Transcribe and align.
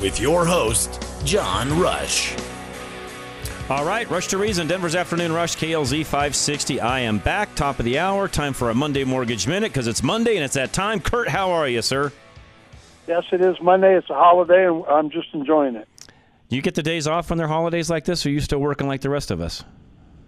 With 0.00 0.18
your 0.18 0.46
host, 0.46 1.04
John 1.24 1.78
Rush. 1.78 2.34
All 3.68 3.84
right, 3.84 4.08
Rush 4.08 4.28
to 4.28 4.38
Reason, 4.38 4.66
Denver's 4.66 4.94
Afternoon 4.94 5.30
Rush, 5.30 5.56
KLZ 5.56 6.04
560. 6.06 6.80
I 6.80 7.00
am 7.00 7.18
back, 7.18 7.54
top 7.54 7.78
of 7.78 7.84
the 7.84 7.98
hour. 7.98 8.26
Time 8.26 8.54
for 8.54 8.70
a 8.70 8.74
Monday 8.74 9.04
Mortgage 9.04 9.46
Minute 9.46 9.72
because 9.72 9.86
it's 9.86 10.02
Monday 10.02 10.36
and 10.36 10.44
it's 10.44 10.54
that 10.54 10.72
time. 10.72 11.00
Kurt, 11.00 11.28
how 11.28 11.50
are 11.50 11.68
you, 11.68 11.82
sir? 11.82 12.10
Yes, 13.06 13.24
it 13.30 13.42
is 13.42 13.60
Monday. 13.60 13.94
It's 13.94 14.08
a 14.08 14.14
holiday, 14.14 14.66
and 14.66 14.84
I'm 14.86 15.10
just 15.10 15.28
enjoying 15.34 15.76
it. 15.76 15.86
Do 16.48 16.56
you 16.56 16.62
get 16.62 16.74
the 16.74 16.82
days 16.82 17.06
off 17.06 17.28
when 17.28 17.36
they're 17.36 17.46
holidays 17.46 17.90
like 17.90 18.06
this, 18.06 18.24
or 18.24 18.30
are 18.30 18.32
you 18.32 18.40
still 18.40 18.58
working 18.58 18.88
like 18.88 19.02
the 19.02 19.10
rest 19.10 19.30
of 19.30 19.42
us? 19.42 19.64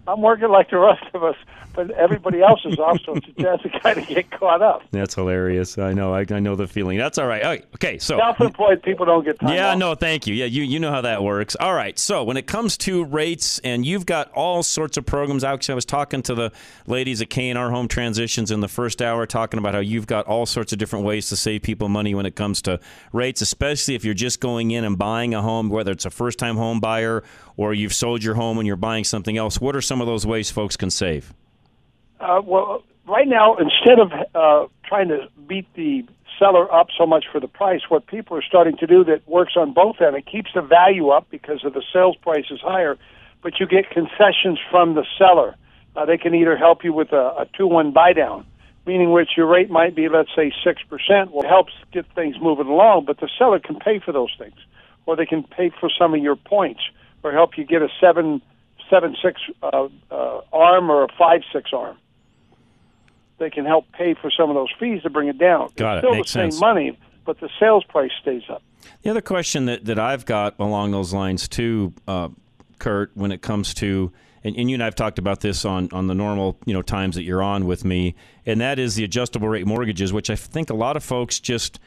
I'm 0.07 0.21
working 0.21 0.49
like 0.49 0.69
the 0.69 0.77
rest 0.77 1.03
of 1.15 1.23
us, 1.23 1.35
but 1.73 1.91
everybody 1.91 2.41
else 2.41 2.61
is 2.65 2.77
off, 2.79 2.99
so 3.05 3.13
it's 3.15 3.27
a 3.27 3.41
chance 3.41 3.61
to 3.63 3.69
kind 3.79 3.97
of 3.97 4.07
get 4.07 4.29
caught 4.31 4.61
up. 4.61 4.83
That's 4.91 5.15
hilarious. 5.15 5.77
I 5.77 5.93
know. 5.93 6.13
I, 6.13 6.25
I 6.29 6.39
know 6.39 6.55
the 6.55 6.67
feeling. 6.67 6.97
That's 6.97 7.17
all 7.17 7.27
right. 7.27 7.65
Okay, 7.75 7.97
so 7.97 8.17
self-employed 8.17 8.83
people 8.83 9.05
don't 9.05 9.23
get 9.25 9.39
time 9.39 9.53
Yeah, 9.55 9.71
off. 9.71 9.77
no, 9.77 9.95
thank 9.95 10.27
you. 10.27 10.33
Yeah, 10.33 10.45
you 10.45 10.63
you 10.63 10.79
know 10.79 10.91
how 10.91 11.01
that 11.01 11.23
works. 11.23 11.55
All 11.59 11.73
right. 11.73 11.97
So 11.97 12.23
when 12.23 12.37
it 12.37 12.47
comes 12.47 12.77
to 12.79 13.03
rates, 13.05 13.59
and 13.63 13.85
you've 13.85 14.05
got 14.05 14.31
all 14.33 14.63
sorts 14.63 14.97
of 14.97 15.05
programs. 15.05 15.43
Actually, 15.43 15.73
I 15.73 15.75
was 15.75 15.85
talking 15.85 16.21
to 16.23 16.35
the 16.35 16.51
ladies 16.87 17.21
at 17.21 17.29
K 17.29 17.49
and 17.49 17.57
R 17.57 17.71
Home 17.71 17.87
Transitions 17.87 18.51
in 18.51 18.59
the 18.59 18.67
first 18.67 19.01
hour, 19.01 19.25
talking 19.25 19.57
about 19.57 19.73
how 19.73 19.79
you've 19.79 20.07
got 20.07 20.25
all 20.27 20.45
sorts 20.45 20.73
of 20.73 20.79
different 20.79 21.05
ways 21.05 21.29
to 21.29 21.35
save 21.35 21.61
people 21.63 21.89
money 21.89 22.13
when 22.15 22.25
it 22.25 22.35
comes 22.35 22.61
to 22.63 22.79
rates, 23.11 23.41
especially 23.41 23.95
if 23.95 24.05
you're 24.05 24.13
just 24.13 24.39
going 24.39 24.71
in 24.71 24.83
and 24.83 24.97
buying 24.97 25.33
a 25.33 25.41
home, 25.41 25.69
whether 25.69 25.91
it's 25.91 26.05
a 26.05 26.09
first-time 26.09 26.55
home 26.57 26.79
buyer 26.79 27.23
or 27.57 27.73
you've 27.73 27.93
sold 27.93 28.23
your 28.23 28.35
home 28.35 28.57
and 28.57 28.67
you're 28.67 28.75
buying 28.75 29.03
something 29.03 29.37
else. 29.37 29.59
What 29.61 29.75
are 29.75 29.81
some 29.81 30.01
of 30.01 30.07
those 30.07 30.25
ways 30.25 30.49
folks 30.51 30.75
can 30.77 30.89
save? 30.89 31.33
Uh, 32.23 32.41
well, 32.41 32.83
right 33.05 33.27
now, 33.27 33.57
instead 33.57 33.99
of 33.99 34.13
uh, 34.33 34.67
trying 34.85 35.09
to 35.09 35.27
beat 35.45 35.67
the 35.75 36.05
seller 36.39 36.73
up 36.73 36.87
so 36.97 37.05
much 37.05 37.25
for 37.29 37.41
the 37.41 37.49
price, 37.49 37.81
what 37.89 38.07
people 38.07 38.37
are 38.37 38.41
starting 38.41 38.77
to 38.77 38.87
do 38.87 39.03
that 39.03 39.27
works 39.27 39.53
on 39.57 39.73
both 39.73 39.97
ends, 39.99 40.17
it 40.17 40.25
keeps 40.25 40.51
the 40.55 40.61
value 40.61 41.09
up 41.09 41.27
because 41.29 41.65
of 41.65 41.73
the 41.73 41.83
sales 41.91 42.15
price 42.15 42.45
is 42.49 42.61
higher, 42.61 42.97
but 43.41 43.59
you 43.59 43.67
get 43.67 43.89
concessions 43.89 44.57
from 44.71 44.95
the 44.95 45.05
seller. 45.17 45.55
Uh, 45.97 46.05
they 46.05 46.17
can 46.17 46.33
either 46.33 46.55
help 46.55 46.83
you 46.83 46.93
with 46.93 47.11
a, 47.11 47.41
a 47.41 47.45
two-one 47.57 47.91
buy 47.91 48.13
down, 48.13 48.45
meaning 48.87 49.11
which 49.11 49.31
your 49.35 49.45
rate 49.45 49.69
might 49.69 49.93
be, 49.93 50.07
let's 50.07 50.29
say, 50.33 50.51
six 50.63 50.81
percent. 50.89 51.31
Well, 51.31 51.47
helps 51.47 51.73
get 51.91 52.05
things 52.15 52.37
moving 52.41 52.67
along, 52.67 53.03
but 53.05 53.19
the 53.19 53.29
seller 53.37 53.59
can 53.59 53.75
pay 53.79 53.99
for 53.99 54.13
those 54.13 54.33
things, 54.39 54.55
or 55.05 55.17
they 55.17 55.25
can 55.25 55.43
pay 55.43 55.71
for 55.77 55.89
some 55.89 56.13
of 56.13 56.23
your 56.23 56.37
points, 56.37 56.81
or 57.21 57.33
help 57.33 57.57
you 57.57 57.65
get 57.65 57.81
a 57.81 57.89
seven 57.99 58.41
seven 58.89 59.15
six 59.21 59.41
uh, 59.61 59.87
uh, 60.09 60.41
arm 60.53 60.89
or 60.89 61.03
a 61.03 61.07
five 61.19 61.41
six 61.51 61.71
arm. 61.73 61.97
They 63.43 63.49
can 63.49 63.65
help 63.65 63.91
pay 63.91 64.13
for 64.13 64.31
some 64.31 64.49
of 64.49 64.55
those 64.55 64.69
fees 64.79 65.01
to 65.03 65.09
bring 65.09 65.27
it 65.27 65.37
down. 65.37 65.69
Got 65.75 65.95
it. 65.95 65.97
it's 65.97 66.01
still 66.05 66.15
Makes 66.15 66.33
the 66.33 66.39
same 66.39 66.51
sense. 66.51 66.61
money, 66.61 66.97
but 67.25 67.41
the 67.41 67.49
sales 67.59 67.83
price 67.83 68.11
stays 68.21 68.43
up. 68.49 68.63
The 69.01 69.09
other 69.09 69.21
question 69.21 69.65
that, 69.65 69.83
that 69.83 69.99
I've 69.99 70.25
got 70.25 70.55
along 70.59 70.91
those 70.91 71.13
lines 71.13 71.49
too, 71.49 71.91
uh, 72.07 72.29
Kurt, 72.79 73.11
when 73.15 73.33
it 73.33 73.41
comes 73.41 73.73
to 73.75 74.13
and, 74.45 74.55
and 74.55 74.69
you 74.69 74.75
and 74.75 74.83
I've 74.83 74.95
talked 74.95 75.19
about 75.19 75.41
this 75.41 75.65
on, 75.65 75.89
on 75.91 76.07
the 76.07 76.15
normal 76.15 76.57
you 76.65 76.73
know 76.73 76.81
times 76.81 77.15
that 77.15 77.23
you're 77.23 77.43
on 77.43 77.65
with 77.65 77.83
me, 77.83 78.15
and 78.45 78.61
that 78.61 78.79
is 78.79 78.95
the 78.95 79.03
adjustable 79.03 79.49
rate 79.49 79.67
mortgages, 79.67 80.13
which 80.13 80.29
I 80.29 80.35
think 80.35 80.69
a 80.69 80.73
lot 80.73 80.95
of 80.95 81.03
folks 81.03 81.39
just 81.39 81.79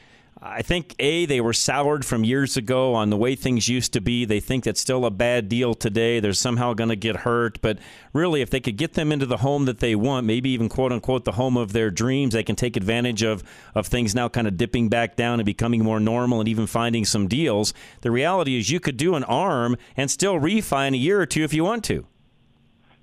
I 0.43 0.61
think 0.61 0.95
a 0.99 1.25
they 1.25 1.41
were 1.41 1.55
soured 1.55 2.05
from 2.05 2.23
years 2.23 2.59
ago 2.59 2.95
on 2.95 3.09
the 3.09 3.17
way 3.17 3.35
things 3.35 3.71
used 3.71 3.95
to 3.95 4.03
be. 4.03 4.27
They 4.27 4.39
think 4.39 4.65
that's 4.65 4.81
still 4.81 5.07
a 5.07 5.11
bad 5.11 5.49
deal 5.49 5.73
today. 5.73 6.21
They're 6.21 6.35
somehow 6.35 6.75
going 6.75 6.91
to 6.91 6.97
get 6.97 7.17
hurt, 7.17 7.59
but 7.63 7.79
really, 8.13 8.43
if 8.43 8.51
they 8.51 8.61
could 8.61 8.77
get 8.77 8.93
them 8.93 9.13
into 9.13 9.25
the 9.25 9.39
home 9.39 9.65
that 9.65 9.79
they 9.79 9.95
want, 9.95 10.27
maybe 10.27 10.51
even 10.51 10.69
quote 10.69 10.93
unquote 10.93 11.25
the 11.25 11.33
home 11.33 11.57
of 11.57 11.73
their 11.73 11.91
dreams, 11.91 12.35
they 12.35 12.43
can 12.43 12.55
take 12.55 12.77
advantage 12.77 13.23
of 13.23 13.43
of 13.75 13.87
things 13.87 14.15
now 14.15 14.29
kind 14.29 14.47
of 14.47 14.59
dipping 14.59 14.91
back 14.91 15.17
down 15.17 15.41
and 15.41 15.47
becoming 15.47 15.83
more 15.83 15.99
normal, 16.01 16.41
and 16.41 16.49
even 16.49 16.67
finding 16.67 17.07
some 17.07 17.29
deals. 17.29 17.73
The 18.03 18.11
reality 18.11 18.59
is, 18.59 18.71
you 18.71 18.79
could 18.79 18.99
do 18.99 19.15
an 19.15 19.25
arm 19.25 19.77
and 19.97 20.11
still 20.11 20.35
refi 20.35 20.89
in 20.89 20.93
a 20.93 20.99
year 20.99 21.19
or 21.19 21.27
two 21.27 21.45
if 21.45 21.55
you 21.55 21.65
want 21.65 21.83
to. 21.85 22.07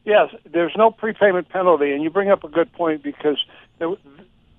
Yes, 0.05 0.29
there's 0.51 0.73
no 0.77 0.91
prepayment 0.91 1.49
penalty, 1.49 1.93
and 1.93 2.03
you 2.03 2.11
bring 2.11 2.29
up 2.29 2.43
a 2.43 2.49
good 2.49 2.71
point 2.73 3.01
because 3.01 3.43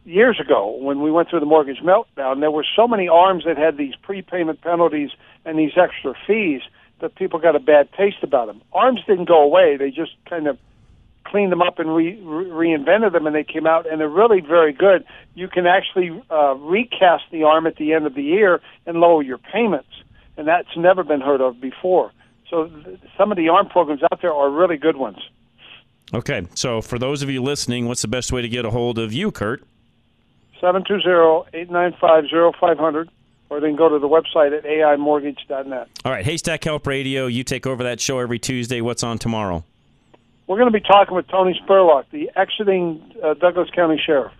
years 0.04 0.38
ago, 0.40 0.76
when 0.80 1.00
we 1.00 1.10
went 1.10 1.30
through 1.30 1.40
the 1.40 1.46
mortgage 1.46 1.78
meltdown, 1.78 2.40
there 2.40 2.50
were 2.50 2.66
so 2.76 2.86
many 2.86 3.08
arms 3.08 3.44
that 3.44 3.56
had 3.56 3.76
these 3.76 3.94
prepayment 4.02 4.60
penalties 4.60 5.10
and 5.44 5.58
these 5.58 5.72
extra 5.76 6.14
fees 6.26 6.62
that 7.00 7.14
people 7.16 7.38
got 7.38 7.56
a 7.56 7.60
bad 7.60 7.88
taste 7.92 8.22
about 8.22 8.46
them. 8.46 8.62
Arms 8.72 9.00
didn't 9.06 9.26
go 9.26 9.42
away; 9.42 9.76
they 9.76 9.90
just 9.90 10.12
kind 10.28 10.46
of 10.46 10.58
cleaned 11.24 11.50
them 11.50 11.62
up 11.62 11.78
and 11.78 11.94
re- 11.94 12.20
re- 12.22 12.68
reinvented 12.76 13.12
them, 13.12 13.26
and 13.26 13.34
they 13.34 13.44
came 13.44 13.66
out, 13.66 13.90
and 13.90 14.00
they're 14.00 14.08
really 14.08 14.40
very 14.40 14.72
good. 14.72 15.04
You 15.34 15.48
can 15.48 15.66
actually 15.66 16.22
uh, 16.30 16.54
recast 16.54 17.24
the 17.32 17.44
arm 17.44 17.66
at 17.66 17.76
the 17.76 17.92
end 17.92 18.06
of 18.06 18.14
the 18.14 18.22
year 18.22 18.60
and 18.86 18.98
lower 19.00 19.22
your 19.22 19.38
payments, 19.38 19.88
and 20.36 20.46
that's 20.46 20.76
never 20.76 21.02
been 21.02 21.20
heard 21.20 21.40
of 21.40 21.60
before. 21.60 22.12
So 22.48 22.68
th- 22.68 23.00
some 23.18 23.32
of 23.32 23.36
the 23.36 23.48
arm 23.48 23.68
programs 23.68 24.02
out 24.04 24.20
there 24.22 24.32
are 24.32 24.50
really 24.50 24.76
good 24.76 24.96
ones. 24.96 25.18
Okay, 26.12 26.46
so 26.54 26.80
for 26.80 26.98
those 26.98 27.22
of 27.22 27.30
you 27.30 27.42
listening, 27.42 27.88
what's 27.88 28.02
the 28.02 28.08
best 28.08 28.30
way 28.30 28.42
to 28.42 28.48
get 28.48 28.64
a 28.64 28.70
hold 28.70 28.98
of 28.98 29.12
you, 29.12 29.32
Kurt? 29.32 29.64
720-895-0500, 30.64 33.08
or 33.50 33.60
they 33.60 33.68
can 33.68 33.76
go 33.76 33.88
to 33.88 33.98
the 33.98 34.08
website 34.08 34.56
at 34.56 34.64
aimortgage.net. 34.64 35.88
All 36.04 36.12
right, 36.12 36.24
Haystack 36.24 36.64
Help 36.64 36.86
Radio. 36.86 37.26
You 37.26 37.44
take 37.44 37.66
over 37.66 37.82
that 37.84 38.00
show 38.00 38.18
every 38.18 38.38
Tuesday. 38.38 38.80
What's 38.80 39.02
on 39.02 39.18
tomorrow? 39.18 39.64
We're 40.46 40.58
going 40.58 40.70
to 40.72 40.78
be 40.78 40.84
talking 40.86 41.14
with 41.14 41.26
Tony 41.28 41.58
Spurlock, 41.66 42.04
the 42.10 42.30
exiting 42.36 43.02
uh, 43.22 43.34
Douglas 43.34 43.70
County 43.74 44.00
Sheriff. 44.04 44.32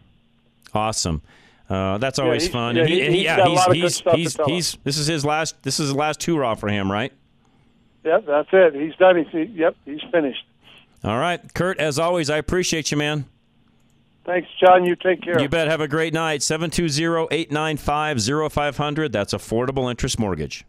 Awesome. 0.75 1.23
Uh, 1.69 1.97
that's 1.99 2.19
always 2.19 2.43
he's- 2.43 2.53
fun. 2.53 2.77
yeah, 2.77 2.83
And 2.83 2.91
he- 2.91 3.11
he's 3.19 3.27
got 3.27 3.49
a 3.49 3.51
lot 3.51 3.69
of 3.69 3.75
good 3.75 3.83
he's, 3.83 4.03
he's, 4.15 4.35
tell 4.35 4.47
he's, 4.47 4.77
this 4.85 4.99
is 4.99 5.07
his 5.07 5.25
last. 5.25 5.63
This 5.63 5.81
is 5.81 5.89
his 5.89 5.97
last 5.97 6.23
hurrah 6.23 6.55
for 6.57 6.69
him, 6.69 6.93
right? 6.93 7.13
Yep, 8.05 8.27
that's 8.27 8.49
it. 8.53 8.75
He's 8.75 8.95
done. 8.97 9.17
He's, 9.17 9.29
he, 9.33 9.43
yep, 9.45 9.75
he's 9.87 10.03
finished. 10.13 10.45
All 11.03 11.19
right, 11.19 11.41
Kurt. 11.55 11.79
As 11.79 11.99
always, 11.99 12.29
I 12.29 12.37
appreciate 12.37 12.91
you, 12.91 12.99
man. 12.99 13.25
Thanks, 14.25 14.49
John. 14.59 14.85
You 14.85 14.97
take 14.97 15.23
care. 15.23 15.41
You 15.41 15.49
bet. 15.49 15.69
Have 15.69 15.81
a 15.81 15.89
great 15.89 16.13
night. 16.15 16.41
720-895-0500. 16.41 19.13
That's 19.13 19.35
affordable 19.35 19.91
interest 19.91 20.19
mortgage. 20.19 20.65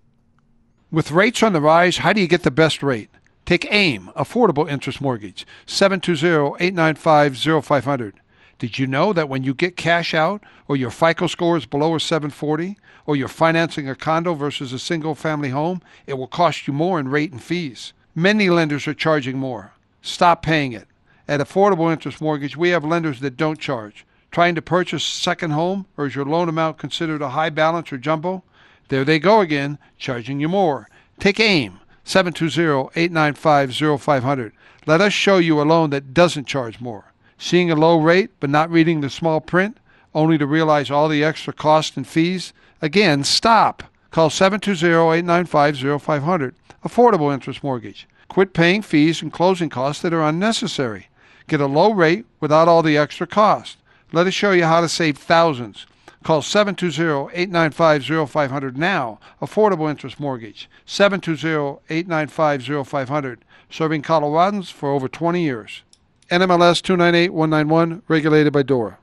With 0.91 1.11
rates 1.11 1.41
on 1.41 1.53
the 1.53 1.61
rise, 1.61 1.97
how 1.97 2.13
do 2.13 2.21
you 2.21 2.27
get 2.27 2.43
the 2.43 2.51
best 2.51 2.83
rate? 2.83 3.09
Take 3.45 3.71
AIM, 3.71 4.11
Affordable 4.15 4.67
Interest 4.67 4.99
Mortgage, 4.99 5.45
720-895-0500. 5.67 8.13
Did 8.57 8.79
you 8.79 8.87
know 8.87 9.13
that 9.13 9.29
when 9.29 9.43
you 9.43 9.53
get 9.53 9.77
cash 9.77 10.15
out 10.15 10.41
or 10.67 10.75
your 10.75 10.89
FICO 10.89 11.27
score 11.27 11.57
is 11.57 11.67
below 11.67 11.93
a 11.95 11.99
740 11.99 12.75
or 13.05 13.15
you're 13.15 13.27
financing 13.27 13.87
a 13.87 13.93
condo 13.93 14.33
versus 14.33 14.73
a 14.73 14.79
single 14.79 15.13
family 15.13 15.49
home, 15.49 15.83
it 16.07 16.15
will 16.15 16.25
cost 16.25 16.65
you 16.65 16.73
more 16.73 16.99
in 16.99 17.09
rate 17.09 17.31
and 17.31 17.43
fees? 17.43 17.93
Many 18.15 18.49
lenders 18.49 18.87
are 18.87 18.95
charging 18.95 19.37
more. 19.37 19.73
Stop 20.01 20.41
paying 20.41 20.71
it. 20.71 20.87
At 21.27 21.39
Affordable 21.39 21.91
Interest 21.91 22.21
Mortgage, 22.21 22.55
we 22.55 22.69
have 22.69 22.85
lenders 22.85 23.19
that 23.21 23.35
don't 23.35 23.59
charge. 23.59 24.05
Trying 24.29 24.53
to 24.55 24.61
purchase 24.61 25.07
a 25.07 25.21
second 25.21 25.49
home 25.51 25.87
or 25.97 26.05
is 26.05 26.13
your 26.13 26.25
loan 26.25 26.49
amount 26.49 26.77
considered 26.77 27.23
a 27.23 27.29
high 27.29 27.49
balance 27.49 27.91
or 27.91 27.97
jumbo? 27.97 28.43
There 28.89 29.03
they 29.03 29.17
go 29.17 29.41
again, 29.41 29.79
charging 29.97 30.39
you 30.39 30.47
more. 30.47 30.87
Take 31.19 31.39
AIM, 31.39 31.79
720-895-0500. 32.05 34.51
Let 34.85 35.01
us 35.01 35.13
show 35.13 35.39
you 35.39 35.59
a 35.59 35.63
loan 35.63 35.89
that 35.89 36.13
doesn't 36.13 36.45
charge 36.45 36.79
more. 36.79 37.11
Seeing 37.39 37.71
a 37.71 37.75
low 37.75 37.99
rate 37.99 38.29
but 38.39 38.51
not 38.51 38.69
reading 38.69 39.01
the 39.01 39.09
small 39.09 39.41
print, 39.41 39.79
only 40.13 40.37
to 40.37 40.45
realize 40.45 40.91
all 40.91 41.09
the 41.09 41.23
extra 41.23 41.53
costs 41.53 41.97
and 41.97 42.07
fees? 42.07 42.53
Again, 42.83 43.23
stop. 43.23 43.81
Call 44.11 44.29
720-895-0500. 44.29 46.53
Affordable 46.83 47.33
interest 47.33 47.63
mortgage. 47.63 48.07
Quit 48.27 48.53
paying 48.53 48.83
fees 48.83 49.23
and 49.23 49.33
closing 49.33 49.69
costs 49.69 50.03
that 50.03 50.13
are 50.13 50.21
unnecessary. 50.21 51.07
Get 51.47 51.61
a 51.61 51.67
low 51.67 51.93
rate 51.93 52.25
without 52.39 52.67
all 52.67 52.81
the 52.81 52.97
extra 52.97 53.27
cost. 53.27 53.77
Let 54.11 54.25
us 54.27 54.33
show 54.33 54.51
you 54.51 54.65
how 54.65 54.81
to 54.81 54.89
save 54.89 55.17
thousands. 55.17 55.85
Call 56.23 56.41
720-895-0500 56.41 58.75
now. 58.75 59.19
Affordable 59.41 59.89
interest 59.89 60.19
mortgage. 60.19 60.69
720-895-0500. 60.87 63.37
Serving 63.69 64.01
Coloradans 64.01 64.71
for 64.71 64.91
over 64.91 65.07
20 65.07 65.43
years. 65.43 65.83
NMLS 66.31 66.81
298191, 66.81 68.01
regulated 68.07 68.51
by 68.51 68.63
DORA. 68.63 68.97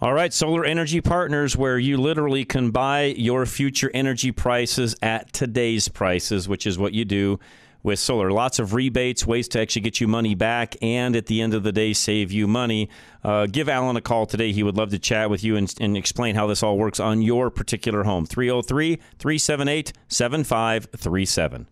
All 0.00 0.14
right, 0.14 0.32
Solar 0.32 0.64
Energy 0.64 1.02
Partners, 1.02 1.54
where 1.56 1.78
you 1.78 1.98
literally 1.98 2.46
can 2.46 2.70
buy 2.70 3.14
your 3.16 3.44
future 3.44 3.90
energy 3.92 4.32
prices 4.32 4.96
at 5.02 5.34
today's 5.34 5.88
prices, 5.88 6.48
which 6.48 6.66
is 6.66 6.78
what 6.78 6.94
you 6.94 7.04
do 7.04 7.38
with 7.86 7.98
solar. 7.98 8.30
Lots 8.30 8.58
of 8.58 8.74
rebates, 8.74 9.26
ways 9.26 9.48
to 9.48 9.60
actually 9.60 9.82
get 9.82 10.00
you 10.00 10.08
money 10.08 10.34
back, 10.34 10.76
and 10.82 11.16
at 11.16 11.26
the 11.26 11.40
end 11.40 11.54
of 11.54 11.62
the 11.62 11.72
day, 11.72 11.92
save 11.92 12.32
you 12.32 12.46
money. 12.46 12.90
Uh, 13.24 13.46
give 13.46 13.68
Alan 13.68 13.96
a 13.96 14.00
call 14.00 14.26
today. 14.26 14.52
He 14.52 14.62
would 14.62 14.76
love 14.76 14.90
to 14.90 14.98
chat 14.98 15.30
with 15.30 15.42
you 15.42 15.56
and, 15.56 15.72
and 15.80 15.96
explain 15.96 16.34
how 16.34 16.46
this 16.46 16.62
all 16.62 16.76
works 16.76 17.00
on 17.00 17.22
your 17.22 17.50
particular 17.50 18.04
home. 18.04 18.26
303 18.26 18.96
378 19.18 19.92
7537. 20.08 21.68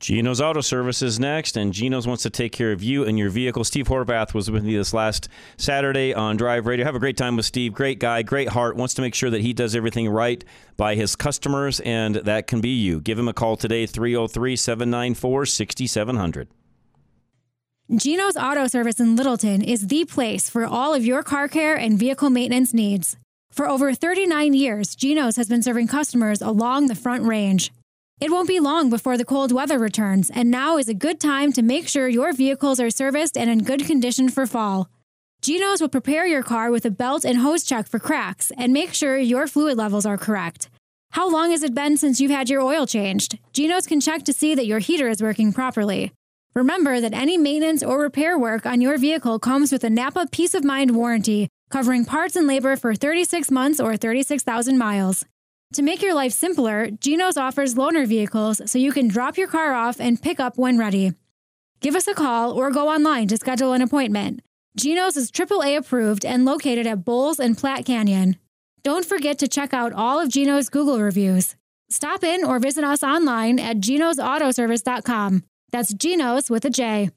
Gino's 0.00 0.40
Auto 0.40 0.60
Service 0.60 1.02
is 1.02 1.18
next, 1.18 1.56
and 1.56 1.72
Gino's 1.72 2.06
wants 2.06 2.22
to 2.22 2.30
take 2.30 2.52
care 2.52 2.70
of 2.70 2.84
you 2.84 3.04
and 3.04 3.18
your 3.18 3.30
vehicle. 3.30 3.64
Steve 3.64 3.88
Horvath 3.88 4.32
was 4.32 4.48
with 4.48 4.62
me 4.62 4.76
this 4.76 4.94
last 4.94 5.28
Saturday 5.56 6.14
on 6.14 6.36
Drive 6.36 6.66
Radio. 6.66 6.84
Have 6.84 6.94
a 6.94 7.00
great 7.00 7.16
time 7.16 7.34
with 7.34 7.46
Steve. 7.46 7.72
Great 7.72 7.98
guy, 7.98 8.22
great 8.22 8.48
heart. 8.48 8.76
Wants 8.76 8.94
to 8.94 9.02
make 9.02 9.14
sure 9.14 9.28
that 9.30 9.40
he 9.40 9.52
does 9.52 9.74
everything 9.74 10.08
right 10.08 10.44
by 10.76 10.94
his 10.94 11.16
customers, 11.16 11.80
and 11.80 12.14
that 12.14 12.46
can 12.46 12.60
be 12.60 12.68
you. 12.68 13.00
Give 13.00 13.18
him 13.18 13.26
a 13.26 13.32
call 13.32 13.56
today, 13.56 13.86
303 13.86 14.54
794 14.54 15.46
6700. 15.46 16.48
Gino's 17.96 18.36
Auto 18.36 18.68
Service 18.68 19.00
in 19.00 19.16
Littleton 19.16 19.62
is 19.62 19.88
the 19.88 20.04
place 20.04 20.48
for 20.48 20.64
all 20.64 20.94
of 20.94 21.04
your 21.04 21.24
car 21.24 21.48
care 21.48 21.74
and 21.74 21.98
vehicle 21.98 22.30
maintenance 22.30 22.72
needs. 22.72 23.16
For 23.50 23.68
over 23.68 23.94
39 23.94 24.54
years, 24.54 24.94
Gino's 24.94 25.36
has 25.36 25.48
been 25.48 25.62
serving 25.62 25.88
customers 25.88 26.40
along 26.40 26.86
the 26.86 26.94
Front 26.94 27.24
Range. 27.24 27.72
It 28.20 28.32
won't 28.32 28.48
be 28.48 28.58
long 28.58 28.90
before 28.90 29.16
the 29.16 29.24
cold 29.24 29.52
weather 29.52 29.78
returns, 29.78 30.28
and 30.28 30.50
now 30.50 30.76
is 30.76 30.88
a 30.88 30.94
good 30.94 31.20
time 31.20 31.52
to 31.52 31.62
make 31.62 31.86
sure 31.86 32.08
your 32.08 32.32
vehicles 32.32 32.80
are 32.80 32.90
serviced 32.90 33.38
and 33.38 33.48
in 33.48 33.62
good 33.62 33.86
condition 33.86 34.28
for 34.28 34.44
fall. 34.44 34.90
Geno's 35.40 35.80
will 35.80 35.88
prepare 35.88 36.26
your 36.26 36.42
car 36.42 36.72
with 36.72 36.84
a 36.84 36.90
belt 36.90 37.24
and 37.24 37.38
hose 37.38 37.62
check 37.62 37.86
for 37.86 38.00
cracks 38.00 38.50
and 38.58 38.72
make 38.72 38.92
sure 38.92 39.16
your 39.16 39.46
fluid 39.46 39.78
levels 39.78 40.04
are 40.04 40.18
correct. 40.18 40.68
How 41.10 41.30
long 41.30 41.52
has 41.52 41.62
it 41.62 41.76
been 41.76 41.96
since 41.96 42.20
you've 42.20 42.32
had 42.32 42.50
your 42.50 42.60
oil 42.60 42.86
changed? 42.86 43.38
Geno's 43.52 43.86
can 43.86 44.00
check 44.00 44.24
to 44.24 44.32
see 44.32 44.56
that 44.56 44.66
your 44.66 44.80
heater 44.80 45.08
is 45.08 45.22
working 45.22 45.52
properly. 45.52 46.10
Remember 46.54 47.00
that 47.00 47.14
any 47.14 47.38
maintenance 47.38 47.84
or 47.84 48.00
repair 48.00 48.36
work 48.36 48.66
on 48.66 48.80
your 48.80 48.98
vehicle 48.98 49.38
comes 49.38 49.70
with 49.70 49.84
a 49.84 49.90
Napa 49.90 50.26
Peace 50.32 50.54
of 50.54 50.64
Mind 50.64 50.96
warranty, 50.96 51.48
covering 51.70 52.04
parts 52.04 52.34
and 52.34 52.48
labor 52.48 52.74
for 52.74 52.96
36 52.96 53.48
months 53.52 53.78
or 53.78 53.96
36,000 53.96 54.76
miles. 54.76 55.24
To 55.74 55.82
make 55.82 56.00
your 56.00 56.14
life 56.14 56.32
simpler, 56.32 56.90
Gino's 56.90 57.36
offers 57.36 57.74
loaner 57.74 58.06
vehicles 58.06 58.62
so 58.70 58.78
you 58.78 58.90
can 58.90 59.06
drop 59.06 59.36
your 59.36 59.48
car 59.48 59.74
off 59.74 60.00
and 60.00 60.20
pick 60.20 60.40
up 60.40 60.56
when 60.56 60.78
ready. 60.78 61.12
Give 61.80 61.94
us 61.94 62.08
a 62.08 62.14
call 62.14 62.52
or 62.52 62.70
go 62.70 62.88
online 62.88 63.28
to 63.28 63.36
schedule 63.36 63.74
an 63.74 63.82
appointment. 63.82 64.40
Gino's 64.78 65.16
is 65.16 65.30
AAA 65.30 65.76
approved 65.76 66.24
and 66.24 66.46
located 66.46 66.86
at 66.86 67.04
Bowles 67.04 67.38
and 67.38 67.56
Platte 67.56 67.84
Canyon. 67.84 68.36
Don't 68.82 69.04
forget 69.04 69.38
to 69.40 69.48
check 69.48 69.74
out 69.74 69.92
all 69.92 70.18
of 70.18 70.30
Gino's 70.30 70.70
Google 70.70 71.00
reviews. 71.00 71.54
Stop 71.90 72.24
in 72.24 72.44
or 72.44 72.58
visit 72.58 72.84
us 72.84 73.02
online 73.02 73.58
at 73.58 73.78
genosautoservice.com. 73.78 75.44
That's 75.70 75.92
Gino's 75.92 76.48
with 76.48 76.64
a 76.64 76.70
J. 76.70 77.10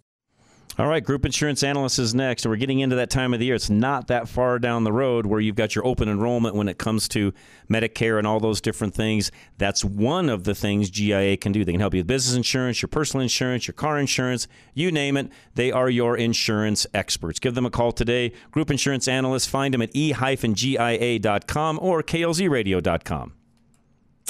All 0.78 0.88
right, 0.88 1.04
group 1.04 1.26
insurance 1.26 1.64
analyst 1.64 2.00
is 2.00 2.16
next. 2.16 2.46
We're 2.46 2.56
getting 2.56 2.80
into 2.80 2.96
that 2.96 3.10
time 3.10 3.34
of 3.34 3.40
the 3.42 3.46
year. 3.46 3.56
It's 3.56 3.70
not 3.70 4.08
that 4.08 4.30
far 4.30 4.58
down 4.58 4.86
the 4.86 4.94
road 4.94 5.26
where 5.26 5.42
you've 5.42 5.58
got 5.58 5.76
your 5.76 5.86
open 5.86 6.08
enrollment 6.08 6.56
when 6.56 6.70
it 6.70 6.78
comes 6.78 7.10
to 7.10 7.34
Medicare 7.70 8.18
and 8.18 8.26
all 8.26 8.40
those 8.40 8.62
different 8.62 8.96
things. 8.96 9.34
That's 9.58 9.84
one 9.84 10.30
of 10.30 10.46
the 10.46 10.56
things 10.56 10.90
GIA 10.90 11.36
can 11.36 11.52
do. 11.52 11.66
They 11.66 11.74
can 11.74 11.82
help 11.82 11.94
you 11.94 12.00
with 12.00 12.08
business 12.08 12.38
insurance, 12.38 12.82
your 12.82 12.88
personal 12.88 13.22
insurance, 13.22 13.68
your 13.68 13.74
car 13.74 14.00
insurance, 14.00 14.48
you 14.74 14.94
name 14.94 15.18
it. 15.18 15.30
They 15.56 15.74
are 15.74 15.90
your 15.90 16.16
insurance 16.16 16.88
experts. 16.94 17.40
Give 17.40 17.54
them 17.54 17.66
a 17.66 17.70
call 17.70 17.92
today. 17.92 18.32
Group 18.52 18.72
insurance 18.72 19.10
analyst, 19.10 19.50
find 19.50 19.74
them 19.74 19.82
at 19.82 19.90
e-gia.com 19.94 21.80
or 21.82 22.02
klzradio.com. 22.02 23.34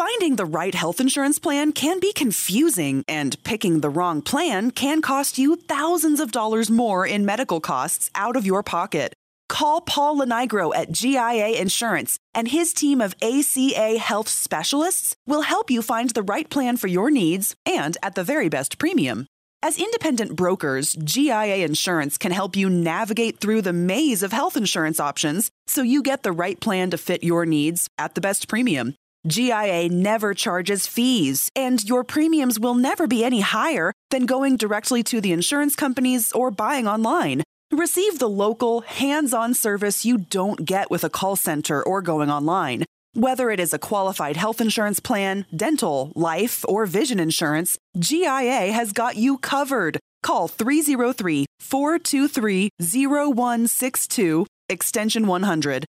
Finding 0.01 0.35
the 0.35 0.45
right 0.45 0.73
health 0.73 0.99
insurance 0.99 1.37
plan 1.37 1.73
can 1.73 1.99
be 1.99 2.11
confusing, 2.11 3.03
and 3.07 3.37
picking 3.43 3.81
the 3.81 3.89
wrong 3.91 4.23
plan 4.23 4.71
can 4.71 4.99
cost 4.99 5.37
you 5.37 5.55
thousands 5.55 6.19
of 6.19 6.31
dollars 6.31 6.71
more 6.71 7.05
in 7.05 7.23
medical 7.23 7.61
costs 7.61 8.09
out 8.15 8.35
of 8.35 8.43
your 8.43 8.63
pocket. 8.63 9.13
Call 9.47 9.79
Paul 9.79 10.17
Lenigro 10.17 10.75
at 10.75 10.91
GIA 10.91 11.49
Insurance, 11.49 12.17
and 12.33 12.47
his 12.47 12.73
team 12.73 12.99
of 12.99 13.13
ACA 13.21 13.99
health 13.99 14.27
specialists 14.27 15.15
will 15.27 15.43
help 15.43 15.69
you 15.69 15.83
find 15.83 16.09
the 16.09 16.23
right 16.23 16.49
plan 16.49 16.77
for 16.77 16.87
your 16.87 17.11
needs 17.11 17.55
and 17.63 17.95
at 18.01 18.15
the 18.15 18.23
very 18.23 18.49
best 18.49 18.79
premium. 18.79 19.27
As 19.61 19.77
independent 19.77 20.35
brokers, 20.35 20.95
GIA 20.95 21.57
Insurance 21.57 22.17
can 22.17 22.31
help 22.31 22.55
you 22.55 22.71
navigate 22.71 23.39
through 23.39 23.61
the 23.61 23.71
maze 23.71 24.23
of 24.23 24.31
health 24.31 24.57
insurance 24.57 24.99
options 24.99 25.51
so 25.67 25.83
you 25.83 26.01
get 26.01 26.23
the 26.23 26.31
right 26.31 26.59
plan 26.59 26.89
to 26.89 26.97
fit 26.97 27.23
your 27.23 27.45
needs 27.45 27.87
at 27.99 28.15
the 28.15 28.21
best 28.21 28.47
premium. 28.47 28.95
GIA 29.27 29.87
never 29.89 30.33
charges 30.33 30.87
fees, 30.87 31.49
and 31.55 31.83
your 31.83 32.03
premiums 32.03 32.59
will 32.59 32.73
never 32.73 33.05
be 33.05 33.23
any 33.23 33.41
higher 33.41 33.93
than 34.09 34.25
going 34.25 34.57
directly 34.57 35.03
to 35.03 35.21
the 35.21 35.31
insurance 35.31 35.75
companies 35.75 36.31
or 36.31 36.49
buying 36.49 36.87
online. 36.87 37.43
Receive 37.71 38.17
the 38.17 38.27
local, 38.27 38.81
hands 38.81 39.33
on 39.33 39.53
service 39.53 40.03
you 40.03 40.17
don't 40.17 40.65
get 40.65 40.89
with 40.89 41.03
a 41.03 41.09
call 41.09 41.35
center 41.35 41.83
or 41.83 42.01
going 42.01 42.31
online. 42.31 42.83
Whether 43.13 43.51
it 43.51 43.59
is 43.59 43.73
a 43.73 43.79
qualified 43.79 44.37
health 44.37 44.59
insurance 44.59 44.99
plan, 44.99 45.45
dental, 45.55 46.11
life, 46.15 46.65
or 46.67 46.85
vision 46.85 47.19
insurance, 47.19 47.77
GIA 47.99 48.71
has 48.71 48.91
got 48.91 49.17
you 49.17 49.37
covered. 49.37 49.99
Call 50.23 50.47
303 50.47 51.45
423 51.59 52.69
0162, 52.79 54.47
extension 54.69 55.27
100. 55.27 55.85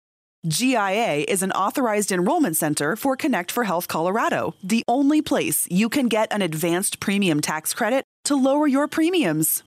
GIA 0.47 1.23
is 1.27 1.43
an 1.43 1.51
authorized 1.51 2.11
enrollment 2.11 2.57
center 2.57 2.95
for 2.95 3.15
Connect 3.15 3.51
for 3.51 3.63
Health 3.63 3.87
Colorado, 3.87 4.55
the 4.63 4.83
only 4.87 5.21
place 5.21 5.67
you 5.69 5.87
can 5.87 6.07
get 6.07 6.33
an 6.33 6.41
advanced 6.41 6.99
premium 6.99 7.41
tax 7.41 7.75
credit 7.75 8.03
to 8.23 8.35
lower 8.35 8.65
your 8.65 8.87
premiums. 8.87 9.61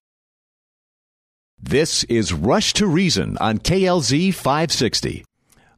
This 1.63 2.03
is 2.05 2.33
Rush 2.33 2.73
to 2.73 2.89
Reason 2.89 3.39
on 3.39 3.59
KLZ 3.59 4.35
560. 4.35 5.25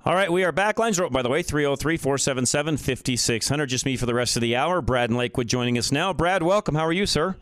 All 0.06 0.14
right, 0.14 0.32
we 0.32 0.44
are 0.44 0.52
back. 0.52 0.78
Lines 0.78 0.98
are 0.98 1.04
open, 1.04 1.12
by 1.12 1.20
the 1.20 1.28
way, 1.28 1.42
303 1.42 1.98
477 1.98 2.78
5600. 2.78 3.66
Just 3.66 3.84
me 3.84 3.98
for 3.98 4.06
the 4.06 4.14
rest 4.14 4.36
of 4.36 4.40
the 4.40 4.56
hour. 4.56 4.80
Brad 4.80 5.10
and 5.10 5.18
Lakewood 5.18 5.46
joining 5.46 5.76
us 5.76 5.92
now. 5.92 6.14
Brad, 6.14 6.42
welcome. 6.42 6.74
How 6.74 6.86
are 6.86 6.92
you, 6.92 7.04
sir? 7.04 7.36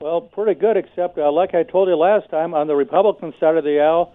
Well, 0.00 0.22
pretty 0.22 0.58
good, 0.58 0.76
except 0.76 1.16
uh, 1.16 1.30
like 1.30 1.54
I 1.54 1.62
told 1.62 1.88
you 1.88 1.94
last 1.94 2.28
time, 2.28 2.54
on 2.54 2.66
the 2.66 2.74
Republican 2.74 3.34
side 3.38 3.56
of 3.56 3.62
the 3.62 3.78
aisle, 3.78 4.14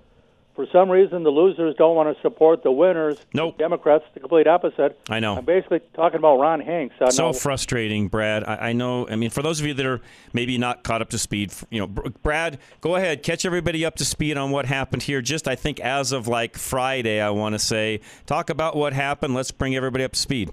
for 0.56 0.68
some 0.72 0.90
reason, 0.90 1.24
the 1.24 1.32
losers 1.32 1.76
don't 1.78 1.96
want 1.96 2.16
to 2.16 2.22
support 2.22 2.62
the 2.62 2.72
winners. 2.72 3.18
Nope. 3.34 3.58
Democrats, 3.58 4.06
the 4.14 4.20
complete 4.20 4.46
opposite. 4.46 5.00
I 5.10 5.20
know. 5.20 5.36
I'm 5.36 5.46
basically 5.46 5.82
talking 5.96 6.20
about 6.20 6.38
Ron 6.40 6.60
Hanks. 6.60 6.96
I 7.02 7.10
so 7.10 7.28
know. 7.28 7.34
frustrating, 7.34 8.08
Brad. 8.08 8.44
I, 8.44 8.70
I 8.70 8.74
know. 8.74 9.08
I 9.10 9.16
mean, 9.16 9.32
for 9.32 9.42
those 9.42 9.60
of 9.60 9.66
you 9.66 9.74
that 9.74 9.86
are 9.86 10.00
maybe 10.32 10.60
not 10.60 10.84
caught 10.84 11.02
up 11.02 11.10
to 11.10 11.18
speed, 11.18 11.54
you 11.72 11.80
know, 11.80 11.88
Brad, 11.88 12.60
go 12.82 12.96
ahead, 12.96 13.24
catch 13.24 13.46
everybody 13.46 13.84
up 13.84 13.96
to 13.96 14.06
speed 14.06 14.38
on 14.38 14.52
what 14.52 14.68
happened 14.68 15.04
here. 15.04 15.22
Just 15.22 15.48
I 15.48 15.56
think 15.56 15.80
as 15.80 16.12
of 16.12 16.28
like 16.28 16.56
Friday, 16.56 17.20
I 17.20 17.32
want 17.32 17.54
to 17.54 17.60
say, 17.60 18.02
talk 18.28 18.52
about 18.52 18.76
what 18.76 18.94
happened. 18.94 19.34
Let's 19.34 19.52
bring 19.52 19.76
everybody 19.76 20.04
up 20.04 20.12
to 20.12 20.20
speed. 20.20 20.52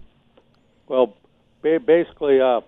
Well, 0.88 1.14
ba- 1.60 1.78
basically, 1.78 2.40
uh, 2.40 2.62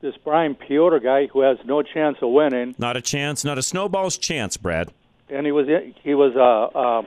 this 0.00 0.16
Brian 0.24 0.56
Peotter 0.56 0.98
guy 1.00 1.26
who 1.26 1.42
has 1.42 1.58
no 1.64 1.82
chance 1.82 2.18
of 2.22 2.30
winning, 2.30 2.74
Not 2.76 2.96
a 2.96 3.00
chance, 3.00 3.44
not 3.44 3.56
a 3.56 3.62
snowball's 3.62 4.18
chance, 4.18 4.56
Brad. 4.56 4.92
And 5.30 5.44
he 5.44 5.52
was 5.52 5.66
he 6.02 6.14
was 6.14 6.34
uh, 6.36 6.78
uh, 6.78 7.02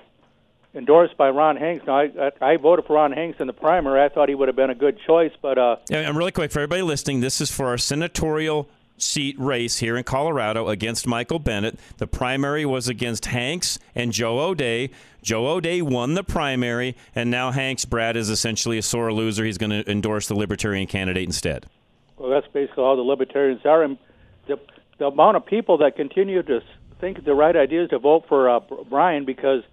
endorsed 0.76 1.18
by 1.18 1.30
Ron 1.30 1.58
Hanks. 1.58 1.86
Now, 1.86 2.00
I, 2.00 2.32
I 2.42 2.58
voted 2.58 2.86
for 2.86 2.96
Ron 2.96 3.12
Hanks 3.12 3.40
in 3.40 3.48
the 3.48 3.54
primary. 3.54 4.04
I 4.04 4.10
thought 4.10 4.30
he 4.30 4.36
would 4.36 4.48
have 4.48 4.56
been 4.56 4.70
a 4.70 4.76
good 4.76 5.00
choice, 5.06 5.32
but 5.42 5.58
uh, 5.58 5.78
Yeah, 5.90 6.00
And 6.08 6.18
really 6.18 6.32
quick 6.32 6.52
for 6.52 6.60
everybody 6.60 6.82
listening, 6.82 7.22
this 7.22 7.42
is 7.42 7.52
for 7.52 7.68
our 7.68 7.78
senatorial 7.78 8.70
seat 8.98 9.36
race 9.40 9.80
here 9.80 9.98
in 9.98 10.04
Colorado 10.04 10.70
against 10.70 11.08
Michael 11.08 11.40
Bennet. 11.40 11.80
The 11.98 12.06
primary 12.06 12.66
was 12.66 12.88
against 12.88 13.26
Hanks 13.26 13.80
and 13.96 14.12
Joe 14.12 14.40
O'Dea. 14.40 14.92
Joe 15.24 15.48
O'Dea 15.48 15.82
won 15.82 16.14
the 16.14 16.24
primary, 16.24 16.96
and 17.16 17.32
now 17.32 17.52
Hanks 17.52 17.86
Brad 17.86 18.16
is 18.16 18.30
essentially 18.30 18.78
a 18.78 18.82
sore 18.84 19.12
loser. 19.12 19.44
He's 19.44 19.58
going 19.58 19.72
to 19.72 19.90
endorse 19.90 20.28
the 20.28 20.36
Libertarian 20.36 20.88
candidate 20.88 21.26
instead. 21.26 21.66
well, 22.18 22.30
that's 22.30 22.48
basically 22.54 22.84
all 22.84 22.96
the 22.96 23.02
libertarians 23.02 23.66
are. 23.66 23.84
And 23.84 23.98
the 24.48 24.60
the 25.00 25.08
amount 25.08 25.36
of 25.36 25.46
people 25.48 25.80
that 25.80 25.96
continue 25.96 26.44
to 26.44 26.62
think 27.02 27.26
the 27.26 27.34
right 27.34 27.56
idea 27.56 27.84
is 27.84 27.90
to 27.90 28.00
vote 28.00 28.26
for 28.30 28.50
uh, 28.50 28.60
Brian 28.90 29.26
because 29.26 29.64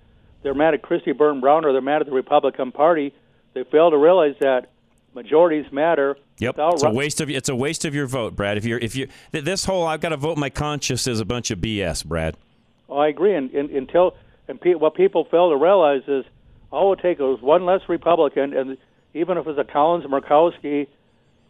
they're 0.42 0.54
mad 0.54 0.74
at 0.74 0.82
Kristi 0.82 1.16
Burton 1.16 1.40
Brown 1.40 1.64
or 1.64 1.72
they're 1.72 1.80
mad 1.80 2.00
at 2.00 2.06
the 2.06 2.12
Republican 2.12 2.72
Party, 2.72 3.14
they 3.54 3.62
fail 3.64 3.90
to 3.90 3.98
realize 3.98 4.34
that 4.40 4.70
majorities 5.14 5.70
matter. 5.70 6.16
Yep, 6.38 6.56
it's 6.58 6.82
a 6.82 6.90
waste 6.90 7.20
of 7.20 7.30
it's 7.30 7.48
a 7.48 7.54
waste 7.54 7.84
of 7.84 7.94
your 7.94 8.06
vote, 8.06 8.34
Brad. 8.34 8.56
If 8.56 8.64
you're 8.64 8.78
if 8.78 8.96
you 8.96 9.08
this 9.32 9.64
whole 9.64 9.86
I've 9.86 10.00
got 10.00 10.10
to 10.10 10.16
vote 10.16 10.38
my 10.38 10.50
conscience 10.50 11.06
is 11.06 11.20
a 11.20 11.24
bunch 11.24 11.50
of 11.50 11.58
BS, 11.58 12.04
Brad. 12.04 12.36
Oh, 12.88 12.98
I 12.98 13.08
agree. 13.08 13.34
And, 13.34 13.50
and 13.50 13.70
until 13.70 14.16
and 14.48 14.60
pe- 14.60 14.74
what 14.74 14.94
people 14.94 15.24
fail 15.30 15.50
to 15.50 15.56
realize 15.56 16.02
is 16.08 16.24
all 16.70 16.86
it 16.86 16.88
would 16.88 16.98
take 17.00 17.20
is 17.20 17.42
one 17.42 17.66
less 17.66 17.82
Republican, 17.88 18.54
and 18.54 18.78
even 19.14 19.36
if 19.38 19.46
it's 19.46 19.58
a 19.58 19.64
Collins, 19.64 20.04
Murkowski, 20.04 20.86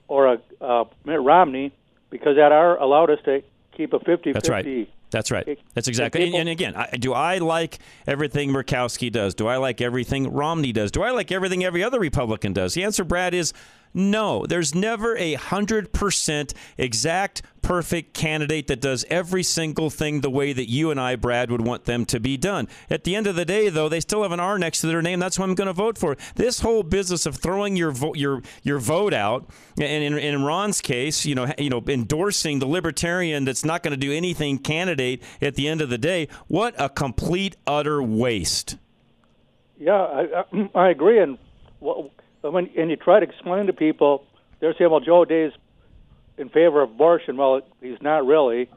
or 0.08 0.34
a 0.34 0.40
uh, 0.60 0.84
Mitt 1.04 1.20
Romney, 1.20 1.72
because 2.10 2.36
that 2.36 2.52
are 2.52 2.76
allowed 2.78 3.10
us 3.10 3.18
to 3.24 3.42
keep 3.76 3.92
a 3.92 3.98
50-50. 3.98 4.32
That's 4.32 4.48
right. 4.48 4.88
That's 5.10 5.30
right. 5.30 5.58
That's 5.74 5.88
exactly. 5.88 6.24
And, 6.26 6.34
and 6.34 6.48
again, 6.48 6.74
I, 6.76 6.96
do 6.96 7.12
I 7.12 7.38
like 7.38 7.78
everything 8.06 8.50
Murkowski 8.50 9.10
does? 9.10 9.34
Do 9.34 9.46
I 9.46 9.56
like 9.56 9.80
everything 9.80 10.32
Romney 10.32 10.72
does? 10.72 10.90
Do 10.90 11.02
I 11.02 11.10
like 11.10 11.32
everything 11.32 11.64
every 11.64 11.82
other 11.82 11.98
Republican 11.98 12.52
does? 12.52 12.74
The 12.74 12.84
answer, 12.84 13.04
Brad, 13.04 13.34
is 13.34 13.52
no. 13.94 14.46
There's 14.46 14.74
never 14.74 15.16
a 15.16 15.34
hundred 15.34 15.92
percent 15.92 16.54
exact, 16.76 17.42
perfect 17.62 18.14
candidate 18.14 18.66
that 18.68 18.80
does 18.80 19.04
every 19.10 19.42
single 19.42 19.90
thing 19.90 20.20
the 20.20 20.30
way 20.30 20.52
that 20.52 20.68
you 20.68 20.90
and 20.90 21.00
I, 21.00 21.16
Brad, 21.16 21.50
would 21.50 21.64
want 21.64 21.84
them 21.84 22.04
to 22.06 22.20
be 22.20 22.36
done. 22.36 22.68
At 22.88 23.04
the 23.04 23.16
end 23.16 23.26
of 23.26 23.36
the 23.36 23.44
day, 23.44 23.68
though, 23.68 23.88
they 23.88 24.00
still 24.00 24.22
have 24.22 24.32
an 24.32 24.40
R 24.40 24.58
next 24.58 24.80
to 24.80 24.86
their 24.86 25.02
name. 25.02 25.18
That's 25.18 25.38
what 25.38 25.48
I'm 25.48 25.54
going 25.54 25.66
to 25.66 25.72
vote 25.72 25.98
for. 25.98 26.16
This 26.36 26.60
whole 26.60 26.82
business 26.82 27.26
of 27.26 27.36
throwing 27.36 27.76
your 27.76 27.90
vote, 27.90 28.16
your 28.16 28.42
your 28.62 28.78
vote 28.78 29.12
out, 29.14 29.48
and 29.78 30.04
in, 30.04 30.18
in 30.18 30.44
Ron's 30.44 30.80
case, 30.80 31.26
you 31.26 31.34
know, 31.34 31.52
you 31.58 31.70
know, 31.70 31.82
endorsing 31.86 32.58
the 32.58 32.66
libertarian 32.66 33.44
that's 33.44 33.64
not 33.64 33.82
going 33.82 33.92
to 33.92 33.96
do 33.96 34.12
anything 34.12 34.58
candidate 34.58 35.22
at 35.40 35.54
the 35.54 35.68
end 35.68 35.80
of 35.80 35.90
the 35.90 35.98
day. 35.98 36.28
What 36.46 36.74
a 36.78 36.88
complete 36.88 37.56
utter 37.66 38.02
waste. 38.02 38.76
Yeah, 39.78 39.92
I, 39.94 40.44
I 40.74 40.88
agree. 40.88 41.20
And 41.20 41.38
wh- 42.42 42.52
when 42.52 42.70
and 42.76 42.90
you 42.90 42.96
try 42.96 43.20
to 43.20 43.26
explain 43.26 43.66
to 43.66 43.72
people, 43.72 44.24
they're 44.60 44.74
saying, 44.74 44.90
"Well, 44.90 45.00
Joe 45.00 45.24
Day's 45.24 45.52
in 46.36 46.48
favor 46.48 46.82
of 46.82 46.90
abortion." 46.90 47.36
Well, 47.36 47.62
he's 47.80 48.00
not 48.00 48.26
really, 48.26 48.68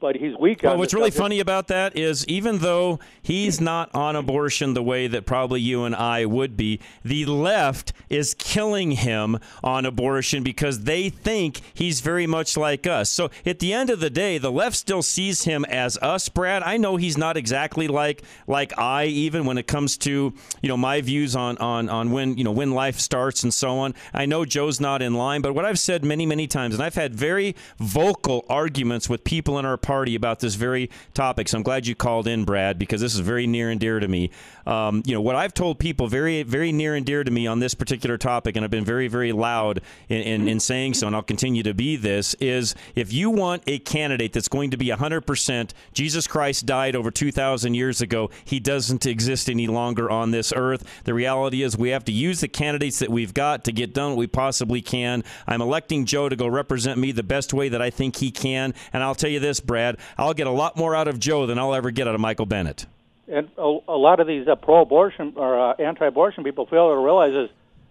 but 0.00 0.16
he's 0.16 0.36
weak 0.38 0.62
Well, 0.62 0.76
what's 0.78 0.94
really 0.94 1.10
subject. 1.10 1.22
funny 1.22 1.40
about 1.40 1.68
that 1.68 1.96
is 1.96 2.26
even 2.26 2.58
though 2.58 2.98
he's 3.22 3.60
not 3.60 3.94
on 3.94 4.16
abortion 4.16 4.74
the 4.74 4.82
way 4.82 5.06
that 5.06 5.26
probably 5.26 5.60
you 5.60 5.84
and 5.84 5.94
I 5.94 6.24
would 6.24 6.56
be, 6.56 6.80
the 7.04 7.26
left 7.26 7.92
is 8.08 8.34
killing 8.34 8.92
him 8.92 9.38
on 9.62 9.84
abortion 9.86 10.42
because 10.42 10.84
they 10.84 11.08
think 11.10 11.60
he's 11.74 12.00
very 12.00 12.26
much 12.26 12.56
like 12.56 12.86
us. 12.86 13.10
So 13.10 13.30
at 13.44 13.58
the 13.58 13.72
end 13.72 13.90
of 13.90 14.00
the 14.00 14.10
day, 14.10 14.38
the 14.38 14.52
left 14.52 14.76
still 14.76 15.02
sees 15.02 15.44
him 15.44 15.64
as 15.66 15.98
us, 15.98 16.28
Brad. 16.28 16.62
I 16.62 16.76
know 16.76 16.96
he's 16.96 17.18
not 17.18 17.36
exactly 17.36 17.88
like 17.88 18.22
like 18.46 18.78
I 18.78 19.06
even 19.06 19.44
when 19.46 19.58
it 19.58 19.66
comes 19.66 19.96
to, 19.98 20.32
you 20.62 20.68
know, 20.68 20.76
my 20.76 21.00
views 21.00 21.34
on 21.34 21.58
on 21.58 21.88
on 21.88 22.10
when, 22.10 22.36
you 22.38 22.44
know, 22.44 22.52
when 22.52 22.72
life 22.72 22.98
starts 23.00 23.42
and 23.42 23.52
so 23.52 23.78
on. 23.78 23.94
I 24.14 24.26
know 24.26 24.44
Joe's 24.44 24.80
not 24.80 25.02
in 25.02 25.14
line, 25.14 25.40
but 25.42 25.54
what 25.54 25.64
I've 25.64 25.78
said 25.78 26.04
many 26.04 26.26
many 26.26 26.46
times 26.46 26.74
and 26.74 26.82
I've 26.82 26.94
had 26.94 27.14
very 27.14 27.54
vocal 27.78 28.44
arguments 28.48 29.08
with 29.08 29.24
people 29.24 29.58
in 29.58 29.64
our 29.64 29.76
party 29.88 30.14
about 30.14 30.38
this 30.40 30.54
very 30.54 30.90
topic. 31.14 31.48
So 31.48 31.56
I'm 31.56 31.62
glad 31.62 31.86
you 31.86 31.94
called 31.94 32.28
in, 32.28 32.44
Brad, 32.44 32.78
because 32.78 33.00
this 33.00 33.14
is 33.14 33.20
very 33.20 33.46
near 33.46 33.70
and 33.70 33.80
dear 33.80 33.98
to 33.98 34.06
me. 34.06 34.30
Um, 34.66 35.02
you 35.06 35.14
know, 35.14 35.22
what 35.22 35.34
I've 35.34 35.54
told 35.54 35.78
people 35.78 36.08
very, 36.08 36.42
very 36.42 36.72
near 36.72 36.94
and 36.94 37.06
dear 37.06 37.24
to 37.24 37.30
me 37.30 37.46
on 37.46 37.58
this 37.58 37.72
particular 37.72 38.18
topic, 38.18 38.54
and 38.54 38.64
I've 38.66 38.70
been 38.70 38.84
very, 38.84 39.08
very 39.08 39.32
loud 39.32 39.80
in, 40.10 40.20
in, 40.20 40.46
in 40.46 40.60
saying 40.60 40.92
so, 40.92 41.06
and 41.06 41.16
I'll 41.16 41.22
continue 41.22 41.62
to 41.62 41.72
be 41.72 41.96
this, 41.96 42.34
is 42.34 42.74
if 42.94 43.14
you 43.14 43.30
want 43.30 43.62
a 43.66 43.78
candidate 43.78 44.34
that's 44.34 44.48
going 44.48 44.72
to 44.72 44.76
be 44.76 44.88
100% 44.88 45.70
Jesus 45.94 46.26
Christ 46.26 46.66
died 46.66 46.94
over 46.94 47.10
2,000 47.10 47.72
years 47.72 48.02
ago, 48.02 48.28
he 48.44 48.60
doesn't 48.60 49.06
exist 49.06 49.48
any 49.48 49.68
longer 49.68 50.10
on 50.10 50.32
this 50.32 50.52
earth. 50.54 50.84
The 51.04 51.14
reality 51.14 51.62
is 51.62 51.78
we 51.78 51.88
have 51.88 52.04
to 52.04 52.12
use 52.12 52.40
the 52.40 52.48
candidates 52.48 52.98
that 52.98 53.08
we've 53.08 53.32
got 53.32 53.64
to 53.64 53.72
get 53.72 53.94
done 53.94 54.10
what 54.10 54.18
we 54.18 54.26
possibly 54.26 54.82
can. 54.82 55.24
I'm 55.46 55.62
electing 55.62 56.04
Joe 56.04 56.28
to 56.28 56.36
go 56.36 56.46
represent 56.46 56.98
me 56.98 57.10
the 57.10 57.22
best 57.22 57.54
way 57.54 57.70
that 57.70 57.80
I 57.80 57.88
think 57.88 58.16
he 58.16 58.30
can, 58.30 58.74
and 58.92 59.02
I'll 59.02 59.14
tell 59.14 59.30
you 59.30 59.40
this, 59.40 59.60
Brad, 59.60 59.77
I'll 60.16 60.34
get 60.34 60.46
a 60.46 60.50
lot 60.52 60.76
more 60.76 60.94
out 60.94 61.08
of 61.08 61.18
Joe 61.18 61.46
than 61.46 61.58
I'll 61.58 61.74
ever 61.74 61.90
get 61.90 62.08
out 62.08 62.14
of 62.14 62.20
Michael 62.20 62.46
Bennet. 62.46 62.86
and 63.28 63.48
a, 63.56 63.78
a 63.88 63.96
lot 63.96 64.20
of 64.20 64.26
these 64.26 64.48
uh, 64.48 64.56
pro-abortion 64.56 65.34
or 65.36 65.58
uh, 65.58 65.74
anti-abortion 65.74 66.44
people 66.44 66.66
fail 66.66 66.88
to 66.90 66.96
realize 66.96 67.34
is 67.34 67.50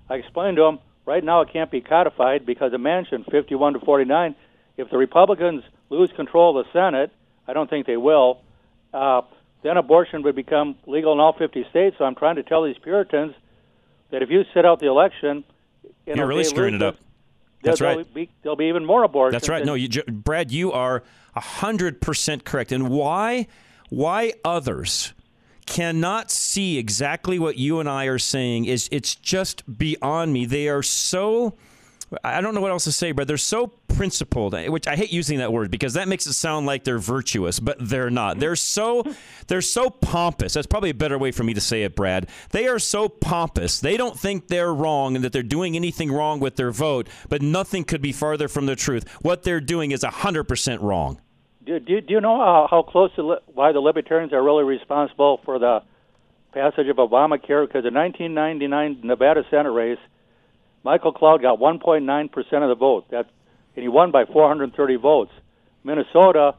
I 0.09 0.15
explained 0.15 0.57
to 0.57 0.63
them 0.63 0.79
right 1.05 1.23
now 1.23 1.41
it 1.41 1.49
can't 1.53 1.69
be 1.71 1.81
codified 1.81 2.45
because 2.45 2.71
the 2.71 2.77
Manchin 2.77 3.29
51 3.29 3.73
to 3.73 3.79
49. 3.79 4.35
If 4.77 4.89
the 4.89 4.97
Republicans 4.97 5.63
lose 5.89 6.11
control 6.15 6.57
of 6.57 6.65
the 6.65 6.71
Senate, 6.71 7.11
I 7.47 7.53
don't 7.53 7.69
think 7.69 7.87
they 7.87 7.97
will. 7.97 8.41
Uh, 8.93 9.21
then 9.63 9.77
abortion 9.77 10.21
would 10.23 10.35
become 10.35 10.75
legal 10.85 11.13
in 11.13 11.19
all 11.19 11.33
50 11.33 11.65
states. 11.69 11.95
So 11.97 12.05
I'm 12.05 12.15
trying 12.15 12.35
to 12.35 12.43
tell 12.43 12.63
these 12.63 12.77
Puritans 12.77 13.33
that 14.11 14.21
if 14.21 14.29
you 14.29 14.43
sit 14.53 14.65
out 14.65 14.79
the 14.79 14.87
election, 14.87 15.43
You're 16.05 16.27
really 16.27 16.43
screwing 16.43 16.75
it 16.75 16.81
up. 16.81 16.97
That's 17.61 17.81
right. 17.81 17.95
There'll 17.95 18.13
be, 18.13 18.29
there'll 18.43 18.55
be 18.55 18.65
even 18.65 18.85
more 18.85 19.03
abortions. 19.03 19.33
That's 19.33 19.49
right. 19.49 19.65
No, 19.65 19.73
you, 19.73 19.89
Brad, 20.03 20.51
you 20.51 20.71
are 20.71 21.03
hundred 21.35 22.01
percent 22.01 22.45
correct. 22.45 22.71
And 22.71 22.89
why? 22.89 23.47
Why 23.89 24.33
others 24.43 25.13
cannot 25.65 26.31
see 26.31 26.77
exactly 26.77 27.37
what 27.39 27.57
you 27.57 27.79
and 27.79 27.89
I 27.89 28.05
are 28.05 28.19
saying 28.19 28.65
is 28.65 28.87
it's 28.91 29.15
just 29.15 29.77
beyond 29.77 30.33
me. 30.33 30.45
They 30.45 30.67
are 30.67 30.83
so. 30.83 31.55
I 32.23 32.39
don't 32.39 32.55
know 32.55 32.61
what 32.61 32.71
else 32.71 32.85
to 32.85 32.91
say, 32.91 33.11
but 33.11 33.27
they're 33.27 33.37
so 33.37 33.67
principled, 33.67 34.55
eh, 34.55 34.67
which 34.67 34.87
I 34.87 34.95
hate 34.95 35.11
using 35.11 35.39
that 35.39 35.51
word 35.51 35.71
because 35.71 35.95
that 35.95 36.07
makes 36.07 36.25
it 36.25 36.33
sound 36.33 36.65
like 36.65 36.83
they're 36.83 36.99
virtuous, 36.99 37.59
but 37.59 37.77
they're 37.79 38.09
not. 38.09 38.33
Mm-hmm. 38.33 38.39
They're 38.39 38.55
so 38.55 39.03
they're 39.47 39.61
so 39.61 39.89
pompous. 39.89 40.53
That's 40.53 40.67
probably 40.67 40.91
a 40.91 40.93
better 40.93 41.17
way 41.17 41.31
for 41.31 41.43
me 41.43 41.53
to 41.53 41.61
say 41.61 41.83
it, 41.83 41.95
Brad. 41.95 42.29
They 42.51 42.67
are 42.67 42.79
so 42.79 43.09
pompous. 43.09 43.79
They 43.79 43.97
don't 43.97 44.17
think 44.17 44.47
they're 44.47 44.73
wrong 44.73 45.15
and 45.15 45.25
that 45.25 45.33
they're 45.33 45.43
doing 45.43 45.75
anything 45.75 46.11
wrong 46.11 46.39
with 46.39 46.55
their 46.55 46.71
vote, 46.71 47.09
but 47.27 47.41
nothing 47.41 47.83
could 47.83 48.01
be 48.01 48.13
farther 48.13 48.47
from 48.47 48.67
the 48.67 48.75
truth. 48.75 49.05
What 49.21 49.43
they're 49.43 49.61
doing 49.61 49.91
is 49.91 50.03
100% 50.03 50.81
wrong. 50.81 51.19
Do, 51.65 51.79
do, 51.79 51.99
do 51.99 52.13
you 52.13 52.21
know 52.21 52.37
how, 52.37 52.67
how 52.71 52.81
close 52.83 53.13
to 53.15 53.23
li- 53.23 53.39
why 53.47 53.73
the 53.73 53.81
Libertarians 53.81 54.31
are 54.31 54.41
really 54.41 54.63
responsible 54.63 55.41
for 55.43 55.59
the 55.59 55.83
passage 56.53 56.87
of 56.87 56.95
Obamacare? 56.95 57.67
Because 57.67 57.83
the 57.83 57.91
1999 57.91 59.01
Nevada 59.03 59.43
Senate 59.51 59.71
race, 59.71 59.99
Michael 60.83 61.11
Cloud 61.13 61.41
got 61.41 61.59
1.9 61.59 62.31
percent 62.31 62.63
of 62.63 62.69
the 62.69 62.75
vote. 62.75 63.09
That 63.09 63.27
and 63.75 63.83
he 63.83 63.89
won 63.89 64.11
by 64.11 64.25
430 64.25 64.95
votes. 64.95 65.31
Minnesota, 65.83 66.55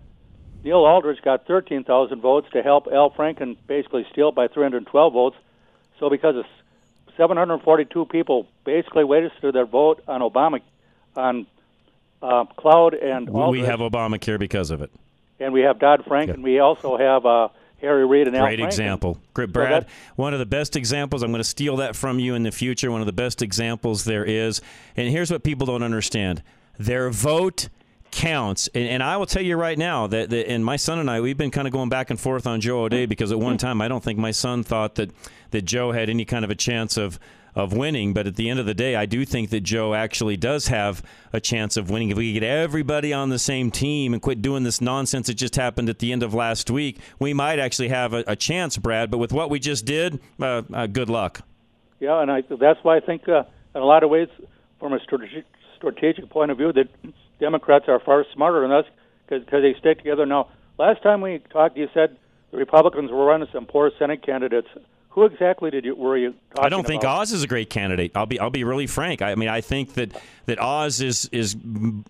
Neil 0.64 0.84
Aldrich 0.84 1.20
got 1.22 1.46
13,000 1.46 2.20
votes 2.20 2.46
to 2.52 2.62
help 2.62 2.86
Al 2.92 3.10
Franken 3.10 3.56
basically 3.66 4.06
steal 4.12 4.28
it 4.30 4.34
by 4.34 4.46
312 4.48 5.12
votes. 5.12 5.36
So 5.98 6.08
because 6.10 6.36
of 6.36 6.44
742 7.16 8.06
people 8.06 8.46
basically 8.64 9.04
wasted 9.04 9.54
their 9.54 9.66
vote 9.66 10.02
on 10.06 10.20
Obama, 10.20 10.60
on 11.16 11.46
uh, 12.22 12.44
Cloud 12.56 12.94
and 12.94 13.28
We- 13.28 13.40
Aldrich 13.40 13.62
We 13.62 13.66
have 13.66 13.80
Obamacare 13.80 14.38
because 14.38 14.70
of 14.70 14.82
it. 14.82 14.90
and 15.40 15.52
we 15.52 15.62
have 15.62 15.78
Dodd 15.78 16.04
Frank, 16.06 16.30
and 16.30 16.42
we 16.42 16.60
also 16.60 16.96
have 16.96 17.26
uh, 17.26 17.48
Harry 17.80 18.06
Reid 18.06 18.26
and 18.26 18.36
Al 18.36 18.44
Great 18.46 18.58
Franken. 18.58 18.64
example. 18.66 19.18
Great, 19.34 19.52
Brad. 19.52 19.84
that- 19.84 19.88
one 20.16 20.32
of 20.32 20.38
the 20.40 20.46
best 20.46 20.74
examples. 20.76 21.22
I'm 21.22 21.30
going 21.30 21.42
to 21.42 21.48
steal 21.48 21.76
that 21.76 21.94
from 21.94 22.18
you 22.18 22.34
in 22.34 22.42
the 22.42 22.50
future. 22.50 22.90
One 22.90 23.00
of 23.00 23.06
the 23.06 23.12
best 23.12 23.40
examples 23.42 24.04
there 24.04 24.24
is. 24.24 24.60
And 24.96 25.08
here's 25.08 25.30
what 25.30 25.42
people 25.44 25.66
don't 25.66 25.82
understand 25.82 26.42
their 26.78 27.10
vote 27.10 27.68
counts. 28.10 28.68
And, 28.74 28.88
and 28.88 29.02
I 29.02 29.16
will 29.16 29.26
tell 29.26 29.42
you 29.42 29.56
right 29.56 29.76
now 29.78 30.06
that, 30.06 30.30
that, 30.30 30.50
and 30.50 30.64
my 30.64 30.76
son 30.76 30.98
and 30.98 31.10
I, 31.10 31.20
we've 31.20 31.36
been 31.36 31.50
kind 31.50 31.66
of 31.68 31.72
going 31.72 31.88
back 31.88 32.10
and 32.10 32.18
forth 32.18 32.46
on 32.46 32.60
Joe 32.60 32.82
O'Dea 32.84 33.06
because 33.06 33.32
at 33.32 33.38
one 33.38 33.58
time 33.58 33.80
I 33.80 33.88
don't 33.88 34.02
think 34.02 34.18
my 34.18 34.30
son 34.30 34.62
thought 34.62 34.94
that 34.96 35.10
that 35.50 35.62
Joe 35.62 35.92
had 35.92 36.10
any 36.10 36.24
kind 36.26 36.44
of 36.44 36.50
a 36.50 36.54
chance 36.54 36.96
of 36.96 37.18
of 37.58 37.72
winning. 37.72 38.14
But 38.14 38.26
at 38.26 38.36
the 38.36 38.48
end 38.48 38.60
of 38.60 38.66
the 38.66 38.72
day, 38.72 38.94
I 38.94 39.04
do 39.04 39.24
think 39.24 39.50
that 39.50 39.60
Joe 39.60 39.92
actually 39.92 40.36
does 40.36 40.68
have 40.68 41.02
a 41.32 41.40
chance 41.40 41.76
of 41.76 41.90
winning. 41.90 42.10
If 42.10 42.16
we 42.16 42.32
get 42.32 42.44
everybody 42.44 43.12
on 43.12 43.28
the 43.30 43.38
same 43.38 43.70
team 43.72 44.14
and 44.14 44.22
quit 44.22 44.40
doing 44.40 44.62
this 44.62 44.80
nonsense 44.80 45.26
that 45.26 45.34
just 45.34 45.56
happened 45.56 45.90
at 45.90 45.98
the 45.98 46.12
end 46.12 46.22
of 46.22 46.32
last 46.32 46.70
week, 46.70 46.98
we 47.18 47.34
might 47.34 47.58
actually 47.58 47.88
have 47.88 48.14
a, 48.14 48.22
a 48.28 48.36
chance, 48.36 48.78
Brad. 48.78 49.10
But 49.10 49.18
with 49.18 49.32
what 49.32 49.50
we 49.50 49.58
just 49.58 49.84
did, 49.84 50.20
uh, 50.40 50.62
uh, 50.72 50.86
good 50.86 51.10
luck. 51.10 51.42
Yeah, 51.98 52.22
and 52.22 52.30
I, 52.30 52.42
that's 52.42 52.78
why 52.84 52.96
I 52.96 53.00
think, 53.00 53.28
uh, 53.28 53.42
in 53.74 53.82
a 53.82 53.84
lot 53.84 54.04
of 54.04 54.10
ways, 54.10 54.28
from 54.78 54.92
a 54.92 55.00
strategic, 55.00 55.44
strategic 55.76 56.30
point 56.30 56.52
of 56.52 56.58
view, 56.58 56.72
that 56.72 56.88
Democrats 57.40 57.86
are 57.88 57.98
far 57.98 58.24
smarter 58.32 58.60
than 58.60 58.70
us 58.70 58.84
because 59.28 59.44
they 59.50 59.74
stick 59.80 59.98
together. 59.98 60.26
Now, 60.26 60.48
last 60.78 61.02
time 61.02 61.20
we 61.20 61.42
talked, 61.50 61.76
you 61.76 61.88
said 61.92 62.16
the 62.52 62.56
Republicans 62.56 63.10
were 63.10 63.24
running 63.24 63.48
some 63.52 63.66
poor 63.66 63.90
Senate 63.98 64.24
candidates. 64.24 64.68
Who 65.18 65.24
exactly 65.24 65.72
did 65.72 65.84
you 65.84 65.96
were 65.96 66.16
you 66.16 66.32
I 66.56 66.68
don't 66.68 66.86
think 66.86 67.02
about? 67.02 67.22
Oz 67.22 67.32
is 67.32 67.42
a 67.42 67.48
great 67.48 67.68
candidate. 67.70 68.12
I'll 68.14 68.26
be 68.26 68.38
I'll 68.38 68.50
be 68.50 68.62
really 68.62 68.86
frank. 68.86 69.20
I 69.20 69.34
mean, 69.34 69.48
I 69.48 69.60
think 69.60 69.94
that 69.94 70.12
that 70.46 70.60
Oz 70.60 71.00
is 71.00 71.28
is 71.32 71.56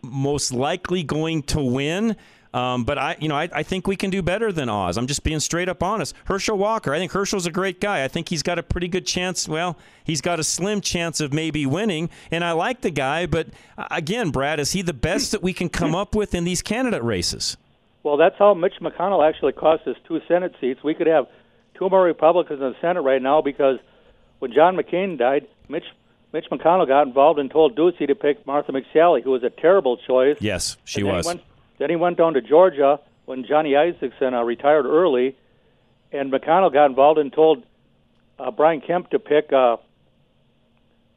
most 0.03 0.53
likely 0.53 1.05
going 1.05 1.43
to 1.45 1.62
win. 1.62 2.17
Um, 2.53 2.85
but 2.85 2.99
I, 2.99 3.17
you 3.19 3.29
know, 3.29 3.35
I, 3.35 3.49
I 3.50 3.62
think 3.62 3.87
we 3.87 3.97
can 3.97 4.11
do 4.11 4.21
better 4.21 4.53
than 4.53 4.69
Oz. 4.69 4.99
I'm 4.99 5.07
just 5.07 5.25
being 5.25 5.41
straight 5.41 5.71
up 5.71 5.83
honest. 5.83 6.15
Herschel 6.27 6.59
Walker, 6.59 6.93
I 6.93 6.99
think 6.99 7.12
Herschel's 7.12 7.47
a 7.47 7.50
great 7.50 7.81
guy. 7.81 8.05
I 8.05 8.09
think 8.09 8.29
he's 8.29 8.43
got 8.43 8.59
a 8.59 8.62
pretty 8.62 8.88
good 8.88 9.07
chance. 9.07 9.49
Well, 9.49 9.79
he's 10.05 10.21
got 10.21 10.38
a 10.38 10.45
slim 10.45 10.83
chance 10.83 11.19
of 11.19 11.33
maybe 11.33 11.65
winning, 11.65 12.11
and 12.31 12.45
I 12.45 12.53
like 12.53 12.83
the 12.83 12.91
guy. 12.91 13.25
But 13.25 13.49
again, 13.91 14.29
Brad, 14.29 14.61
is 14.61 14.73
he 14.73 14.83
the 14.83 14.93
best 14.93 15.33
that 15.33 15.43
we 15.43 15.55
can 15.55 15.71
come 15.71 15.95
up 15.95 16.15
with 16.15 16.35
in 16.35 16.45
these 16.45 16.61
candidate 16.61 17.03
races? 17.03 17.57
Well, 18.03 18.19
that's 18.19 18.37
how 18.38 18.53
Mitch 18.53 18.81
McConnell 18.83 19.27
actually 19.27 19.53
cost 19.53 19.87
us 19.87 19.97
two 20.07 20.21
Senate 20.29 20.55
seats. 20.61 20.83
We 20.83 20.95
could 20.95 21.07
have 21.07 21.27
two 21.79 21.89
more 21.89 22.03
Republicans 22.03 22.61
in 22.61 22.71
the 22.71 22.77
Senate 22.81 23.03
right 23.03 23.23
now 23.23 23.41
because 23.41 23.79
when 24.41 24.53
John 24.53 24.77
McCain 24.77 25.19
died, 25.19 25.47
Mitch 25.69 25.85
Mitch 26.33 26.47
McConnell 26.51 26.87
got 26.87 27.07
involved 27.07 27.39
and 27.39 27.51
told 27.51 27.77
Ducey 27.77 28.07
to 28.07 28.15
pick 28.15 28.47
Martha 28.47 28.73
McSally, 28.73 29.23
who 29.23 29.31
was 29.31 29.43
a 29.43 29.51
terrible 29.51 29.97
choice. 29.97 30.37
Yes, 30.41 30.77
she 30.85 31.01
And 31.01 31.09
then 31.09 31.17
was. 31.17 31.25
He 31.25 31.29
went, 31.29 31.43
then 31.79 31.91
he 31.91 31.97
went 31.97 32.19
down 32.19 32.35
to 32.35 32.43
Georgia 32.43 33.01
when 33.25 33.47
Johnny 33.47 33.73
Isakson 33.73 34.35
uh, 34.35 34.43
retired 34.43 34.85
early, 34.85 35.37
and 36.13 36.31
McConnell 36.31 36.73
got 36.73 36.87
involved 36.87 37.19
and 37.19 37.33
told 37.33 37.63
uh, 38.39 38.51
Brian 38.51 38.81
Kemp 38.83 39.11
to 39.11 39.19
pick 39.19 39.53
uh, 39.53 39.79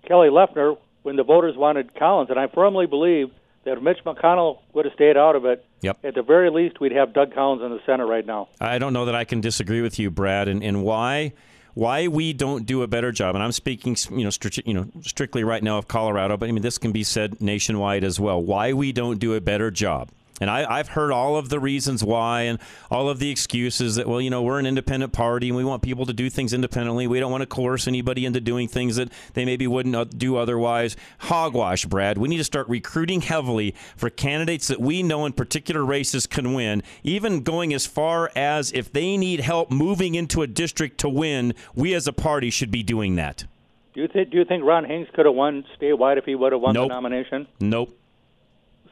Kelly 0.07 0.29
Loeffler 0.29 0.75
when 1.03 1.17
the 1.17 1.23
voters 1.23 1.57
wanted 1.57 1.93
Collins. 1.95 2.29
And 2.29 2.39
I 2.39 2.47
firmly 2.47 2.85
believe 2.85 3.31
that 3.63 3.77
if 3.77 3.83
Mitch 3.83 3.99
McConnell 4.05 4.59
would 4.73 4.85
have 4.85 4.93
stayed 4.93 5.17
out 5.17 5.35
of 5.35 5.45
it, 5.45 5.63
Yep. 5.81 5.97
at 6.03 6.15
the 6.15 6.21
very 6.23 6.49
least, 6.49 6.79
we'd 6.79 6.91
have 6.91 7.13
Doug 7.13 7.33
Collins 7.33 7.61
in 7.61 7.69
the 7.71 7.79
Senate 7.85 8.05
right 8.05 8.25
now. 8.25 8.49
I 8.59 8.77
don't 8.79 8.93
know 8.93 9.05
that 9.05 9.15
I 9.15 9.23
can 9.23 9.41
disagree 9.41 9.81
with 9.81 9.97
you, 9.99 10.09
Brad, 10.11 10.47
and, 10.47 10.63
and 10.63 10.83
why 10.83 11.33
why 11.73 12.07
we 12.09 12.33
don't 12.33 12.65
do 12.65 12.83
a 12.83 12.87
better 12.87 13.13
job. 13.13 13.33
And 13.33 13.41
I'm 13.41 13.53
speaking, 13.53 13.95
you 14.11 14.23
know, 14.25 14.29
stri- 14.29 14.65
you 14.67 14.73
know, 14.73 14.87
strictly 15.03 15.45
right 15.45 15.63
now 15.63 15.77
of 15.77 15.87
Colorado, 15.87 16.35
but 16.35 16.49
I 16.49 16.51
mean 16.51 16.63
this 16.63 16.77
can 16.77 16.91
be 16.91 17.03
said 17.03 17.39
nationwide 17.41 18.03
as 18.03 18.19
well. 18.19 18.41
Why 18.43 18.73
we 18.73 18.91
don't 18.91 19.19
do 19.19 19.35
a 19.35 19.41
better 19.41 19.71
job. 19.71 20.09
And 20.41 20.49
I, 20.49 20.79
I've 20.79 20.89
heard 20.89 21.11
all 21.11 21.37
of 21.37 21.49
the 21.49 21.59
reasons 21.59 22.03
why 22.03 22.41
and 22.41 22.59
all 22.89 23.09
of 23.09 23.19
the 23.19 23.29
excuses 23.29 23.95
that, 23.95 24.07
well, 24.07 24.19
you 24.19 24.31
know, 24.31 24.41
we're 24.41 24.57
an 24.57 24.65
independent 24.65 25.13
party 25.13 25.49
and 25.49 25.55
we 25.55 25.63
want 25.63 25.83
people 25.83 26.07
to 26.07 26.13
do 26.13 26.31
things 26.31 26.51
independently. 26.51 27.05
We 27.05 27.19
don't 27.19 27.31
want 27.31 27.43
to 27.43 27.45
coerce 27.47 27.87
anybody 27.87 28.25
into 28.25 28.41
doing 28.41 28.67
things 28.67 28.95
that 28.95 29.11
they 29.35 29.45
maybe 29.45 29.67
wouldn't 29.67 29.95
uh, 29.95 30.05
do 30.05 30.37
otherwise. 30.37 30.97
Hogwash, 31.19 31.85
Brad. 31.85 32.17
We 32.17 32.27
need 32.27 32.39
to 32.39 32.43
start 32.43 32.67
recruiting 32.67 33.21
heavily 33.21 33.75
for 33.95 34.09
candidates 34.09 34.67
that 34.67 34.81
we 34.81 35.03
know 35.03 35.27
in 35.27 35.33
particular 35.33 35.85
races 35.85 36.25
can 36.25 36.55
win, 36.55 36.81
even 37.03 37.43
going 37.43 37.71
as 37.71 37.85
far 37.85 38.31
as 38.35 38.71
if 38.73 38.91
they 38.91 39.17
need 39.17 39.41
help 39.41 39.69
moving 39.69 40.15
into 40.15 40.41
a 40.41 40.47
district 40.47 40.97
to 41.01 41.09
win, 41.09 41.53
we 41.75 41.93
as 41.93 42.07
a 42.07 42.13
party 42.13 42.49
should 42.49 42.71
be 42.71 42.81
doing 42.81 43.15
that. 43.15 43.45
Do 43.93 44.01
you 44.01 44.07
think? 44.07 44.31
Do 44.31 44.37
you 44.37 44.45
think 44.45 44.63
Ron 44.63 44.85
Hanks 44.85 45.11
could 45.13 45.25
have 45.27 45.35
won 45.35 45.65
statewide 45.79 46.17
if 46.17 46.25
he 46.25 46.33
would 46.33 46.53
have 46.53 46.61
won 46.61 46.73
Nope. 46.73 46.87
the 46.87 46.95
nomination? 46.95 47.45
Nope. 47.59 47.95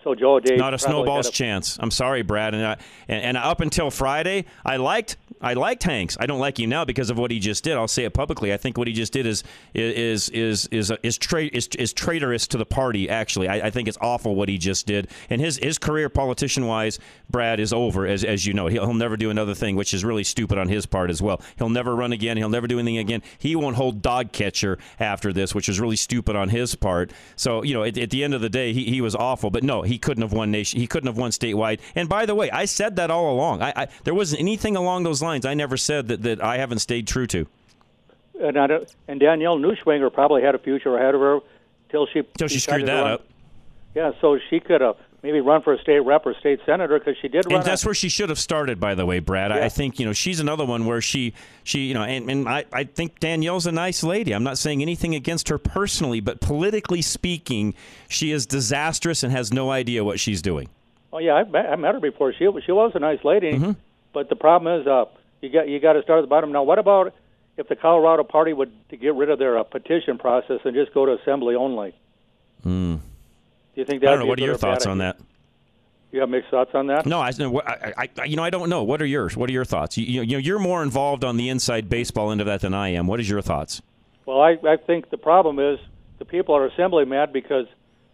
So 0.04 0.16
Joe 0.16 0.36
O'Dea 0.36 0.56
Not 0.56 0.74
a 0.74 0.80
snowball's 0.80 1.28
a- 1.28 1.32
chance. 1.32 1.78
I'm 1.80 1.92
sorry, 1.92 2.22
Brad. 2.22 2.54
And, 2.56 2.66
I, 2.66 2.78
and 3.10 3.24
and 3.24 3.38
up 3.38 3.60
until 3.60 3.92
Friday, 3.92 4.46
I 4.66 4.78
liked 4.78 5.18
I 5.42 5.54
liked 5.54 5.84
Hanks. 5.84 6.18
I 6.20 6.26
don't 6.26 6.40
like 6.40 6.60
him 6.60 6.70
now 6.70 6.86
because 6.86 7.10
of 7.10 7.18
what 7.18 7.32
he 7.32 7.40
just 7.40 7.64
did. 7.64 7.76
I'll 7.76 7.88
say 7.88 8.06
it 8.06 8.14
publicly. 8.14 8.54
I 8.54 8.58
think 8.58 8.78
what 8.78 8.88
he 8.88 8.94
just 8.94 9.12
did 9.12 9.26
is 9.26 9.44
is 9.74 10.30
is 10.30 10.68
is 10.68 10.92
is 11.04 11.18
tra- 11.18 11.46
is, 11.46 11.68
is 11.78 11.92
traitorous 11.92 12.48
to 12.48 12.58
the 12.58 12.66
party. 12.66 13.10
Actually, 13.10 13.50
I, 13.50 13.68
I 13.68 13.70
think 13.70 13.88
it's 13.90 13.98
awful 14.00 14.36
what 14.36 14.48
he 14.48 14.58
just 14.58 14.86
did. 14.88 15.10
And 15.30 15.42
his 15.42 15.58
his 15.58 15.78
career, 15.78 16.08
politician 16.08 16.66
wise, 16.66 16.98
Brad 17.30 17.60
is 17.60 17.74
over. 17.74 18.08
As 18.08 18.24
as 18.24 18.46
you 18.46 18.54
know, 18.54 18.68
he'll, 18.68 18.86
he'll 18.86 18.94
never 18.94 19.18
do 19.18 19.30
another 19.30 19.54
thing, 19.54 19.76
which 19.76 19.94
is 19.94 20.06
really 20.06 20.24
stupid 20.24 20.58
on 20.58 20.70
his 20.70 20.86
part 20.86 21.10
as 21.10 21.22
well. 21.22 21.42
He'll 21.58 21.70
never 21.70 21.94
run 21.94 22.14
again. 22.14 22.38
He'll 22.38 22.48
never 22.50 22.68
do 22.68 22.80
anything 22.80 23.00
again. 23.00 23.22
He 23.38 23.56
won't 23.56 23.76
hold 23.76 24.02
dog 24.02 24.32
catcher 24.32 24.78
after 25.00 25.34
this, 25.34 25.54
which 25.54 25.68
is 25.68 25.80
really 25.80 25.98
stupid 25.98 26.38
on 26.38 26.50
his 26.50 26.76
part. 26.76 27.12
So 27.36 27.64
you 27.64 27.74
know, 27.74 27.84
at, 27.84 27.98
at 27.98 28.12
the 28.12 28.24
end 28.24 28.34
of 28.34 28.40
the 28.40 28.50
day, 28.50 28.72
he, 28.72 28.86
he 28.86 29.02
was 29.02 29.14
awful. 29.16 29.50
But 29.50 29.64
no, 29.64 29.84
he 29.90 29.98
couldn't 29.98 30.22
have 30.22 30.32
won 30.32 30.52
nation. 30.52 30.80
He 30.80 30.88
couldn't 30.88 31.08
have 31.08 31.18
won 31.18 31.32
statewide. 31.32 31.80
And 31.96 32.08
by 32.08 32.26
the 32.26 32.36
way, 32.36 32.50
I 32.52 32.66
said 32.66 32.96
that 32.96 33.12
all 33.12 33.34
along. 33.34 33.62
I, 33.62 33.74
I 33.76 33.88
there 34.04 34.14
wasn't 34.14 34.40
anything 34.40 34.76
along 34.76 35.04
those 35.04 35.22
lines. 35.22 35.46
I 35.46 35.54
never 35.54 35.76
said 35.76 36.08
that 36.08 36.22
that 36.24 36.42
I 36.42 36.58
haven't 36.58 36.80
stayed 36.80 37.08
true 37.08 37.28
to. 37.28 37.48
And, 38.40 38.58
I 38.58 38.80
and 39.08 39.20
Danielle 39.20 39.58
Neuschwanger 39.58 40.14
probably 40.14 40.42
had 40.42 40.56
a 40.56 40.60
future 40.60 40.96
ahead 40.96 41.14
of 41.14 41.22
her 41.22 41.40
till 41.90 42.08
she 42.08 42.22
Till 42.38 42.48
she 42.48 42.60
screwed 42.60 42.88
that 42.88 43.06
up. 43.06 43.26
Yeah, 43.96 44.12
so 44.22 44.40
she 44.50 44.60
could 44.60 44.82
have 44.82 44.96
maybe 45.24 45.42
run 45.42 45.62
for 45.62 45.74
a 45.74 45.80
state 45.80 46.00
rep 46.00 46.26
or 46.26 46.34
state 46.40 46.60
senator 46.66 46.98
because 47.00 47.16
she 47.22 47.28
did 47.28 47.46
run. 47.46 47.56
And 47.56 47.64
that's 47.64 47.86
where 47.86 47.94
she 47.94 48.10
should 48.10 48.30
have 48.30 48.40
started, 48.40 48.80
by 48.80 48.96
the 48.96 49.06
way, 49.06 49.20
Brad. 49.20 49.52
I 49.52 49.66
I 49.66 49.70
think 49.70 50.00
you 50.00 50.06
know 50.06 50.14
she's 50.14 50.40
another 50.40 50.66
one 50.66 50.86
where 50.86 51.02
she 51.02 51.34
she 51.64 51.88
you 51.88 51.94
know, 51.94 52.04
and, 52.04 52.30
and 52.30 52.48
I, 52.48 52.66
I 52.72 52.84
think 52.84 53.20
Danielle's 53.20 53.66
a 53.68 53.72
nice 53.72 54.04
lady. 54.04 54.34
I'm 54.34 54.44
not 54.44 54.58
saying 54.58 54.82
anything 54.82 55.16
against 55.16 55.50
her 55.50 55.58
personally, 55.58 56.20
but 56.20 56.42
politically 56.42 57.02
speaking, 57.02 57.74
she 58.08 58.32
is 58.32 58.46
disastrous 58.46 59.24
and 59.24 59.32
has 59.32 59.52
no 59.54 59.72
idea 59.72 60.04
what 60.04 60.20
she's 60.20 60.42
doing. 60.42 60.70
Oh 61.12 61.18
yeah, 61.18 61.34
I 61.34 61.44
met, 61.44 61.66
I 61.66 61.76
met 61.76 61.96
her 61.96 62.00
before. 62.00 62.32
She 62.34 62.48
she 62.66 62.72
was 62.72 62.92
a 62.96 63.00
nice 63.00 63.24
lady, 63.24 63.54
Mm-hmm. 63.54 63.72
but 64.14 64.30
the 64.30 64.36
problem 64.36 64.82
is, 64.82 64.88
uh, 64.88 65.06
you 65.42 65.50
got 65.50 65.68
you 65.68 65.80
got 65.80 65.94
to 65.94 66.02
start 66.04 66.20
at 66.20 66.22
the 66.22 66.28
bottom. 66.28 66.52
Now, 66.52 66.64
what 66.64 66.80
about 66.80 67.14
if 67.58 67.68
the 67.68 67.76
Colorado 67.76 68.24
Party 68.24 68.54
would 68.54 68.72
to 68.90 68.96
get 68.98 69.16
rid 69.16 69.30
of 69.30 69.40
their 69.40 69.58
uh, 69.58 69.64
petition 69.64 70.18
process 70.18 70.60
and 70.64 70.74
just 70.76 70.94
go 70.94 71.06
to 71.06 71.14
assembly 71.14 71.56
only? 71.56 71.94
Hmm. 72.64 72.98
Do 73.80 73.84
you 73.84 73.86
think 73.86 74.04
I 74.04 74.08
don't 74.08 74.20
know. 74.20 74.26
What 74.26 74.42
are 74.42 74.44
your 74.44 74.58
thoughts 74.58 74.86
on 74.86 74.98
that? 74.98 75.18
You 76.12 76.20
have 76.20 76.28
mixed 76.28 76.50
thoughts 76.50 76.72
on 76.74 76.88
that? 76.88 77.06
No, 77.06 77.22
I, 77.22 77.32
I, 77.66 78.10
I, 78.18 78.24
you 78.26 78.36
know, 78.36 78.44
I 78.44 78.50
don't 78.50 78.68
know. 78.68 78.84
What 78.84 79.02
are 79.02 79.06
yours? 79.06 79.38
What 79.38 79.50
are 79.50 79.54
your 79.54 79.64
thoughts? 79.64 79.98
You, 79.98 80.22
you 80.22 80.34
know, 80.34 80.38
you're 80.38 80.60
more 80.60 80.84
involved 80.84 81.24
on 81.24 81.38
the 81.38 81.48
inside 81.48 81.88
baseball 81.88 82.30
end 82.30 82.42
of 82.42 82.48
that 82.48 82.60
than 82.60 82.74
I 82.74 82.90
am. 82.90 83.08
What 83.08 83.22
is 83.22 83.30
your 83.30 83.42
thoughts? 83.42 83.82
Well, 84.26 84.42
I, 84.42 84.58
I 84.68 84.76
think 84.76 85.12
the 85.12 85.18
problem 85.18 85.60
is 85.60 85.80
the 86.18 86.26
people 86.26 86.56
are 86.56 86.66
Assembly 86.66 87.06
mad 87.06 87.32
because 87.32 87.68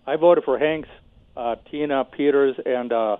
I 0.06 0.18
voted 0.18 0.44
for 0.44 0.60
Hanks, 0.60 0.90
uh, 1.36 1.56
Tina 1.72 2.06
Peters, 2.06 2.58
and 2.64 2.92
uh, 2.92 3.18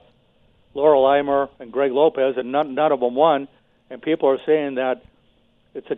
Laurel 0.76 1.04
Imer 1.04 1.50
and 1.60 1.72
Greg 1.72 1.94
Lopez, 1.94 2.36
and 2.38 2.52
none, 2.52 2.76
none 2.76 2.92
of 2.92 3.00
them 3.00 3.16
won. 3.16 3.48
And 3.90 4.04
people 4.04 4.30
are 4.30 4.40
saying 4.46 4.76
that 4.76 5.02
it's 5.74 5.90
a 5.90 5.98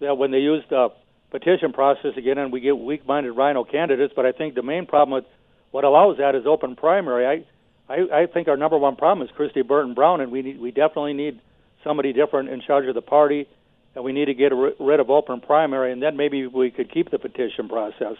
that 0.00 0.18
when 0.18 0.32
they 0.32 0.40
use 0.40 0.62
the 0.68 0.90
petition 1.30 1.72
process 1.72 2.14
again, 2.18 2.36
and 2.36 2.52
we 2.52 2.60
get 2.60 2.76
weak-minded 2.76 3.32
rhino 3.32 3.64
candidates. 3.64 4.12
But 4.14 4.26
I 4.26 4.32
think 4.32 4.54
the 4.54 4.62
main 4.62 4.84
problem 4.84 5.14
with 5.14 5.24
what 5.70 5.84
allows 5.84 6.18
that 6.18 6.34
is 6.34 6.46
open 6.46 6.76
primary. 6.76 7.26
I 7.26 7.44
I, 7.88 8.22
I 8.22 8.26
think 8.26 8.48
our 8.48 8.56
number 8.56 8.76
one 8.76 8.96
problem 8.96 9.26
is 9.26 9.34
Kristi 9.34 9.66
Burton 9.66 9.94
Brown, 9.94 10.20
and 10.20 10.30
we 10.30 10.42
need, 10.42 10.60
we 10.60 10.70
definitely 10.70 11.14
need 11.14 11.40
somebody 11.82 12.12
different 12.12 12.50
in 12.50 12.60
charge 12.60 12.86
of 12.86 12.94
the 12.94 13.02
party, 13.02 13.48
and 13.94 14.04
we 14.04 14.12
need 14.12 14.26
to 14.26 14.34
get 14.34 14.52
rid 14.52 15.00
of 15.00 15.10
open 15.10 15.40
primary, 15.40 15.92
and 15.92 16.02
then 16.02 16.16
maybe 16.16 16.46
we 16.46 16.70
could 16.70 16.92
keep 16.92 17.10
the 17.10 17.18
petition 17.18 17.68
process. 17.68 18.16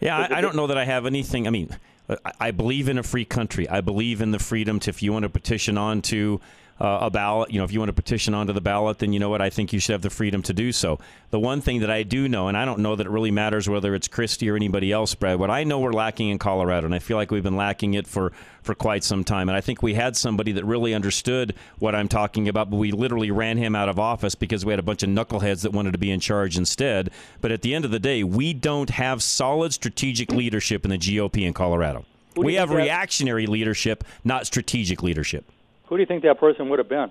Yeah, 0.00 0.18
I, 0.18 0.38
I 0.38 0.40
don't 0.40 0.56
know 0.56 0.66
that 0.66 0.78
I 0.78 0.84
have 0.84 1.06
anything. 1.06 1.46
I 1.46 1.50
mean, 1.50 1.70
I, 2.08 2.32
I 2.40 2.50
believe 2.50 2.88
in 2.88 2.98
a 2.98 3.02
free 3.02 3.24
country. 3.24 3.68
I 3.68 3.80
believe 3.80 4.20
in 4.20 4.32
the 4.32 4.40
freedom 4.40 4.80
to, 4.80 4.90
if 4.90 5.02
you 5.02 5.12
want 5.12 5.22
to 5.22 5.28
petition 5.28 5.78
on 5.78 6.02
to 6.02 6.40
uh, 6.80 6.98
a 7.02 7.10
ballot, 7.10 7.50
you 7.50 7.58
know, 7.58 7.64
if 7.64 7.72
you 7.72 7.78
want 7.78 7.90
to 7.90 7.94
petition 7.94 8.34
onto 8.34 8.52
the 8.52 8.60
ballot, 8.60 8.98
then 8.98 9.12
you 9.12 9.20
know 9.20 9.30
what? 9.30 9.40
I 9.40 9.50
think 9.50 9.72
you 9.72 9.78
should 9.78 9.92
have 9.92 10.02
the 10.02 10.10
freedom 10.10 10.42
to 10.42 10.52
do 10.52 10.72
so. 10.72 10.98
The 11.30 11.38
one 11.38 11.60
thing 11.60 11.80
that 11.80 11.90
I 11.90 12.02
do 12.02 12.28
know, 12.28 12.48
and 12.48 12.56
I 12.56 12.64
don't 12.64 12.80
know 12.80 12.96
that 12.96 13.06
it 13.06 13.10
really 13.10 13.30
matters 13.30 13.68
whether 13.68 13.94
it's 13.94 14.08
Kristi 14.08 14.50
or 14.50 14.56
anybody 14.56 14.90
else, 14.90 15.14
Brad, 15.14 15.38
what 15.38 15.50
I 15.50 15.64
know 15.64 15.78
we're 15.78 15.92
lacking 15.92 16.30
in 16.30 16.38
Colorado, 16.38 16.86
and 16.86 16.94
I 16.94 16.98
feel 16.98 17.16
like 17.16 17.30
we've 17.30 17.42
been 17.42 17.56
lacking 17.56 17.94
it 17.94 18.06
for, 18.06 18.32
for 18.62 18.74
quite 18.74 19.04
some 19.04 19.22
time. 19.22 19.48
And 19.48 19.56
I 19.56 19.60
think 19.60 19.82
we 19.82 19.94
had 19.94 20.16
somebody 20.16 20.52
that 20.52 20.64
really 20.64 20.92
understood 20.92 21.54
what 21.78 21.94
I'm 21.94 22.08
talking 22.08 22.48
about, 22.48 22.68
but 22.70 22.76
we 22.76 22.90
literally 22.90 23.30
ran 23.30 23.58
him 23.58 23.76
out 23.76 23.88
of 23.88 23.98
office 23.98 24.34
because 24.34 24.64
we 24.64 24.72
had 24.72 24.80
a 24.80 24.82
bunch 24.82 25.02
of 25.02 25.08
knuckleheads 25.08 25.62
that 25.62 25.72
wanted 25.72 25.92
to 25.92 25.98
be 25.98 26.10
in 26.10 26.20
charge 26.20 26.56
instead. 26.56 27.10
But 27.40 27.52
at 27.52 27.62
the 27.62 27.74
end 27.74 27.84
of 27.84 27.90
the 27.90 28.00
day, 28.00 28.24
we 28.24 28.52
don't 28.52 28.90
have 28.90 29.22
solid 29.22 29.72
strategic 29.72 30.32
leadership 30.32 30.84
in 30.84 30.90
the 30.90 30.98
GOP 30.98 31.46
in 31.46 31.54
Colorado. 31.54 32.04
We 32.36 32.54
have 32.54 32.70
reactionary 32.70 33.46
leadership, 33.46 34.04
not 34.24 34.46
strategic 34.46 35.02
leadership. 35.02 35.44
Who 35.92 35.98
do 35.98 36.00
you 36.00 36.06
think 36.06 36.22
that 36.22 36.40
person 36.40 36.70
would 36.70 36.78
have 36.78 36.88
been? 36.88 37.10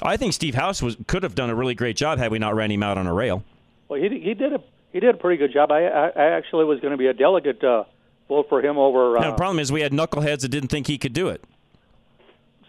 I 0.00 0.16
think 0.16 0.32
Steve 0.32 0.54
House 0.54 0.80
was 0.80 0.96
could 1.08 1.24
have 1.24 1.34
done 1.34 1.50
a 1.50 1.56
really 1.56 1.74
great 1.74 1.96
job 1.96 2.20
had 2.20 2.30
we 2.30 2.38
not 2.38 2.54
ran 2.54 2.70
him 2.70 2.84
out 2.84 2.98
on 2.98 3.08
a 3.08 3.12
rail. 3.12 3.42
Well, 3.88 4.00
he 4.00 4.08
he 4.20 4.32
did 4.32 4.52
a 4.52 4.60
he 4.92 5.00
did 5.00 5.12
a 5.12 5.18
pretty 5.18 5.38
good 5.38 5.52
job. 5.52 5.72
I 5.72 5.86
I, 5.86 6.08
I 6.10 6.24
actually 6.36 6.66
was 6.66 6.78
going 6.78 6.92
to 6.92 6.96
be 6.96 7.08
a 7.08 7.12
delegate 7.12 7.64
uh, 7.64 7.82
vote 8.28 8.48
for 8.48 8.62
him 8.62 8.78
over. 8.78 9.18
Uh, 9.18 9.22
Now, 9.22 9.30
the 9.32 9.36
problem 9.36 9.58
is 9.58 9.72
we 9.72 9.80
had 9.80 9.90
knuckleheads 9.90 10.42
that 10.42 10.50
didn't 10.50 10.68
think 10.68 10.86
he 10.86 10.98
could 10.98 11.14
do 11.14 11.26
it. 11.30 11.42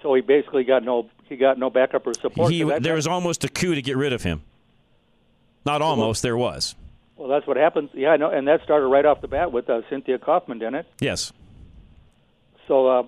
so 0.01 0.11
he 0.15 0.21
basically 0.21 0.63
got 0.63 0.83
no 0.83 1.07
he 1.29 1.35
got 1.35 1.59
no 1.59 1.69
backup 1.69 2.07
or 2.07 2.15
support. 2.15 2.51
He, 2.51 2.63
there 2.63 2.95
was 2.95 3.05
almost 3.05 3.43
a 3.43 3.47
coup 3.47 3.75
to 3.75 3.81
get 3.83 3.95
rid 3.95 4.13
of 4.13 4.23
him. 4.23 4.41
Not 5.67 5.83
almost, 5.83 6.23
there 6.23 6.35
was. 6.37 6.73
well, 7.15 7.27
that's 7.27 7.45
what 7.45 7.57
happens. 7.57 7.91
Yeah, 7.93 8.09
I 8.09 8.17
know, 8.17 8.31
and 8.31 8.47
that 8.47 8.63
started 8.63 8.87
right 8.87 9.05
off 9.05 9.21
the 9.21 9.27
bat 9.27 9.51
with 9.51 9.69
uh, 9.69 9.81
Cynthia 9.87 10.17
Coffman, 10.17 10.57
didn't 10.57 10.75
it? 10.75 10.87
Yes. 10.99 11.31
So 12.67 12.87
uh, 12.87 13.03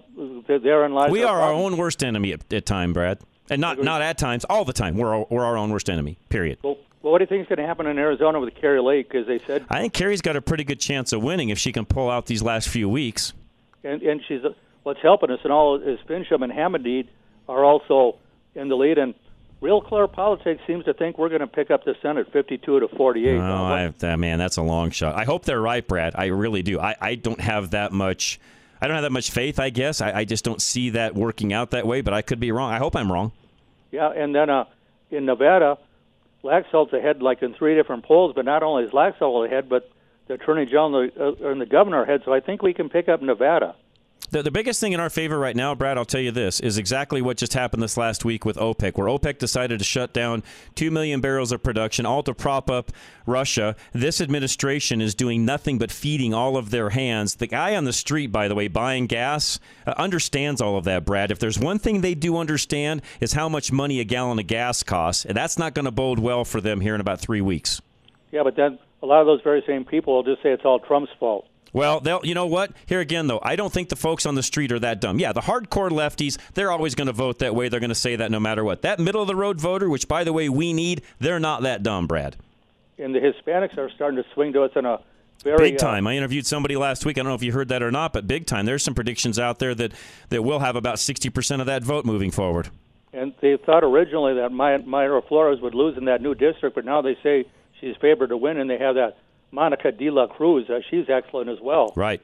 therein 0.48 0.94
lies. 0.94 1.12
We 1.12 1.24
are 1.24 1.40
our 1.40 1.52
own 1.54 1.78
worst 1.78 2.04
enemy 2.04 2.34
at, 2.34 2.52
at 2.54 2.66
time, 2.66 2.94
Brad. 2.94 3.20
And 3.50 3.60
not, 3.60 3.82
not 3.82 4.02
at 4.02 4.18
times, 4.18 4.46
all 4.46 4.64
the 4.64 4.74
time. 4.74 4.96
We're 4.96 5.14
our, 5.14 5.26
we're 5.30 5.44
our 5.44 5.58
own 5.58 5.72
worst 5.72 5.90
enemy, 5.90 6.20
period. 6.30 6.60
Well, 6.62 6.78
well, 7.02 7.14
what 7.14 7.20
do 7.20 7.24
you 7.24 7.28
think 7.28 7.42
is 7.44 7.48
going 7.48 7.58
to 7.60 7.66
happen 7.66 7.88
in 7.88 7.98
Arizona 7.98 8.40
with 8.40 8.54
Kari 8.56 8.82
Lake? 8.82 9.16
As 9.16 9.26
they 9.26 9.40
said, 9.40 9.66
I 9.70 9.80
think 9.80 9.94
Kari's 9.94 10.22
got 10.22 10.36
a 10.36 10.42
pretty 10.42 10.64
good 10.64 10.80
chance 10.80 11.14
of 11.14 11.24
winning 11.24 11.50
if 11.50 11.58
she 11.58 11.72
can 11.72 11.86
pull 11.86 12.10
out 12.10 12.26
these 12.28 12.44
last 12.44 12.70
few 12.70 12.88
weeks. 12.90 13.34
and, 13.84 14.02
and 14.04 14.22
she's 14.28 14.44
uh, 14.44 14.50
what's 14.84 15.02
helping 15.02 15.32
us, 15.32 15.40
and 15.44 15.52
all 15.52 15.82
is 15.82 16.00
Finchem 16.08 16.44
and 16.44 16.52
Hamadeh 16.52 17.08
are 17.48 17.64
also 17.64 18.18
in 18.54 18.68
the 18.68 18.76
lead. 18.76 18.98
And 18.98 19.16
Real 19.62 19.82
Clear 19.82 20.08
Politics 20.08 20.62
seems 20.68 20.86
to 20.86 20.94
think 20.94 21.18
we're 21.18 21.30
going 21.30 21.42
to 21.42 21.48
pick 21.48 21.72
up 21.72 21.86
the 21.86 21.96
Senate 22.02 22.32
52 22.32 22.82
to 22.82 22.88
48. 22.90 23.38
Oh, 23.38 23.42
I, 23.42 23.94
that, 24.00 24.20
man, 24.20 24.38
that's 24.38 24.58
a 24.58 24.62
long 24.62 24.92
shot. 24.92 25.16
I 25.16 25.24
hope 25.24 25.46
they're 25.46 25.62
right, 25.62 25.86
Brad. 25.86 26.14
I 26.16 26.28
really 26.28 26.62
do. 26.62 26.80
I, 26.80 26.96
I 27.00 27.16
don't 27.16 27.42
have 27.42 27.72
that 27.72 27.92
much. 27.92 28.40
I 28.82 28.88
don't 28.88 28.96
have 28.96 29.04
that 29.04 29.12
much 29.12 29.32
faith. 29.32 29.60
I 29.60 29.70
guess 29.70 30.02
I, 30.02 30.20
I 30.20 30.26
just 30.26 30.46
don't 30.46 30.62
see 30.62 30.92
that 30.92 31.16
working 31.16 31.54
out 31.54 31.72
that 31.72 31.86
way. 31.86 32.02
But 32.02 32.14
I 32.14 32.22
could 32.22 32.40
be 32.40 32.52
wrong. 32.52 32.72
I 32.72 32.78
hope 32.78 32.96
I'm 32.96 33.12
wrong. 33.12 33.32
Yeah, 33.92 34.10
and 34.10 34.34
then 34.36 34.50
uh, 34.50 34.66
in 35.12 35.26
Nevada, 35.26 35.78
Laxalt's 36.44 36.94
ahead 36.94 37.22
like 37.22 37.42
in 37.42 37.54
three 37.54 37.76
different 37.76 38.04
polls, 38.04 38.34
but 38.36 38.46
not 38.46 38.64
only 38.64 38.84
is 38.84 38.92
Laxalt 38.92 39.48
ahead, 39.48 39.68
but 39.68 39.90
the 40.28 40.36
Attorney 40.36 40.66
General 40.66 41.00
and 41.00 41.12
the, 41.12 41.46
uh, 41.48 41.52
and 41.52 41.60
the 41.60 41.66
Governor 41.66 42.04
ahead. 42.04 42.22
So 42.24 42.34
I 42.34 42.40
think 42.40 42.62
we 42.62 42.74
can 42.74 42.90
pick 42.90 43.10
up 43.10 43.22
Nevada. 43.22 43.76
The, 44.32 44.44
the 44.44 44.52
biggest 44.52 44.80
thing 44.80 44.94
in 44.94 45.00
our 45.00 45.10
favor 45.10 45.40
right 45.40 45.56
now, 45.56 45.74
Brad, 45.74 45.98
I'll 45.98 46.06
tell 46.06 46.22
you 46.22 46.30
this, 46.30 46.60
is 46.60 46.78
exactly 46.78 47.20
what 47.20 47.38
just 47.38 47.56
happened 47.56 47.82
this 47.82 47.98
last 47.98 48.24
week 48.24 48.46
with 48.46 48.58
OPEC, 48.58 48.96
where 48.96 49.08
OPEC 49.08 49.40
decided 49.40 49.80
to 49.80 49.86
shut 49.86 50.14
down 50.14 50.44
2 50.76 50.92
million 50.92 51.20
barrels 51.20 51.52
of 51.52 51.64
production, 51.64 52.06
all 52.06 52.22
to 52.22 52.36
prop 52.36 52.70
up 52.70 52.92
Russia. 53.26 53.76
This 53.92 54.22
administration 54.22 55.02
is 55.02 55.16
doing 55.16 55.46
nothing 55.46 55.80
but 55.80 55.92
feeding 55.92 56.32
all 56.32 56.58
of 56.58 56.70
their 56.70 56.92
hands. 56.92 57.36
The 57.36 57.48
guy 57.48 57.76
on 57.76 57.86
the 57.86 57.94
street, 57.94 58.28
by 58.28 58.48
the 58.48 58.54
way, 58.54 58.68
buying 58.68 59.08
gas, 59.08 59.60
uh, 59.88 59.96
understands 59.98 60.62
all 60.62 60.78
of 60.78 60.84
that, 60.84 61.06
Brad. 61.06 61.32
If 61.32 61.40
there's 61.40 61.58
one 61.58 61.80
thing 61.80 62.02
they 62.02 62.14
do 62.14 62.38
understand, 62.38 63.02
is 63.20 63.34
how 63.34 63.50
much 63.50 63.72
money 63.72 64.00
a 64.00 64.04
gallon 64.04 64.38
of 64.38 64.46
gas 64.46 64.84
costs, 64.84 65.26
and 65.26 65.36
that's 65.36 65.58
not 65.58 65.74
going 65.74 65.86
to 65.86 65.92
bode 65.92 66.20
well 66.20 66.46
for 66.46 66.62
them 66.62 66.82
here 66.82 66.94
in 66.94 67.02
about 67.02 67.20
three 67.20 67.42
weeks. 67.42 67.82
Yeah, 68.32 68.44
but 68.44 68.56
then 68.56 68.78
a 69.02 69.08
lot 69.08 69.22
of 69.22 69.26
those 69.26 69.42
very 69.42 69.64
same 69.66 69.86
people 69.86 70.14
will 70.14 70.24
just 70.24 70.44
say 70.44 70.52
it's 70.52 70.66
all 70.66 70.80
Trump's 70.80 71.12
fault. 71.20 71.49
Well, 71.74 72.00
they'll, 72.00 72.26
you 72.26 72.34
know 72.34 72.46
what? 72.46 72.72
Here 72.86 73.00
again, 73.00 73.28
though, 73.28 73.40
I 73.44 73.56
don't 73.56 73.72
think 73.72 73.90
the 73.90 73.96
folks 73.96 74.26
on 74.26 74.36
the 74.36 74.44
street 74.44 74.72
are 74.72 74.80
that 74.80 75.00
dumb. 75.02 75.20
Yeah, 75.20 75.34
the 75.34 75.42
hardcore 75.42 75.90
lefties, 75.90 76.38
they're 76.54 76.72
always 76.72 76.96
going 76.96 77.08
to 77.08 77.14
vote 77.14 77.40
that 77.40 77.56
way. 77.56 77.70
They're 77.70 77.80
going 77.80 77.90
to 77.90 77.96
say 77.96 78.16
that 78.16 78.32
no 78.32 78.40
matter 78.40 78.64
what. 78.64 78.82
That 78.82 79.00
middle 79.00 79.22
of 79.22 79.28
the 79.28 79.36
road 79.36 79.60
voter, 79.60 79.90
which, 79.90 80.08
by 80.08 80.24
the 80.24 80.34
way, 80.34 80.50
we 80.50 80.74
need, 80.74 81.02
they're 81.20 81.40
not 81.40 81.62
that 81.64 81.84
dumb, 81.84 82.08
Brad. 82.08 82.36
And 82.98 83.14
the 83.16 83.20
Hispanics 83.20 83.78
are 83.78 83.90
starting 83.92 84.22
to 84.22 84.30
swing 84.34 84.54
to 84.54 84.64
us 84.64 84.72
in 84.76 84.86
a 84.86 85.00
very 85.44 85.72
Big 85.72 85.76
uh, 85.76 85.78
time. 85.78 86.06
I 86.06 86.18
interviewed 86.18 86.46
somebody 86.46 86.76
last 86.76 87.06
week. 87.06 87.18
I 87.18 87.22
don't 87.22 87.30
know 87.30 87.36
if 87.36 87.44
you 87.44 87.54
heard 87.54 87.70
that 87.70 87.82
or 87.82 87.92
not, 87.92 88.12
but 88.12 88.28
big 88.28 88.46
time. 88.46 88.66
There's 88.66 88.84
some 88.84 88.94
predictions 88.94 89.40
out 89.40 89.60
there 89.60 89.74
that, 89.76 89.94
that 90.30 90.44
will 90.44 90.60
have 90.60 90.76
about 90.76 90.98
60% 90.98 91.60
of 91.62 91.66
that 91.68 91.82
vote 91.84 92.04
moving 92.04 92.30
forward. 92.30 92.70
and 93.14 93.34
they 93.42 93.56
thought 93.66 93.84
originally 93.86 94.34
that 94.34 94.52
Mayra 94.52 95.26
Flores 95.28 95.62
would 95.62 95.74
lose 95.76 95.98
in 95.98 96.06
that 96.06 96.22
new 96.22 96.36
district, 96.36 96.76
but 96.76 96.84
now 96.84 97.02
they 97.02 97.18
say 97.24 97.46
she's 97.80 97.96
favored 98.02 98.28
to 98.30 98.38
win, 98.38 98.58
and 98.58 98.70
they 98.70 98.78
have 98.78 98.96
that 98.96 99.18
Monica 99.52 99.92
De 99.92 100.10
La 100.10 100.28
Cruz. 100.28 100.70
Uh, 100.70 100.80
she's 100.90 101.10
excellent 101.10 101.50
as 101.50 101.60
well. 101.62 101.94
Right. 101.96 102.22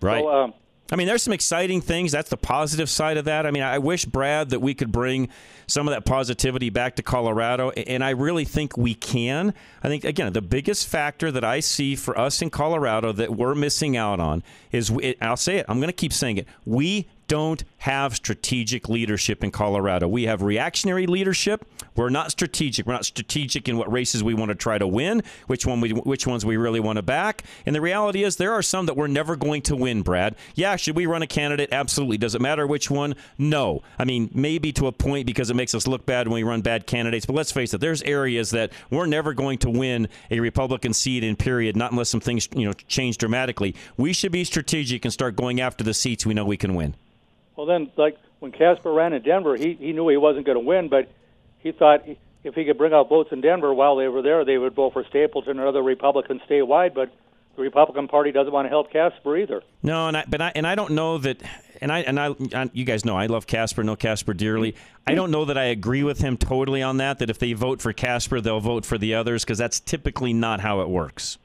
Right. 0.00 0.22
So, 0.22 0.28
um, 0.28 0.54
I 0.92 0.96
mean, 0.96 1.06
there's 1.06 1.22
some 1.22 1.32
exciting 1.32 1.80
things. 1.80 2.12
That's 2.12 2.28
the 2.28 2.36
positive 2.36 2.90
side 2.90 3.16
of 3.16 3.24
that. 3.24 3.46
I 3.46 3.50
mean, 3.50 3.62
I 3.62 3.78
wish, 3.78 4.04
Brad, 4.04 4.50
that 4.50 4.60
we 4.60 4.74
could 4.74 4.92
bring 4.92 5.30
some 5.66 5.88
of 5.88 5.94
that 5.94 6.04
positivity 6.04 6.68
back 6.68 6.96
to 6.96 7.02
Colorado, 7.02 7.70
and 7.70 8.04
I 8.04 8.10
really 8.10 8.44
think 8.44 8.76
we 8.76 8.94
can. 8.94 9.54
I 9.82 9.88
think, 9.88 10.04
again, 10.04 10.30
the 10.34 10.42
biggest 10.42 10.86
factor 10.86 11.32
that 11.32 11.42
I 11.42 11.60
see 11.60 11.96
for 11.96 12.18
us 12.18 12.42
in 12.42 12.50
Colorado 12.50 13.12
that 13.12 13.34
we're 13.34 13.54
missing 13.54 13.96
out 13.96 14.20
on 14.20 14.42
is, 14.72 14.92
I'll 15.22 15.38
say 15.38 15.56
it, 15.56 15.66
I'm 15.68 15.78
going 15.78 15.88
to 15.88 15.94
keep 15.94 16.12
saying 16.12 16.36
it, 16.36 16.46
we 16.66 17.08
don't 17.28 17.64
have 17.84 18.16
strategic 18.16 18.88
leadership 18.88 19.44
in 19.44 19.50
Colorado. 19.50 20.08
We 20.08 20.22
have 20.22 20.40
reactionary 20.40 21.06
leadership. 21.06 21.66
We're 21.94 22.08
not 22.08 22.30
strategic. 22.30 22.86
We're 22.86 22.94
not 22.94 23.04
strategic 23.04 23.68
in 23.68 23.76
what 23.76 23.92
races 23.92 24.24
we 24.24 24.32
want 24.32 24.48
to 24.48 24.54
try 24.54 24.78
to 24.78 24.86
win, 24.86 25.22
which 25.48 25.66
one 25.66 25.82
we 25.82 25.90
which 25.90 26.26
ones 26.26 26.46
we 26.46 26.56
really 26.56 26.80
want 26.80 26.96
to 26.96 27.02
back. 27.02 27.44
And 27.66 27.76
the 27.76 27.82
reality 27.82 28.24
is 28.24 28.36
there 28.36 28.54
are 28.54 28.62
some 28.62 28.86
that 28.86 28.96
we're 28.96 29.06
never 29.06 29.36
going 29.36 29.60
to 29.62 29.76
win, 29.76 30.00
Brad. 30.00 30.34
Yeah, 30.54 30.76
should 30.76 30.96
we 30.96 31.04
run 31.04 31.20
a 31.20 31.26
candidate? 31.26 31.68
Absolutely. 31.72 32.16
Does 32.16 32.34
it 32.34 32.40
matter 32.40 32.66
which 32.66 32.90
one? 32.90 33.16
No. 33.36 33.82
I 33.98 34.06
mean, 34.06 34.30
maybe 34.32 34.72
to 34.72 34.86
a 34.86 34.92
point 34.92 35.26
because 35.26 35.50
it 35.50 35.54
makes 35.54 35.74
us 35.74 35.86
look 35.86 36.06
bad 36.06 36.26
when 36.26 36.36
we 36.36 36.42
run 36.42 36.62
bad 36.62 36.86
candidates, 36.86 37.26
but 37.26 37.36
let's 37.36 37.52
face 37.52 37.74
it, 37.74 37.82
there's 37.82 38.00
areas 38.04 38.50
that 38.52 38.72
we're 38.88 39.04
never 39.04 39.34
going 39.34 39.58
to 39.58 39.68
win 39.68 40.08
a 40.30 40.40
Republican 40.40 40.94
seat 40.94 41.22
in 41.22 41.36
period, 41.36 41.76
not 41.76 41.92
unless 41.92 42.08
some 42.08 42.20
things, 42.20 42.48
you 42.56 42.64
know, 42.64 42.72
change 42.88 43.18
dramatically. 43.18 43.74
We 43.98 44.14
should 44.14 44.32
be 44.32 44.44
strategic 44.44 45.04
and 45.04 45.12
start 45.12 45.36
going 45.36 45.60
after 45.60 45.84
the 45.84 45.92
seats 45.92 46.24
we 46.24 46.32
know 46.32 46.46
we 46.46 46.56
can 46.56 46.74
win. 46.74 46.94
Well, 47.56 47.66
then, 47.66 47.90
like 47.96 48.16
when 48.40 48.52
Casper 48.52 48.92
ran 48.92 49.12
in 49.12 49.22
Denver, 49.22 49.56
he 49.56 49.74
he 49.74 49.92
knew 49.92 50.08
he 50.08 50.16
wasn't 50.16 50.46
going 50.46 50.58
to 50.58 50.64
win, 50.64 50.88
but 50.88 51.08
he 51.58 51.72
thought 51.72 52.06
if 52.42 52.54
he 52.54 52.64
could 52.64 52.78
bring 52.78 52.92
out 52.92 53.08
votes 53.08 53.30
in 53.32 53.40
Denver 53.40 53.72
while 53.72 53.96
they 53.96 54.08
were 54.08 54.22
there, 54.22 54.44
they 54.44 54.58
would 54.58 54.74
vote 54.74 54.92
for 54.92 55.04
Stapleton 55.04 55.58
or 55.58 55.66
other 55.66 55.82
Republicans 55.82 56.42
statewide. 56.48 56.94
But 56.94 57.10
the 57.56 57.62
Republican 57.62 58.08
Party 58.08 58.32
doesn't 58.32 58.52
want 58.52 58.66
to 58.66 58.70
help 58.70 58.90
Casper 58.90 59.36
either. 59.36 59.62
No, 59.82 60.08
and 60.08 60.16
I, 60.16 60.24
but 60.28 60.40
I 60.40 60.52
and 60.54 60.66
I 60.66 60.74
don't 60.74 60.92
know 60.92 61.18
that. 61.18 61.42
And 61.80 61.92
I 61.92 62.00
and 62.00 62.20
I, 62.20 62.34
I, 62.54 62.70
you 62.72 62.84
guys 62.84 63.04
know 63.04 63.16
I 63.16 63.26
love 63.26 63.46
Casper, 63.46 63.82
know 63.82 63.96
Casper 63.96 64.32
dearly. 64.32 64.74
I 65.06 65.14
don't 65.14 65.30
know 65.30 65.44
that 65.44 65.58
I 65.58 65.64
agree 65.64 66.02
with 66.02 66.18
him 66.18 66.36
totally 66.36 66.82
on 66.82 66.98
that. 66.98 67.18
That 67.18 67.30
if 67.30 67.38
they 67.38 67.52
vote 67.52 67.82
for 67.82 67.92
Casper, 67.92 68.40
they'll 68.40 68.60
vote 68.60 68.86
for 68.86 68.96
the 68.96 69.14
others 69.14 69.44
because 69.44 69.58
that's 69.58 69.80
typically 69.80 70.32
not 70.32 70.60
how 70.60 70.80
it 70.80 70.88
works. 70.88 71.38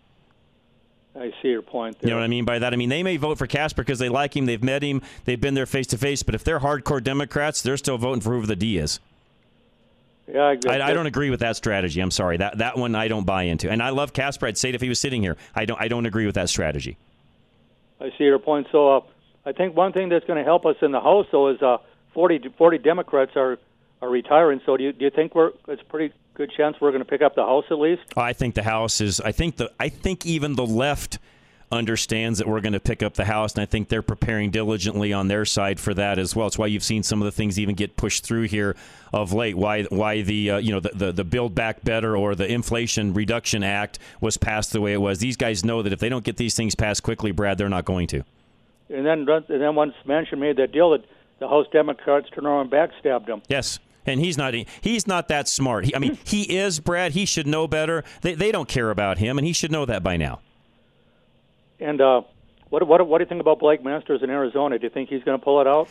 I 1.20 1.34
see 1.42 1.50
your 1.50 1.62
point. 1.62 1.98
You 2.02 2.10
know 2.10 2.16
what 2.16 2.24
I 2.24 2.28
mean 2.28 2.46
by 2.46 2.60
that? 2.60 2.74
I 2.74 2.78
mean 2.78 2.90
they 2.90 3.04
may 3.04 3.18
vote 3.18 3.38
for 3.38 3.46
Casper 3.46 3.84
because 3.84 4.00
they 4.00 4.10
like 4.10 4.36
him, 4.36 4.46
they've 4.46 4.64
met 4.64 4.82
him, 4.82 5.02
they've 5.26 5.40
been 5.40 5.54
there 5.54 5.66
face 5.66 5.88
to 5.88 5.98
face. 5.98 6.24
But 6.24 6.34
if 6.34 6.44
they're 6.44 6.60
hardcore 6.60 7.04
Democrats, 7.04 7.62
they're 7.62 7.78
still 7.78 7.98
voting 7.98 8.22
for 8.22 8.32
whoever 8.32 8.48
the 8.48 8.56
D 8.56 8.78
is. 8.78 9.00
Yeah, 10.28 10.42
I, 10.44 10.58
I, 10.70 10.82
I 10.90 10.94
don't 10.94 11.08
agree 11.08 11.30
with 11.30 11.40
that 11.40 11.56
strategy. 11.56 12.00
I'm 12.02 12.12
sorry 12.12 12.38
that 12.38 12.60
that 12.60 12.78
one 12.78 12.96
I 12.96 13.08
don't 13.08 13.26
buy 13.26 13.44
into. 13.44 13.70
And 13.70 13.82
I 13.82 13.90
love 13.90 14.14
Casper. 14.14 14.48
I'd 14.48 14.58
say 14.58 14.70
it 14.70 14.76
if 14.76 14.82
he 14.82 14.90
was 14.90 15.00
sitting 15.00 15.22
here. 15.22 15.36
I 15.56 15.66
don't. 15.66 15.82
I 15.82 15.88
don't 15.88 16.06
agree 16.06 16.26
with 16.26 16.36
that 16.36 16.50
strategy. 16.50 16.98
I 18.00 18.12
see 18.18 18.26
your 18.26 18.40
point. 18.40 18.68
So 18.72 18.98
uh, 18.98 19.02
I 19.46 19.52
think 19.52 19.76
one 19.76 19.92
thing 19.92 20.10
that's 20.10 20.26
going 20.26 20.38
to 20.38 20.46
help 20.46 20.66
us 20.66 20.76
in 20.82 20.92
the 20.92 21.02
House, 21.02 21.26
though, 21.32 21.50
is 21.50 21.62
uh, 21.62 21.78
40, 22.14 22.50
40 22.58 22.78
Democrats 22.78 23.32
are 23.36 23.58
are 24.02 24.10
retiring. 24.10 24.62
So 24.66 24.78
do 24.78 24.84
you 24.84 24.94
do 24.94 25.06
you 25.06 25.12
think 25.12 25.36
we're 25.36 25.52
it's 25.68 25.82
pretty 25.84 26.14
good 26.40 26.52
chance 26.56 26.78
we're 26.80 26.92
going 26.92 27.04
to 27.04 27.10
pick 27.10 27.22
up 27.22 27.36
the 27.36 27.44
House 27.44 27.66
at 27.70 27.78
least? 27.78 28.02
I 28.16 28.32
think 28.32 28.56
the 28.56 28.64
House 28.64 29.02
is. 29.02 29.20
I 29.20 29.34
think 29.34 29.58
the. 29.58 29.72
I 29.80 29.90
think 29.90 30.26
even 30.26 30.56
the 30.56 30.66
left 30.66 31.20
understands 31.72 32.40
that 32.40 32.48
we're 32.48 32.62
going 32.62 32.74
to 32.74 32.80
pick 32.80 33.04
up 33.04 33.14
the 33.14 33.26
House, 33.26 33.54
and 33.54 33.62
I 33.62 33.66
think 33.66 33.90
they're 33.90 34.02
preparing 34.02 34.50
diligently 34.50 35.12
on 35.12 35.28
their 35.28 35.44
side 35.44 35.80
for 35.80 35.94
that 35.94 36.18
as 36.18 36.36
well. 36.36 36.48
It's 36.48 36.58
why 36.58 36.68
you've 36.68 36.84
seen 36.84 37.04
some 37.04 37.22
of 37.22 37.26
the 37.26 37.32
things 37.32 37.60
even 37.60 37.76
get 37.76 37.98
pushed 37.98 38.26
through 38.26 38.44
here 38.44 38.76
of 39.14 39.34
late. 39.34 39.56
Why 39.56 39.84
why 39.84 40.22
the 40.22 40.52
uh, 40.52 40.58
you 40.60 40.72
know 40.72 40.80
the, 40.80 40.92
the 40.96 41.12
the 41.12 41.24
Build 41.26 41.54
Back 41.54 41.84
Better 41.84 42.16
or 42.16 42.36
the 42.36 42.50
Inflation 42.50 43.14
Reduction 43.14 43.62
Act 43.62 44.00
was 44.22 44.38
passed 44.38 44.72
the 44.72 44.80
way 44.80 44.94
it 44.94 45.02
was. 45.02 45.20
These 45.20 45.36
guys 45.36 45.66
know 45.66 45.82
that 45.84 45.92
if 45.92 46.00
they 46.00 46.10
don't 46.10 46.24
get 46.24 46.38
these 46.38 46.56
things 46.56 46.74
passed 46.74 47.04
quickly, 47.04 47.32
Brad, 47.32 47.58
they're 47.58 47.68
not 47.68 47.84
going 47.84 48.08
to. 48.08 48.24
And 48.90 49.06
then 49.06 49.28
and 49.30 49.62
then 49.62 49.76
once 49.76 49.94
Manchin 50.08 50.40
made 50.40 50.56
that 50.56 50.72
deal, 50.72 50.92
that 50.92 51.04
the 51.40 51.50
House 51.50 51.68
Democrats 51.74 52.30
turned 52.34 52.48
around 52.48 52.62
and 52.62 52.72
backstabbed 52.72 53.28
him. 53.28 53.42
Yes. 53.50 53.80
And 54.10 54.20
he's 54.20 54.38
not 54.38 54.54
he's 54.82 55.08
not 55.08 55.28
that 55.28 55.48
smart. 55.48 55.86
He, 55.86 55.96
I 55.96 56.00
mean, 56.00 56.18
he 56.24 56.58
is 56.58 56.80
Brad. 56.80 57.12
He 57.14 57.26
should 57.26 57.48
know 57.48 57.68
better. 57.68 58.04
They, 58.22 58.34
they 58.34 58.52
don't 58.52 58.68
care 58.68 58.90
about 58.90 59.20
him, 59.20 59.38
and 59.38 59.46
he 59.46 59.54
should 59.54 59.72
know 59.72 59.86
that 59.86 60.04
by 60.04 60.18
now. 60.18 60.42
And 61.80 62.02
uh, 62.02 62.22
what 62.70 62.86
what 62.88 63.06
what 63.08 63.20
do 63.20 63.24
you 63.24 63.30
think 63.30 63.42
about 63.42 63.60
Blake 63.60 63.84
Masters 63.84 64.22
in 64.24 64.30
Arizona? 64.30 64.78
Do 64.78 64.86
you 64.86 64.90
think 64.90 65.10
he's 65.10 65.24
going 65.24 65.40
to 65.40 65.44
pull 65.44 65.62
it 65.62 65.68
out? 65.68 65.88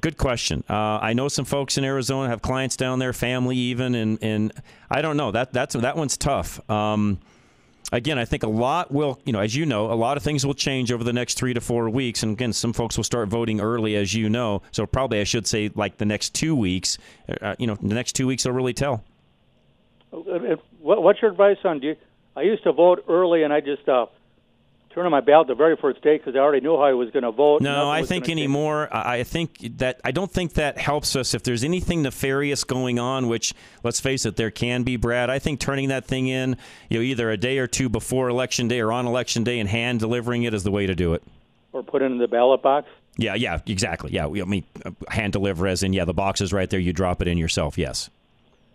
Good 0.00 0.16
question. 0.16 0.64
Uh, 0.70 0.98
I 1.02 1.12
know 1.12 1.28
some 1.28 1.44
folks 1.44 1.76
in 1.76 1.84
Arizona 1.84 2.30
have 2.30 2.40
clients 2.40 2.76
down 2.76 2.98
there, 2.98 3.12
family 3.12 3.56
even, 3.56 3.94
and 3.94 4.18
and 4.22 4.52
I 4.90 5.02
don't 5.02 5.16
know 5.16 5.30
that 5.32 5.52
that's 5.52 5.74
that 5.74 5.96
one's 5.96 6.16
tough. 6.16 6.68
Um, 6.70 7.20
again, 7.92 8.18
I 8.18 8.24
think 8.24 8.42
a 8.42 8.48
lot 8.48 8.90
will, 8.90 9.20
you 9.24 9.32
know, 9.32 9.40
as 9.40 9.54
you 9.54 9.64
know, 9.64 9.92
a 9.92 9.94
lot 9.94 10.16
of 10.16 10.22
things 10.22 10.44
will 10.44 10.54
change 10.54 10.90
over 10.90 11.04
the 11.04 11.12
next 11.12 11.34
three 11.38 11.54
to 11.54 11.60
four 11.60 11.88
weeks. 11.88 12.22
And 12.22 12.32
again, 12.32 12.52
some 12.52 12.72
folks 12.72 12.96
will 12.96 13.04
start 13.04 13.28
voting 13.28 13.60
early, 13.60 13.94
as 13.94 14.14
you 14.14 14.28
know. 14.28 14.62
So 14.72 14.86
probably 14.86 15.20
I 15.20 15.24
should 15.24 15.46
say 15.46 15.70
like 15.74 15.98
the 15.98 16.06
next 16.06 16.34
two 16.34 16.56
weeks. 16.56 16.98
Uh, 17.40 17.54
you 17.58 17.66
know, 17.66 17.76
the 17.76 17.94
next 17.94 18.14
two 18.14 18.26
weeks 18.26 18.44
will 18.44 18.52
really 18.52 18.74
tell. 18.74 19.04
Uh, 20.12 20.18
uh, 20.18 20.56
What, 20.80 21.02
what's 21.02 21.22
your 21.22 21.30
advice 21.30 21.58
on? 21.64 21.78
Do 21.78 21.88
you, 21.88 21.96
I 22.34 22.42
used 22.42 22.64
to 22.64 22.72
vote 22.72 23.04
early, 23.08 23.44
and 23.44 23.52
I 23.52 23.60
just 23.60 23.88
uh, 23.88 24.06
turn 24.94 25.06
in 25.06 25.10
my 25.12 25.20
ballot 25.20 25.48
the 25.48 25.54
very 25.54 25.76
first 25.76 26.02
day 26.02 26.16
because 26.18 26.34
I 26.36 26.38
already 26.38 26.60
knew 26.60 26.76
how 26.76 26.82
I 26.84 26.92
was 26.92 27.10
going 27.10 27.22
to 27.22 27.30
vote. 27.32 27.62
No, 27.62 27.88
I 27.90 28.02
think 28.04 28.26
change. 28.26 28.38
anymore. 28.38 28.88
I 28.94 29.18
I 29.18 29.22
think 29.24 29.78
that 29.78 30.00
I 30.04 30.10
don't 30.10 30.30
think 30.30 30.54
that 30.54 30.78
helps 30.78 31.16
us 31.16 31.34
if 31.34 31.42
there's 31.42 31.64
anything 31.64 32.02
nefarious 32.02 32.64
going 32.64 32.98
on. 32.98 33.28
Which, 33.28 33.54
let's 33.82 34.00
face 34.00 34.24
it, 34.26 34.36
there 34.36 34.50
can 34.50 34.82
be. 34.82 34.96
Brad, 34.96 35.30
I 35.30 35.38
think 35.38 35.60
turning 35.60 35.88
that 35.88 36.04
thing 36.04 36.28
in, 36.28 36.56
you 36.88 36.98
know, 36.98 37.02
either 37.02 37.30
a 37.30 37.36
day 37.36 37.58
or 37.58 37.66
two 37.66 37.88
before 37.88 38.28
election 38.28 38.68
day 38.68 38.80
or 38.80 38.92
on 38.92 39.06
election 39.06 39.44
day, 39.44 39.58
and 39.60 39.68
hand 39.68 40.00
delivering 40.00 40.42
it 40.44 40.54
is 40.54 40.62
the 40.64 40.70
way 40.70 40.86
to 40.86 40.94
do 40.94 41.14
it. 41.14 41.22
or 41.72 41.82
put 41.82 42.02
it 42.02 42.06
in 42.06 42.18
the 42.18 42.28
ballot 42.28 42.60
box. 42.62 42.86
Yeah, 43.16 43.34
yeah, 43.34 43.60
exactly. 43.66 44.10
Yeah, 44.12 44.26
we- 44.26 44.40
I 44.42 44.44
mean, 44.44 44.64
uh, 44.84 44.90
hand 45.08 45.32
deliver 45.32 45.66
as 45.66 45.82
in 45.82 45.92
yeah, 45.92 46.04
the 46.04 46.14
box 46.14 46.40
is 46.40 46.52
right 46.52 46.68
there. 46.68 46.80
You 46.80 46.92
drop 46.92 47.20
it 47.22 47.28
in 47.28 47.36
yourself. 47.38 47.76
Yes. 47.78 48.10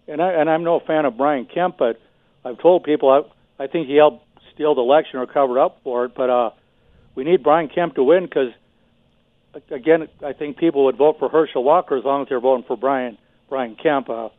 And 0.08 0.21
I 0.21 0.32
and 0.34 0.49
I'm 0.49 0.63
no 0.63 0.80
fan 0.80 1.06
of 1.06 1.17
Brian 1.17 1.45
Kemp, 1.45 1.77
but 1.77 1.99
I've 2.45 2.58
told 2.60 2.84
people 2.84 3.10
I 3.10 3.63
I 3.63 3.67
think 3.67 3.88
he 3.88 3.95
helped 3.95 4.23
steal 4.58 4.74
election 4.74 5.20
or 5.20 5.28
cover 5.28 5.60
up 5.60 5.80
for 5.84 6.06
it. 6.06 6.15
But 6.15 6.30
uh, 6.30 6.52
we 7.15 7.24
need 7.24 7.43
Brian 7.43 7.70
Kemp 7.70 7.96
to 7.96 8.04
win 8.04 8.24
because 8.26 8.52
again, 9.72 10.08
I 10.26 10.34
think 10.34 10.58
people 10.58 10.86
would 10.86 10.98
vote 10.98 11.20
for 11.20 11.30
Herschel 11.30 11.63
Walker 11.63 11.96
as 11.98 12.04
long 12.04 12.24
as 12.24 12.30
they're 12.30 12.39
voting 12.39 12.65
for 12.65 12.76
Brian 12.76 13.17
Brian 13.50 13.76
Kemp. 13.76 14.10
Uh, 14.10 14.30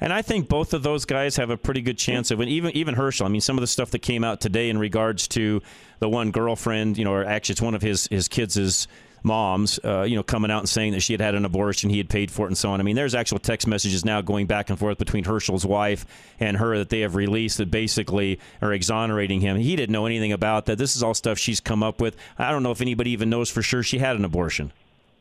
And 0.00 0.12
I 0.12 0.22
think 0.22 0.48
both 0.48 0.74
of 0.74 0.82
those 0.82 1.04
guys 1.04 1.36
have 1.36 1.50
a 1.50 1.56
pretty 1.56 1.80
good 1.80 1.98
chance 1.98 2.30
of. 2.30 2.40
Even 2.40 2.70
even 2.76 2.94
Herschel. 2.94 3.26
I 3.26 3.28
mean, 3.28 3.40
some 3.40 3.56
of 3.56 3.60
the 3.62 3.66
stuff 3.66 3.90
that 3.90 4.00
came 4.00 4.24
out 4.24 4.40
today 4.40 4.68
in 4.68 4.78
regards 4.78 5.26
to 5.28 5.62
the 5.98 6.08
one 6.08 6.30
girlfriend, 6.30 6.98
you 6.98 7.04
know, 7.04 7.12
or 7.12 7.24
actually 7.24 7.54
it's 7.54 7.62
one 7.62 7.74
of 7.74 7.82
his 7.82 8.06
his 8.10 8.28
kids' 8.28 8.86
moms, 9.24 9.78
uh, 9.84 10.02
you 10.02 10.16
know, 10.16 10.22
coming 10.22 10.50
out 10.50 10.58
and 10.60 10.68
saying 10.68 10.92
that 10.92 11.00
she 11.00 11.12
had 11.12 11.20
had 11.20 11.34
an 11.34 11.44
abortion, 11.44 11.90
he 11.90 11.98
had 11.98 12.08
paid 12.08 12.30
for 12.30 12.46
it, 12.46 12.48
and 12.50 12.58
so 12.58 12.70
on. 12.70 12.80
I 12.80 12.82
mean, 12.82 12.96
there's 12.96 13.14
actual 13.14 13.38
text 13.38 13.66
messages 13.66 14.04
now 14.04 14.20
going 14.20 14.46
back 14.46 14.70
and 14.70 14.78
forth 14.78 14.98
between 14.98 15.24
Herschel's 15.24 15.64
wife 15.66 16.06
and 16.40 16.56
her 16.56 16.78
that 16.78 16.88
they 16.88 17.00
have 17.00 17.14
released 17.14 17.58
that 17.58 17.70
basically 17.70 18.40
are 18.60 18.72
exonerating 18.72 19.40
him. 19.40 19.56
He 19.56 19.76
didn't 19.76 19.92
know 19.92 20.06
anything 20.06 20.32
about 20.32 20.66
that. 20.66 20.78
This 20.78 20.96
is 20.96 21.02
all 21.02 21.14
stuff 21.14 21.38
she's 21.38 21.60
come 21.60 21.82
up 21.82 22.00
with. 22.00 22.16
I 22.38 22.50
don't 22.50 22.62
know 22.62 22.70
if 22.72 22.80
anybody 22.80 23.10
even 23.10 23.30
knows 23.30 23.50
for 23.50 23.62
sure 23.62 23.82
she 23.82 23.98
had 23.98 24.16
an 24.16 24.24
abortion. 24.24 24.72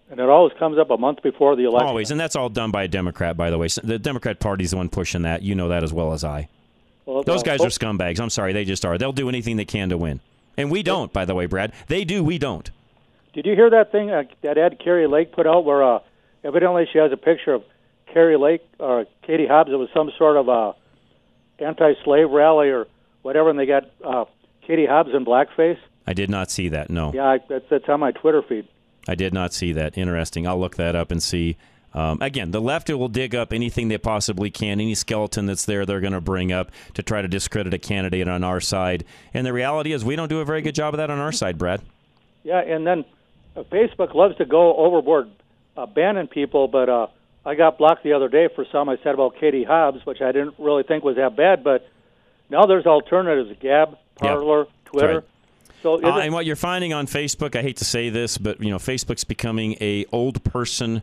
and 0.09 0.19
it 0.19 0.27
always 0.29 0.51
comes 0.57 0.77
up 0.77 0.89
a 0.89 0.97
month 0.97 1.21
before 1.23 1.55
the 1.55 1.63
election. 1.63 1.87
Always, 1.87 2.11
and 2.11 2.19
that's 2.19 2.35
all 2.35 2.49
done 2.49 2.71
by 2.71 2.83
a 2.83 2.87
Democrat, 2.87 3.37
by 3.37 3.49
the 3.49 3.57
way. 3.57 3.67
The 3.83 3.97
Democrat 3.99 4.39
Party's 4.39 4.71
the 4.71 4.77
one 4.77 4.89
pushing 4.89 5.21
that. 5.21 5.41
You 5.41 5.55
know 5.55 5.69
that 5.69 5.83
as 5.83 5.93
well 5.93 6.11
as 6.13 6.23
I. 6.23 6.49
Well, 7.05 7.23
Those 7.23 7.43
guys 7.43 7.59
hope- 7.59 7.67
are 7.67 7.69
scumbags. 7.71 8.19
I'm 8.19 8.29
sorry, 8.29 8.53
they 8.53 8.65
just 8.65 8.85
are. 8.85 8.97
They'll 8.97 9.11
do 9.13 9.29
anything 9.29 9.57
they 9.57 9.65
can 9.65 9.89
to 9.89 9.97
win, 9.97 10.19
and 10.57 10.69
we 10.69 10.83
don't. 10.83 11.11
By 11.13 11.25
the 11.25 11.33
way, 11.33 11.45
Brad, 11.45 11.71
they 11.87 12.03
do. 12.03 12.23
We 12.23 12.37
don't. 12.37 12.69
Did 13.33 13.45
you 13.45 13.55
hear 13.55 13.69
that 13.69 13.91
thing 13.91 14.11
uh, 14.11 14.23
that 14.41 14.57
Ed 14.57 14.79
Kari 14.83 15.07
Lake 15.07 15.31
put 15.31 15.47
out 15.47 15.63
where 15.63 15.83
uh, 15.83 15.99
evidently 16.43 16.87
she 16.91 16.99
has 16.99 17.11
a 17.11 17.17
picture 17.17 17.53
of 17.53 17.63
Kari 18.13 18.37
Lake 18.37 18.61
or 18.79 19.05
Katie 19.25 19.47
Hobbs? 19.47 19.71
It 19.71 19.75
was 19.75 19.89
some 19.93 20.11
sort 20.17 20.37
of 20.37 20.49
uh, 20.49 20.73
anti-slave 21.59 22.29
rally 22.29 22.69
or 22.69 22.87
whatever, 23.21 23.49
and 23.49 23.57
they 23.57 23.65
got 23.65 23.89
uh, 24.03 24.25
Katie 24.67 24.85
Hobbs 24.85 25.11
in 25.13 25.23
blackface. 25.23 25.77
I 26.05 26.13
did 26.13 26.29
not 26.29 26.51
see 26.51 26.69
that. 26.69 26.89
No, 26.89 27.13
Yeah, 27.13 27.25
I, 27.25 27.39
that's 27.47 27.65
that's 27.69 27.87
on 27.87 27.99
my 27.99 28.11
Twitter 28.11 28.41
feed. 28.41 28.67
I 29.07 29.15
did 29.15 29.33
not 29.33 29.53
see 29.53 29.71
that. 29.73 29.97
Interesting. 29.97 30.45
I'll 30.45 30.59
look 30.59 30.75
that 30.75 30.95
up 30.95 31.11
and 31.11 31.21
see. 31.23 31.57
Um, 31.93 32.19
again, 32.21 32.51
the 32.51 32.61
left 32.61 32.89
will 32.89 33.09
dig 33.09 33.35
up 33.35 33.51
anything 33.51 33.89
they 33.89 33.97
possibly 33.97 34.49
can, 34.49 34.79
any 34.79 34.95
skeleton 34.95 35.45
that's 35.45 35.65
there, 35.65 35.85
they're 35.85 35.99
going 35.99 36.13
to 36.13 36.21
bring 36.21 36.51
up 36.51 36.71
to 36.93 37.03
try 37.03 37.21
to 37.21 37.27
discredit 37.27 37.73
a 37.73 37.77
candidate 37.77 38.29
on 38.29 38.43
our 38.45 38.61
side. 38.61 39.03
And 39.33 39.45
the 39.45 39.51
reality 39.51 39.91
is, 39.91 40.05
we 40.05 40.15
don't 40.15 40.29
do 40.29 40.39
a 40.39 40.45
very 40.45 40.61
good 40.61 40.75
job 40.75 40.93
of 40.93 40.99
that 40.99 41.09
on 41.09 41.19
our 41.19 41.33
side, 41.33 41.57
Brad. 41.57 41.81
Yeah, 42.43 42.61
and 42.61 42.87
then 42.87 43.03
Facebook 43.55 44.13
loves 44.13 44.37
to 44.37 44.45
go 44.45 44.75
overboard, 44.75 45.29
uh, 45.75 45.85
banning 45.85 46.27
people. 46.27 46.67
But 46.67 46.89
uh, 46.89 47.07
I 47.45 47.55
got 47.55 47.77
blocked 47.77 48.03
the 48.03 48.13
other 48.13 48.29
day 48.29 48.47
for 48.53 48.65
some 48.71 48.89
I 48.89 48.97
said 49.03 49.13
about 49.13 49.37
Katie 49.39 49.63
Hobbs, 49.63 50.05
which 50.05 50.21
I 50.21 50.31
didn't 50.31 50.55
really 50.57 50.83
think 50.83 51.03
was 51.03 51.17
that 51.17 51.35
bad. 51.35 51.63
But 51.63 51.87
now 52.49 52.65
there's 52.65 52.85
alternatives: 52.85 53.57
Gab, 53.59 53.97
Parler, 54.15 54.67
Twitter. 54.85 55.15
right. 55.15 55.23
So 55.81 55.95
Uh, 55.95 56.19
and 56.19 56.31
what 56.33 56.45
you're 56.45 56.55
finding 56.55 56.93
on 56.93 57.07
Facebook, 57.07 57.55
I 57.55 57.63
hate 57.63 57.77
to 57.77 57.85
say 57.85 58.09
this, 58.09 58.37
but 58.37 58.61
you 58.61 58.69
know, 58.69 58.77
Facebook's 58.77 59.23
becoming 59.23 59.77
a 59.81 60.05
old 60.11 60.43
person 60.43 61.01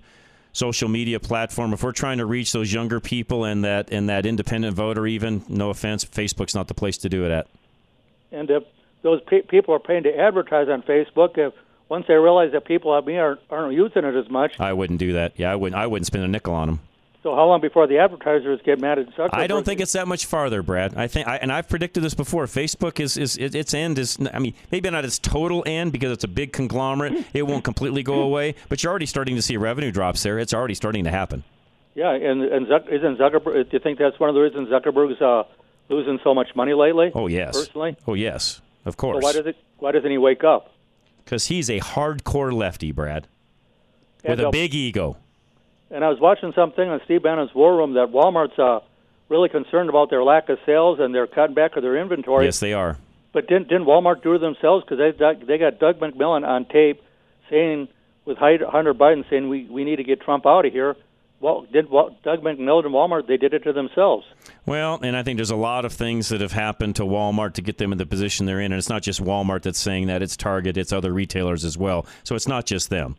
social 0.52 0.88
media 0.88 1.18
platform. 1.20 1.72
If 1.72 1.82
we're 1.82 1.92
trying 1.92 2.18
to 2.18 2.26
reach 2.26 2.52
those 2.52 2.72
younger 2.72 3.00
people 3.00 3.44
and 3.44 3.64
that 3.64 3.90
and 3.92 4.08
that 4.08 4.24
independent 4.24 4.74
voter, 4.74 5.06
even 5.06 5.44
no 5.48 5.70
offense, 5.70 6.04
Facebook's 6.04 6.54
not 6.54 6.68
the 6.68 6.74
place 6.74 6.96
to 6.98 7.08
do 7.08 7.24
it 7.24 7.30
at. 7.32 7.46
and 8.30 8.50
if 8.50 8.62
those 9.02 9.20
pe- 9.26 9.42
people 9.42 9.74
are 9.74 9.78
paying 9.80 10.04
to 10.04 10.16
advertise 10.16 10.68
on 10.68 10.82
Facebook, 10.82 11.38
if 11.38 11.54
once 11.88 12.06
they 12.08 12.14
realize 12.14 12.52
that 12.52 12.64
people 12.64 12.90
like 12.92 13.06
me 13.06 13.16
aren't, 13.16 13.40
aren't 13.50 13.74
using 13.74 14.04
it 14.04 14.14
as 14.14 14.30
much, 14.30 14.52
I 14.60 14.72
wouldn't 14.72 14.98
do 14.98 15.12
that. 15.14 15.32
Yeah, 15.36 15.50
I 15.52 15.56
wouldn't. 15.56 15.80
I 15.80 15.86
wouldn't 15.86 16.06
spend 16.06 16.24
a 16.24 16.28
nickel 16.28 16.54
on 16.54 16.68
them. 16.68 16.80
so 17.22 17.34
how 17.34 17.46
long 17.46 17.60
before 17.60 17.86
the 17.86 17.98
advertisers 17.98 18.60
get 18.64 18.80
mad 18.80 18.98
at 18.98 19.08
Zuckerberg? 19.14 19.30
I 19.34 19.46
don't 19.46 19.64
think 19.64 19.80
it's 19.80 19.92
that 19.92 20.06
much 20.08 20.26
farther, 20.26 20.62
Brad. 20.62 20.94
I 20.96 21.06
think, 21.08 21.26
I, 21.26 21.36
and 21.36 21.50
I've 21.52 21.68
predicted 21.68 22.02
this 22.02 22.14
before. 22.14 22.46
Facebook 22.46 23.00
is 23.00 23.16
is 23.16 23.36
it, 23.36 23.54
its 23.54 23.74
end 23.74 23.98
is. 23.98 24.18
I 24.32 24.38
mean, 24.38 24.54
maybe 24.70 24.88
not 24.90 25.04
its 25.04 25.18
total 25.18 25.62
end 25.66 25.92
because 25.92 26.12
it's 26.12 26.24
a 26.24 26.28
big 26.28 26.52
conglomerate. 26.52 27.24
It 27.34 27.42
won't 27.42 27.64
completely 27.64 28.02
go 28.02 28.20
away, 28.22 28.54
but 28.68 28.82
you're 28.82 28.90
already 28.90 29.06
starting 29.06 29.34
to 29.36 29.42
see 29.42 29.56
revenue 29.56 29.90
drops 29.90 30.22
there. 30.22 30.38
It's 30.38 30.54
already 30.54 30.74
starting 30.74 31.04
to 31.04 31.10
happen. 31.10 31.42
Yeah, 31.94 32.12
and 32.12 32.42
and 32.42 32.66
Zuck, 32.68 32.88
isn't 32.92 33.18
Zuckerberg? 33.18 33.70
Do 33.70 33.76
you 33.76 33.80
think 33.80 33.98
that's 33.98 34.20
one 34.20 34.28
of 34.28 34.34
the 34.34 34.40
reasons 34.40 34.68
Zuckerberg's 34.68 35.20
uh, 35.20 35.42
losing 35.88 36.20
so 36.22 36.32
much 36.34 36.54
money 36.54 36.72
lately? 36.74 37.10
Oh 37.14 37.26
yes. 37.26 37.56
Personally, 37.58 37.96
Oh 38.06 38.14
yes. 38.14 38.60
Of 38.84 38.92
so 38.92 38.96
course. 38.98 39.24
why 39.24 39.32
does 39.32 39.46
it? 39.46 39.56
Why 39.78 39.90
doesn't 39.92 40.10
he 40.10 40.18
wake 40.18 40.44
up? 40.44 40.72
Because 41.28 41.48
he's 41.48 41.68
a 41.68 41.78
hardcore 41.78 42.50
lefty, 42.54 42.90
Brad, 42.90 43.26
with 44.22 44.30
And, 44.30 44.40
a 44.40 44.48
uh, 44.48 44.50
big 44.50 44.74
ego. 44.74 45.18
And 45.90 46.02
I 46.02 46.08
was 46.08 46.18
watching 46.18 46.54
something 46.54 46.88
on 46.88 47.02
Steve 47.04 47.22
Bannon's 47.22 47.54
War 47.54 47.76
Room 47.76 47.92
that 47.94 48.08
Walmart's 48.08 48.58
uh, 48.58 48.80
really 49.28 49.50
concerned 49.50 49.90
about 49.90 50.08
their 50.08 50.24
lack 50.24 50.48
of 50.48 50.58
sales 50.64 51.00
and 51.00 51.14
they're 51.14 51.26
cutting 51.26 51.54
back 51.54 51.76
of 51.76 51.82
their 51.82 51.98
inventory. 51.98 52.46
Yes, 52.46 52.60
they 52.60 52.72
are. 52.72 52.96
But 53.34 53.46
didn't 53.46 53.68
didn't 53.68 53.84
Walmart 53.84 54.22
do 54.22 54.32
it 54.32 54.38
themselves? 54.38 54.86
Because 54.88 54.96
they 54.96 55.34
they 55.44 55.58
got 55.58 55.78
Doug 55.78 56.00
McMillon 56.00 56.48
on 56.48 56.64
tape 56.64 57.02
saying 57.50 57.88
with 58.24 58.38
Hunter 58.38 58.94
Biden 58.94 59.28
saying 59.28 59.50
we 59.50 59.66
we 59.66 59.84
need 59.84 59.96
to 59.96 60.04
get 60.04 60.22
Trump 60.22 60.46
out 60.46 60.64
of 60.64 60.72
here. 60.72 60.96
Well, 61.40 61.66
did 61.72 61.88
Doug 61.90 62.42
McMillon 62.42 62.86
and 62.86 62.94
Walmart? 62.94 63.28
They 63.28 63.36
did 63.36 63.54
it 63.54 63.62
to 63.64 63.72
themselves. 63.72 64.26
Well, 64.66 64.98
and 65.02 65.16
I 65.16 65.22
think 65.22 65.38
there's 65.38 65.52
a 65.52 65.56
lot 65.56 65.84
of 65.84 65.92
things 65.92 66.30
that 66.30 66.40
have 66.40 66.52
happened 66.52 66.96
to 66.96 67.04
Walmart 67.04 67.54
to 67.54 67.62
get 67.62 67.78
them 67.78 67.92
in 67.92 67.98
the 67.98 68.06
position 68.06 68.46
they're 68.46 68.60
in, 68.60 68.72
and 68.72 68.78
it's 68.78 68.88
not 68.88 69.02
just 69.02 69.22
Walmart 69.22 69.62
that's 69.62 69.78
saying 69.78 70.08
that; 70.08 70.20
it's 70.20 70.36
Target, 70.36 70.76
it's 70.76 70.92
other 70.92 71.12
retailers 71.12 71.64
as 71.64 71.78
well. 71.78 72.06
So 72.24 72.34
it's 72.34 72.48
not 72.48 72.66
just 72.66 72.90
them. 72.90 73.16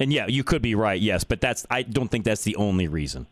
And 0.00 0.12
yeah, 0.12 0.26
you 0.26 0.42
could 0.42 0.62
be 0.62 0.74
right, 0.74 1.00
yes, 1.00 1.22
but 1.22 1.40
that's 1.40 1.64
I 1.70 1.82
don't 1.82 2.10
think 2.10 2.24
that's 2.24 2.42
the 2.42 2.56
only 2.56 2.88
reason. 2.88 3.26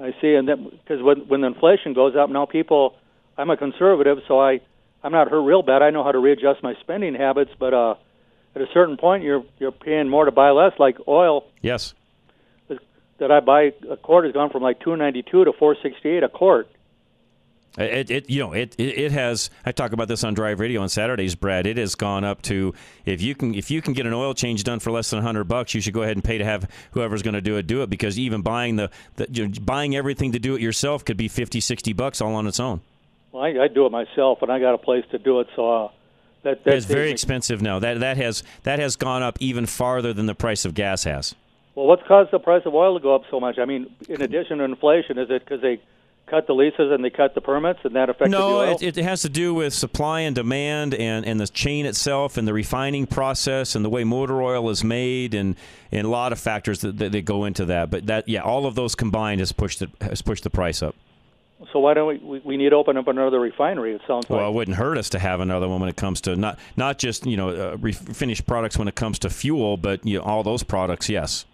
I 0.00 0.12
see, 0.20 0.34
and 0.34 0.46
because 0.46 1.02
when 1.02 1.28
when 1.28 1.42
the 1.42 1.46
inflation 1.46 1.92
goes 1.92 2.16
up, 2.16 2.30
now 2.30 2.46
people. 2.46 2.96
I'm 3.38 3.50
a 3.50 3.56
conservative, 3.56 4.18
so 4.26 4.40
I 4.40 4.60
I'm 5.02 5.12
not 5.12 5.30
hurt 5.30 5.42
real 5.42 5.62
bad. 5.62 5.82
I 5.82 5.90
know 5.90 6.02
how 6.02 6.12
to 6.12 6.18
readjust 6.18 6.62
my 6.62 6.74
spending 6.80 7.14
habits, 7.14 7.50
but 7.58 7.74
uh, 7.74 7.94
at 8.54 8.62
a 8.62 8.66
certain 8.72 8.96
point, 8.96 9.22
you're 9.22 9.44
you're 9.58 9.72
paying 9.72 10.08
more 10.08 10.24
to 10.24 10.32
buy 10.32 10.50
less. 10.50 10.72
Like 10.78 10.96
oil 11.06 11.44
Yes. 11.60 11.94
That 13.18 13.30
I 13.30 13.40
buy 13.40 13.72
a 13.90 13.96
quart 13.96 14.24
has 14.24 14.34
gone 14.34 14.50
from 14.50 14.62
like 14.62 14.80
two 14.80 14.96
ninety 14.96 15.22
two 15.22 15.44
to 15.44 15.52
four 15.52 15.76
sixty 15.82 16.10
eight 16.10 16.22
a 16.22 16.28
quart. 16.28 16.68
It, 17.78 18.10
it 18.10 18.30
you 18.30 18.40
know 18.40 18.52
it, 18.54 18.74
it 18.78 19.12
has 19.12 19.50
I 19.66 19.72
talk 19.72 19.92
about 19.92 20.08
this 20.08 20.24
on 20.24 20.32
Drive 20.32 20.60
Radio 20.60 20.80
on 20.80 20.88
Saturdays, 20.88 21.34
Brad. 21.34 21.66
It 21.66 21.76
has 21.76 21.94
gone 21.94 22.24
up 22.24 22.40
to 22.42 22.72
if 23.04 23.20
you 23.20 23.34
can 23.34 23.54
if 23.54 23.70
you 23.70 23.82
can 23.82 23.92
get 23.92 24.06
an 24.06 24.14
oil 24.14 24.32
change 24.32 24.64
done 24.64 24.78
for 24.78 24.90
less 24.90 25.10
than 25.10 25.22
hundred 25.22 25.44
bucks, 25.44 25.74
you 25.74 25.82
should 25.82 25.92
go 25.92 26.02
ahead 26.02 26.16
and 26.16 26.24
pay 26.24 26.38
to 26.38 26.44
have 26.44 26.70
whoever's 26.92 27.22
going 27.22 27.34
to 27.34 27.42
do 27.42 27.56
it 27.56 27.66
do 27.66 27.82
it 27.82 27.90
because 27.90 28.18
even 28.18 28.40
buying 28.40 28.76
the, 28.76 28.90
the 29.16 29.28
you 29.30 29.46
know, 29.46 29.54
buying 29.60 29.94
everything 29.94 30.32
to 30.32 30.38
do 30.38 30.54
it 30.54 30.62
yourself 30.62 31.04
could 31.04 31.18
be 31.18 31.28
50, 31.28 31.60
60 31.60 31.92
bucks 31.92 32.22
all 32.22 32.34
on 32.34 32.46
its 32.46 32.58
own. 32.58 32.80
Well, 33.32 33.44
I, 33.44 33.64
I 33.64 33.68
do 33.68 33.84
it 33.84 33.92
myself, 33.92 34.40
and 34.40 34.50
I 34.50 34.58
got 34.58 34.72
a 34.72 34.78
place 34.78 35.04
to 35.10 35.18
do 35.18 35.40
it, 35.40 35.48
so 35.54 35.70
uh, 35.70 35.88
that 36.44 36.64
that 36.64 36.74
It's 36.74 36.86
very 36.86 37.10
expensive 37.10 37.60
now. 37.60 37.78
That 37.78 38.00
that 38.00 38.16
has 38.16 38.42
that 38.62 38.78
has 38.78 38.96
gone 38.96 39.22
up 39.22 39.36
even 39.38 39.66
farther 39.66 40.14
than 40.14 40.24
the 40.24 40.34
price 40.34 40.64
of 40.64 40.72
gas 40.72 41.04
has. 41.04 41.34
Well, 41.76 41.86
what's 41.86 42.02
caused 42.08 42.30
the 42.32 42.38
price 42.40 42.62
of 42.64 42.74
oil 42.74 42.98
to 42.98 43.02
go 43.02 43.14
up 43.14 43.22
so 43.30 43.38
much? 43.38 43.58
I 43.58 43.64
mean, 43.66 43.94
in 44.08 44.22
addition 44.22 44.58
to 44.58 44.64
inflation, 44.64 45.18
is 45.18 45.28
it 45.30 45.44
because 45.44 45.60
they 45.60 45.80
cut 46.26 46.46
the 46.48 46.54
leases 46.54 46.90
and 46.90 47.04
they 47.04 47.10
cut 47.10 47.34
the 47.36 47.40
permits, 47.40 47.80
and 47.84 47.94
that 47.94 48.08
affected 48.08 48.30
No, 48.30 48.48
the 48.48 48.54
oil? 48.70 48.78
it, 48.80 48.96
it 48.98 49.04
has 49.04 49.22
to 49.22 49.28
do 49.28 49.52
with 49.54 49.72
supply 49.74 50.20
and 50.20 50.34
demand 50.34 50.94
and, 50.94 51.24
and 51.26 51.38
the 51.38 51.46
chain 51.46 51.84
itself 51.86 52.36
and 52.38 52.48
the 52.48 52.52
refining 52.54 53.06
process 53.06 53.74
and 53.76 53.84
the 53.84 53.90
way 53.90 54.02
motor 54.04 54.42
oil 54.42 54.68
is 54.70 54.82
made 54.82 55.34
and, 55.34 55.54
and 55.92 56.06
a 56.06 56.10
lot 56.10 56.32
of 56.32 56.40
factors 56.40 56.80
that, 56.80 56.96
that, 56.98 57.12
that 57.12 57.24
go 57.26 57.44
into 57.44 57.64
that. 57.66 57.90
But 57.90 58.06
that 58.06 58.26
yeah, 58.28 58.40
all 58.40 58.66
of 58.66 58.74
those 58.74 58.94
combined 58.94 59.40
has 59.40 59.52
pushed 59.52 59.82
it, 59.82 59.90
has 60.00 60.22
pushed 60.22 60.42
the 60.44 60.50
price 60.50 60.82
up. 60.82 60.96
so 61.72 61.78
why 61.78 61.92
don't 61.94 62.08
we, 62.08 62.16
we? 62.18 62.38
We 62.40 62.56
need 62.56 62.70
to 62.70 62.76
open 62.76 62.96
up 62.96 63.06
another 63.06 63.38
refinery. 63.38 63.94
It 63.94 64.00
sounds 64.08 64.28
Well, 64.30 64.40
like. 64.40 64.48
it 64.48 64.54
wouldn't 64.54 64.76
hurt 64.78 64.96
us 64.98 65.10
to 65.10 65.18
have 65.18 65.40
another 65.40 65.68
one 65.68 65.80
when 65.80 65.90
it 65.90 65.96
comes 65.96 66.20
to 66.22 66.34
not 66.36 66.58
not 66.76 66.98
just 66.98 67.24
you 67.26 67.36
know 67.36 67.50
uh, 67.50 67.92
finished 67.92 68.46
products 68.46 68.78
when 68.78 68.88
it 68.88 68.94
comes 68.94 69.18
to 69.20 69.30
fuel, 69.30 69.76
but 69.76 70.04
you 70.06 70.18
know, 70.18 70.24
all 70.24 70.42
those 70.42 70.62
products. 70.64 71.08
Yes. 71.10 71.44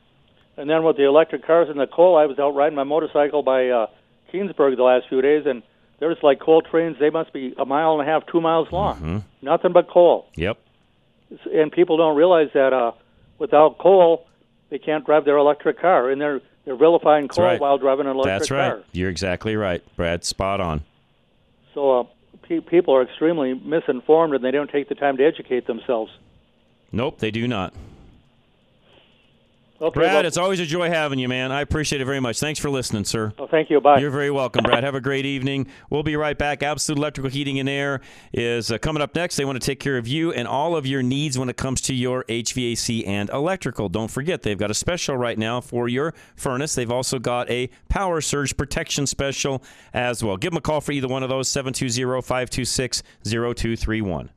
And 0.62 0.70
then 0.70 0.84
with 0.84 0.96
the 0.96 1.02
electric 1.02 1.44
cars 1.44 1.68
and 1.68 1.80
the 1.80 1.88
coal, 1.88 2.16
I 2.16 2.26
was 2.26 2.38
out 2.38 2.54
riding 2.54 2.76
my 2.76 2.84
motorcycle 2.84 3.42
by 3.42 3.68
uh, 3.70 3.88
Keenesburg 4.32 4.76
the 4.76 4.84
last 4.84 5.08
few 5.08 5.20
days, 5.20 5.42
and 5.44 5.64
there's 5.98 6.18
like 6.22 6.38
coal 6.38 6.62
trains. 6.62 6.96
They 7.00 7.10
must 7.10 7.32
be 7.32 7.52
a 7.58 7.64
mile 7.64 7.98
and 7.98 8.00
a 8.00 8.04
half, 8.04 8.24
two 8.30 8.40
miles 8.40 8.70
long. 8.70 8.96
hmm 8.96 9.18
Nothing 9.44 9.72
but 9.72 9.90
coal. 9.90 10.28
Yep. 10.36 10.60
And 11.52 11.72
people 11.72 11.96
don't 11.96 12.14
realize 12.16 12.50
that 12.54 12.72
uh, 12.72 12.92
without 13.40 13.78
coal, 13.78 14.28
they 14.70 14.78
can't 14.78 15.04
drive 15.04 15.24
their 15.24 15.36
electric 15.36 15.80
car, 15.80 16.08
and 16.08 16.20
they're 16.20 16.40
they're 16.64 16.76
vilifying 16.76 17.26
coal 17.26 17.44
right. 17.44 17.60
while 17.60 17.76
driving 17.76 18.06
an 18.06 18.12
electric 18.12 18.38
That's 18.38 18.50
right. 18.52 18.70
car. 18.74 18.84
You're 18.92 19.10
exactly 19.10 19.56
right, 19.56 19.82
Brad. 19.96 20.24
Spot 20.24 20.60
on. 20.60 20.84
So 21.74 21.98
uh, 21.98 22.04
pe- 22.42 22.60
people 22.60 22.94
are 22.94 23.02
extremely 23.02 23.54
misinformed 23.54 24.32
and 24.36 24.44
they 24.44 24.52
don't 24.52 24.70
take 24.70 24.88
the 24.88 24.94
time 24.94 25.16
to 25.16 25.26
educate 25.26 25.66
themselves. 25.66 26.12
Nope, 26.92 27.18
they 27.18 27.32
do 27.32 27.48
not. 27.48 27.74
Okay, 29.82 29.94
Brad, 29.98 30.14
well- 30.14 30.26
it's 30.26 30.36
always 30.36 30.60
a 30.60 30.64
joy 30.66 30.88
having 30.90 31.18
you, 31.18 31.28
man. 31.28 31.50
I 31.50 31.60
appreciate 31.60 32.00
it 32.00 32.04
very 32.04 32.20
much. 32.20 32.38
Thanks 32.38 32.60
for 32.60 32.70
listening, 32.70 33.04
sir. 33.04 33.32
Oh, 33.36 33.48
thank 33.48 33.68
you. 33.68 33.80
Bye. 33.80 33.98
You're 33.98 34.12
very 34.12 34.30
welcome, 34.30 34.62
Brad. 34.62 34.84
Have 34.84 34.94
a 34.94 35.00
great 35.00 35.26
evening. 35.26 35.66
We'll 35.90 36.04
be 36.04 36.14
right 36.14 36.38
back. 36.38 36.62
Absolute 36.62 36.98
Electrical 36.98 37.30
Heating 37.30 37.58
and 37.58 37.68
Air 37.68 38.00
is 38.32 38.70
uh, 38.70 38.78
coming 38.78 39.02
up 39.02 39.14
next. 39.16 39.34
They 39.36 39.44
want 39.44 39.60
to 39.60 39.66
take 39.66 39.80
care 39.80 39.98
of 39.98 40.06
you 40.06 40.32
and 40.32 40.46
all 40.46 40.76
of 40.76 40.86
your 40.86 41.02
needs 41.02 41.36
when 41.36 41.48
it 41.48 41.56
comes 41.56 41.80
to 41.82 41.94
your 41.94 42.22
HVAC 42.28 43.08
and 43.08 43.28
electrical. 43.30 43.88
Don't 43.88 44.10
forget, 44.10 44.42
they've 44.42 44.56
got 44.56 44.70
a 44.70 44.74
special 44.74 45.16
right 45.16 45.36
now 45.36 45.60
for 45.60 45.88
your 45.88 46.14
furnace. 46.36 46.76
They've 46.76 46.90
also 46.92 47.18
got 47.18 47.50
a 47.50 47.68
power 47.88 48.20
surge 48.20 48.56
protection 48.56 49.08
special 49.08 49.64
as 49.92 50.22
well. 50.22 50.36
Give 50.36 50.52
them 50.52 50.58
a 50.58 50.60
call 50.60 50.80
for 50.80 50.92
either 50.92 51.08
one 51.08 51.24
of 51.24 51.28
those 51.28 51.48
720 51.48 52.22
526 52.22 53.02
0231. 53.24 54.30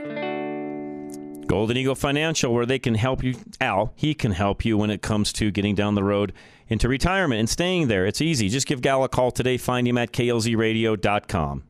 Golden 1.50 1.78
Eagle 1.78 1.96
Financial, 1.96 2.54
where 2.54 2.68
they 2.68 2.78
can 2.78 2.94
help 2.94 3.24
you. 3.24 3.34
Al, 3.60 3.92
he 3.96 4.14
can 4.14 4.34
help 4.34 4.64
you 4.64 4.78
when 4.78 4.92
it 4.92 5.02
comes 5.02 5.34
to 5.34 5.50
getting 5.50 5.74
down 5.74 5.96
the 5.96 6.04
road 6.04 6.32
into 6.68 6.88
retirement 6.88 7.40
and 7.40 7.50
staying 7.50 7.88
there. 7.88 8.06
It's 8.06 8.22
easy. 8.22 8.50
Just 8.50 8.68
give 8.68 8.86
Al 8.86 9.04
a 9.04 9.10
call 9.10 9.32
today. 9.32 9.58
Find 9.58 9.88
him 9.88 9.98
at 9.98 10.12
klzradio.com. 10.12 11.64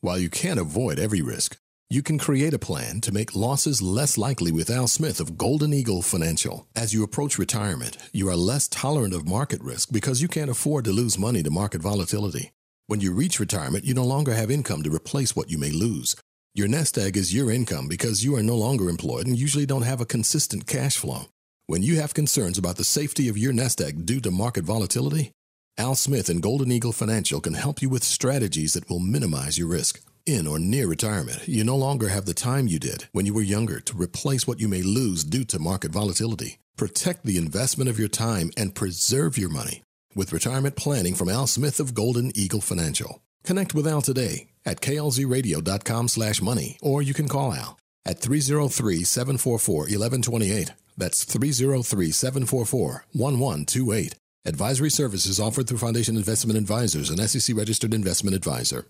While 0.00 0.18
you 0.18 0.30
can't 0.30 0.58
avoid 0.58 0.98
every 0.98 1.20
risk, 1.20 1.58
you 1.90 2.02
can 2.02 2.18
create 2.18 2.54
a 2.54 2.58
plan 2.58 3.02
to 3.02 3.12
make 3.12 3.36
losses 3.36 3.82
less 3.82 4.16
likely 4.16 4.50
with 4.50 4.70
Al 4.70 4.88
Smith 4.88 5.20
of 5.20 5.36
Golden 5.36 5.74
Eagle 5.74 6.00
Financial. 6.00 6.66
As 6.74 6.94
you 6.94 7.04
approach 7.04 7.38
retirement, 7.38 7.98
you 8.14 8.30
are 8.30 8.34
less 8.34 8.66
tolerant 8.66 9.12
of 9.12 9.28
market 9.28 9.60
risk 9.60 9.90
because 9.92 10.22
you 10.22 10.28
can't 10.28 10.50
afford 10.50 10.86
to 10.86 10.90
lose 10.90 11.18
money 11.18 11.42
to 11.42 11.50
market 11.50 11.82
volatility. 11.82 12.52
When 12.86 13.00
you 13.00 13.12
reach 13.12 13.40
retirement, 13.40 13.84
you 13.84 13.92
no 13.92 14.04
longer 14.04 14.32
have 14.32 14.50
income 14.50 14.82
to 14.84 14.90
replace 14.90 15.36
what 15.36 15.50
you 15.50 15.58
may 15.58 15.70
lose. 15.70 16.16
Your 16.56 16.68
nest 16.68 16.96
egg 16.96 17.18
is 17.18 17.34
your 17.34 17.50
income 17.50 17.86
because 17.86 18.24
you 18.24 18.34
are 18.34 18.42
no 18.42 18.56
longer 18.56 18.88
employed 18.88 19.26
and 19.26 19.38
usually 19.38 19.66
don't 19.66 19.82
have 19.82 20.00
a 20.00 20.06
consistent 20.06 20.66
cash 20.66 20.96
flow. 20.96 21.26
When 21.66 21.82
you 21.82 22.00
have 22.00 22.14
concerns 22.14 22.56
about 22.56 22.76
the 22.76 22.82
safety 22.98 23.28
of 23.28 23.36
your 23.36 23.52
nest 23.52 23.78
egg 23.78 24.06
due 24.06 24.22
to 24.22 24.30
market 24.30 24.64
volatility, 24.64 25.32
Al 25.76 25.94
Smith 25.94 26.30
and 26.30 26.40
Golden 26.40 26.72
Eagle 26.72 26.92
Financial 26.92 27.42
can 27.42 27.52
help 27.52 27.82
you 27.82 27.90
with 27.90 28.02
strategies 28.02 28.72
that 28.72 28.88
will 28.88 29.00
minimize 29.00 29.58
your 29.58 29.68
risk. 29.68 30.00
In 30.24 30.46
or 30.46 30.58
near 30.58 30.86
retirement, 30.86 31.46
you 31.46 31.62
no 31.62 31.76
longer 31.76 32.08
have 32.08 32.24
the 32.24 32.32
time 32.32 32.66
you 32.66 32.78
did 32.78 33.04
when 33.12 33.26
you 33.26 33.34
were 33.34 33.42
younger 33.42 33.78
to 33.80 34.02
replace 34.02 34.46
what 34.46 34.58
you 34.58 34.66
may 34.66 34.80
lose 34.80 35.24
due 35.24 35.44
to 35.44 35.58
market 35.58 35.92
volatility. 35.92 36.56
Protect 36.78 37.26
the 37.26 37.36
investment 37.36 37.90
of 37.90 37.98
your 37.98 38.08
time 38.08 38.50
and 38.56 38.74
preserve 38.74 39.36
your 39.36 39.50
money 39.50 39.82
with 40.14 40.32
retirement 40.32 40.74
planning 40.74 41.14
from 41.16 41.28
Al 41.28 41.46
Smith 41.46 41.80
of 41.80 41.92
Golden 41.92 42.32
Eagle 42.34 42.62
Financial. 42.62 43.20
Connect 43.46 43.74
with 43.74 43.86
Al 43.86 44.02
today 44.02 44.48
at 44.66 44.80
klzradio.com 44.80 46.08
slash 46.08 46.42
money, 46.42 46.76
or 46.82 47.00
you 47.00 47.14
can 47.14 47.28
call 47.28 47.54
Al 47.54 47.78
at 48.04 48.20
303-744-1128. 48.20 50.70
That's 50.98 51.24
303-744-1128. 51.24 54.12
Advisory 54.44 54.90
services 54.90 55.40
offered 55.40 55.68
through 55.68 55.78
Foundation 55.78 56.16
Investment 56.16 56.58
Advisors, 56.58 57.10
an 57.10 57.18
SEC-registered 57.18 57.94
investment 57.94 58.34
advisor. 58.36 58.86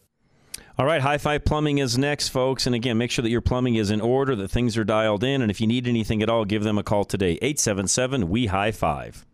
All 0.78 0.86
right, 0.86 1.02
High 1.02 1.18
Five 1.18 1.44
Plumbing 1.44 1.76
is 1.78 1.98
next, 1.98 2.28
folks. 2.28 2.66
And 2.66 2.74
again, 2.74 2.96
make 2.96 3.10
sure 3.10 3.22
that 3.22 3.28
your 3.30 3.42
plumbing 3.42 3.74
is 3.74 3.90
in 3.90 4.00
order, 4.00 4.34
that 4.36 4.48
things 4.48 4.78
are 4.78 4.84
dialed 4.84 5.24
in. 5.24 5.42
And 5.42 5.50
if 5.50 5.60
you 5.60 5.66
need 5.66 5.86
anything 5.86 6.22
at 6.22 6.30
all, 6.30 6.46
give 6.46 6.64
them 6.64 6.78
a 6.78 6.82
call 6.82 7.04
today. 7.04 7.32
877 7.42 8.30
We 8.30 8.46
High 8.46 8.72
Five. 8.72 9.25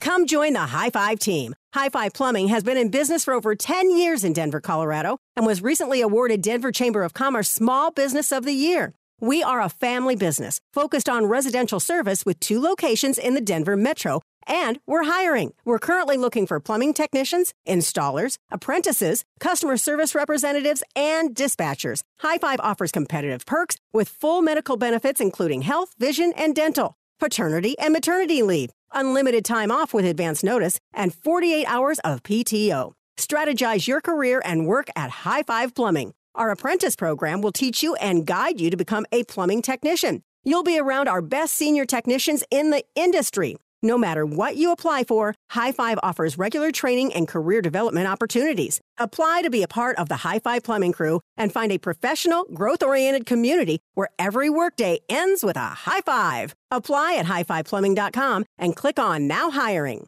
Come 0.00 0.26
join 0.26 0.54
the 0.54 0.60
High 0.60 0.88
Five 0.88 1.18
team. 1.18 1.54
High 1.74 1.90
Five 1.90 2.14
Plumbing 2.14 2.48
has 2.48 2.64
been 2.64 2.78
in 2.78 2.88
business 2.90 3.24
for 3.24 3.34
over 3.34 3.54
10 3.54 3.90
years 3.90 4.24
in 4.24 4.32
Denver, 4.32 4.60
Colorado, 4.60 5.18
and 5.36 5.46
was 5.46 5.60
recently 5.62 6.00
awarded 6.00 6.40
Denver 6.40 6.72
Chamber 6.72 7.04
of 7.04 7.12
Commerce 7.12 7.50
Small 7.50 7.90
Business 7.90 8.32
of 8.32 8.46
the 8.46 8.54
Year. 8.54 8.94
We 9.20 9.42
are 9.42 9.60
a 9.60 9.68
family 9.68 10.16
business 10.16 10.58
focused 10.72 11.08
on 11.08 11.26
residential 11.26 11.80
service 11.80 12.24
with 12.24 12.40
two 12.40 12.62
locations 12.62 13.18
in 13.18 13.34
the 13.34 13.42
Denver 13.42 13.76
metro, 13.76 14.22
and 14.46 14.78
we're 14.86 15.04
hiring. 15.04 15.52
We're 15.66 15.78
currently 15.78 16.16
looking 16.16 16.46
for 16.46 16.60
plumbing 16.60 16.94
technicians, 16.94 17.52
installers, 17.68 18.38
apprentices, 18.50 19.24
customer 19.38 19.76
service 19.76 20.14
representatives, 20.14 20.82
and 20.96 21.34
dispatchers. 21.34 22.00
High 22.20 22.38
Five 22.38 22.60
offers 22.60 22.90
competitive 22.90 23.44
perks 23.44 23.76
with 23.92 24.08
full 24.08 24.40
medical 24.40 24.78
benefits, 24.78 25.20
including 25.20 25.60
health, 25.60 25.94
vision, 25.98 26.32
and 26.38 26.56
dental, 26.56 26.96
paternity 27.18 27.78
and 27.78 27.92
maternity 27.92 28.42
leave, 28.42 28.70
unlimited 28.92 29.44
time 29.44 29.70
off 29.70 29.94
with 29.94 30.04
advance 30.04 30.42
notice, 30.42 30.78
and 30.92 31.14
48 31.14 31.64
hours 31.66 31.98
of 32.00 32.22
PTO. 32.22 32.92
Strategize 33.16 33.86
your 33.86 34.00
career 34.00 34.40
and 34.44 34.66
work 34.66 34.88
at 34.96 35.10
High 35.10 35.42
Five 35.42 35.74
Plumbing. 35.74 36.14
Our 36.34 36.50
apprentice 36.50 36.96
program 36.96 37.42
will 37.42 37.52
teach 37.52 37.82
you 37.82 37.94
and 37.96 38.26
guide 38.26 38.60
you 38.60 38.70
to 38.70 38.76
become 38.76 39.04
a 39.12 39.24
plumbing 39.24 39.62
technician. 39.62 40.22
You'll 40.44 40.62
be 40.62 40.78
around 40.78 41.08
our 41.08 41.20
best 41.20 41.54
senior 41.54 41.84
technicians 41.84 42.44
in 42.50 42.70
the 42.70 42.84
industry. 42.94 43.56
No 43.82 43.96
matter 43.96 44.26
what 44.26 44.56
you 44.56 44.72
apply 44.72 45.04
for, 45.04 45.34
High 45.50 45.72
Five 45.72 45.98
offers 46.02 46.36
regular 46.36 46.70
training 46.70 47.14
and 47.14 47.26
career 47.26 47.62
development 47.62 48.08
opportunities. 48.08 48.78
Apply 48.98 49.40
to 49.42 49.48
be 49.48 49.62
a 49.62 49.68
part 49.68 49.96
of 49.96 50.08
the 50.10 50.16
High 50.16 50.38
Five 50.38 50.64
Plumbing 50.64 50.92
crew 50.92 51.20
and 51.38 51.50
find 51.50 51.72
a 51.72 51.78
professional, 51.78 52.44
growth 52.52 52.82
oriented 52.82 53.24
community 53.24 53.78
where 53.94 54.10
every 54.18 54.50
workday 54.50 54.98
ends 55.08 55.42
with 55.42 55.56
a 55.56 55.60
high 55.60 56.02
five. 56.02 56.54
Apply 56.70 57.16
at 57.16 57.26
highfiveplumbing.com 57.26 58.44
and 58.58 58.76
click 58.76 58.98
on 58.98 59.26
Now 59.26 59.50
Hiring. 59.50 60.06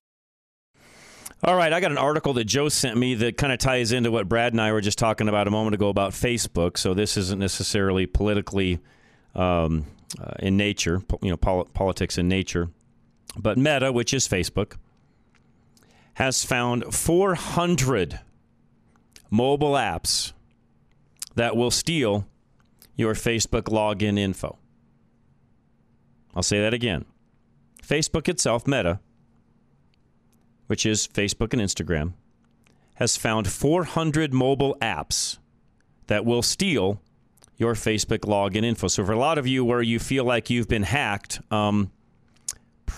All 1.45 1.57
right, 1.57 1.73
I 1.73 1.81
got 1.81 1.91
an 1.91 1.99
article 1.99 2.35
that 2.35 2.45
Joe 2.45 2.69
sent 2.69 2.97
me 2.97 3.15
that 3.17 3.37
kind 3.37 3.53
of 3.53 3.59
ties 3.59 3.91
into 3.91 4.13
what 4.13 4.29
Brad 4.29 4.53
and 4.53 4.61
I 4.61 4.71
were 4.71 4.81
just 4.81 4.99
talking 4.99 5.29
about 5.29 5.49
a 5.49 5.51
moment 5.51 5.75
ago 5.75 5.89
about 5.89 6.13
Facebook. 6.13 6.77
So 6.77 6.95
this 6.95 7.17
isn't 7.17 7.41
necessarily 7.41 8.07
politically 8.07 8.79
um, 9.35 9.87
uh, 10.21 10.35
in 10.39 10.57
nature, 10.57 11.03
you 11.21 11.31
know, 11.31 11.37
pol- 11.37 11.65
politics 11.65 12.17
in 12.17 12.29
nature. 12.29 12.69
But 13.37 13.59
Meta, 13.59 13.93
which 13.93 14.13
is 14.13 14.29
Facebook, 14.29 14.77
has 16.15 16.45
found 16.45 16.95
400 16.95 18.21
mobile 19.31 19.73
apps 19.73 20.33
that 21.35 21.57
will 21.57 21.71
steal 21.71 22.27
your 22.97 23.15
Facebook 23.15 23.63
login 23.63 24.19
info. 24.19 24.59
I'll 26.35 26.43
say 26.43 26.61
that 26.61 26.75
again. 26.75 27.05
Facebook 27.83 28.29
itself, 28.29 28.67
Meta, 28.67 29.01
which 30.67 30.87
is 30.87 31.09
Facebook 31.09 31.53
and 31.53 31.63
Instagram, 31.63 32.13
has 32.95 33.17
found 33.17 33.49
400 33.49 34.33
mobile 34.33 34.77
apps 34.81 35.39
that 36.07 36.25
will 36.25 36.43
steal 36.43 37.01
your 37.57 37.75
Facebook 37.75 38.21
login 38.21 38.65
info. 38.65 38.89
So, 38.89 39.05
for 39.05 39.13
a 39.13 39.19
lot 39.19 39.39
of 39.39 39.47
you 39.47 39.65
where 39.65 39.83
you 39.83 39.99
feel 39.99 40.25
like 40.25 40.51
you've 40.51 40.69
been 40.69 40.83
hacked, 40.83 41.41
um, 41.51 41.91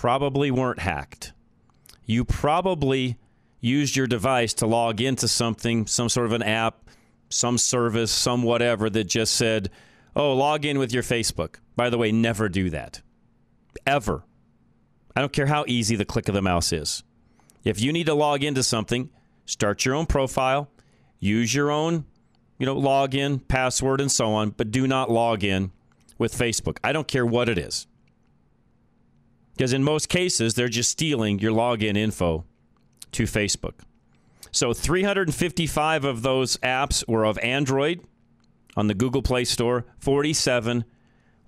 probably 0.00 0.50
weren't 0.50 0.80
hacked. 0.80 1.32
You 2.04 2.24
probably 2.24 3.18
used 3.60 3.96
your 3.96 4.06
device 4.06 4.52
to 4.54 4.66
log 4.66 5.00
into 5.00 5.26
something, 5.26 5.86
some 5.86 6.08
sort 6.08 6.26
of 6.26 6.32
an 6.32 6.42
app, 6.42 6.90
some 7.30 7.58
service, 7.58 8.10
some 8.10 8.42
whatever 8.42 8.90
that 8.90 9.04
just 9.04 9.34
said, 9.34 9.70
oh, 10.14 10.34
log 10.34 10.64
in 10.64 10.78
with 10.78 10.92
your 10.92 11.02
Facebook. 11.02 11.56
By 11.76 11.90
the 11.90 11.98
way, 11.98 12.12
never 12.12 12.48
do 12.48 12.70
that. 12.70 13.00
Ever. 13.86 14.24
I 15.16 15.20
don't 15.20 15.32
care 15.32 15.46
how 15.46 15.64
easy 15.66 15.96
the 15.96 16.04
click 16.04 16.28
of 16.28 16.34
the 16.34 16.42
mouse 16.42 16.72
is. 16.72 17.02
If 17.64 17.80
you 17.80 17.92
need 17.92 18.06
to 18.06 18.14
log 18.14 18.44
into 18.44 18.62
something, 18.62 19.10
start 19.46 19.84
your 19.84 19.94
own 19.94 20.06
profile, 20.06 20.70
Use 21.24 21.54
your 21.54 21.70
own, 21.70 22.04
you 22.58 22.66
know, 22.66 22.76
login, 22.76 23.40
password, 23.48 24.02
and 24.02 24.12
so 24.12 24.34
on, 24.34 24.50
but 24.50 24.70
do 24.70 24.86
not 24.86 25.10
log 25.10 25.42
in 25.42 25.72
with 26.18 26.34
Facebook. 26.34 26.76
I 26.84 26.92
don't 26.92 27.08
care 27.08 27.24
what 27.24 27.48
it 27.48 27.56
is. 27.56 27.86
Because 29.56 29.72
in 29.72 29.84
most 29.84 30.08
cases, 30.08 30.54
they're 30.54 30.68
just 30.68 30.90
stealing 30.90 31.38
your 31.38 31.52
login 31.52 31.96
info 31.96 32.44
to 33.12 33.24
Facebook. 33.24 33.74
So 34.50 34.72
355 34.72 36.04
of 36.04 36.22
those 36.22 36.56
apps 36.58 37.06
were 37.08 37.24
of 37.24 37.38
Android 37.38 38.00
on 38.76 38.88
the 38.88 38.94
Google 38.94 39.22
Play 39.22 39.44
Store, 39.44 39.84
47 39.98 40.84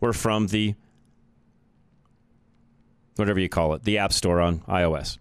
were 0.00 0.12
from 0.12 0.48
the 0.48 0.74
whatever 3.16 3.40
you 3.40 3.48
call 3.48 3.72
it, 3.74 3.84
the 3.84 3.98
App 3.98 4.12
Store 4.12 4.40
on 4.40 4.60
iOS. 4.60 5.18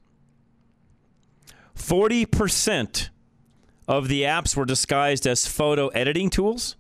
40% 1.76 3.10
of 3.88 4.08
the 4.08 4.24
apps 4.24 4.56
were 4.56 4.66
disguised 4.66 5.26
as 5.26 5.48
photo 5.48 5.88
editing 5.90 6.30
tools. 6.30 6.76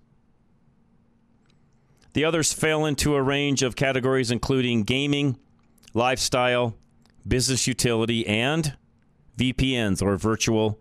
The 2.13 2.25
others 2.25 2.53
fell 2.53 2.85
into 2.85 3.15
a 3.15 3.21
range 3.21 3.61
of 3.61 3.75
categories 3.75 4.31
including 4.31 4.83
gaming, 4.83 5.37
lifestyle, 5.95 6.75
business 7.27 7.65
utility, 7.65 8.27
and 8.27 8.77
VPNs 9.39 10.03
or 10.03 10.15
virtual 10.17 10.79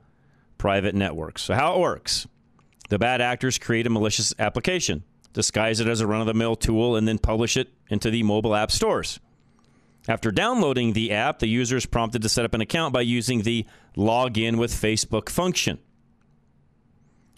private 0.58 0.94
networks. 0.94 1.42
So, 1.42 1.54
how 1.54 1.76
it 1.76 1.80
works 1.80 2.26
the 2.90 2.98
bad 2.98 3.22
actors 3.22 3.56
create 3.56 3.86
a 3.86 3.90
malicious 3.90 4.34
application, 4.38 5.04
disguise 5.32 5.80
it 5.80 5.88
as 5.88 6.02
a 6.02 6.06
run 6.06 6.20
of 6.20 6.26
the 6.26 6.34
mill 6.34 6.54
tool, 6.54 6.96
and 6.96 7.08
then 7.08 7.18
publish 7.18 7.56
it 7.56 7.68
into 7.88 8.10
the 8.10 8.22
mobile 8.22 8.54
app 8.54 8.70
stores. 8.70 9.18
After 10.06 10.30
downloading 10.30 10.92
the 10.92 11.12
app, 11.12 11.38
the 11.38 11.46
user 11.46 11.78
is 11.78 11.86
prompted 11.86 12.20
to 12.22 12.28
set 12.28 12.44
up 12.44 12.52
an 12.52 12.60
account 12.60 12.92
by 12.92 13.00
using 13.00 13.40
the 13.40 13.64
login 13.96 14.58
with 14.58 14.70
Facebook 14.70 15.30
function. 15.30 15.78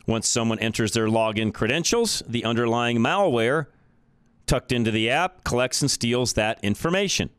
Once 0.05 0.29
someone 0.29 0.59
enters 0.59 0.93
their 0.93 1.07
login 1.07 1.55
credentials, 1.55 2.25
the 2.29 2.45
underlying 2.45 2.99
malware 2.99 3.67
tucked 4.47 4.73
into 4.73 4.91
the 4.91 5.11
app 5.11 5.45
collects 5.45 5.81
and 5.81 5.91
steals 5.91 6.33
that 6.33 6.59
information. 6.63 7.31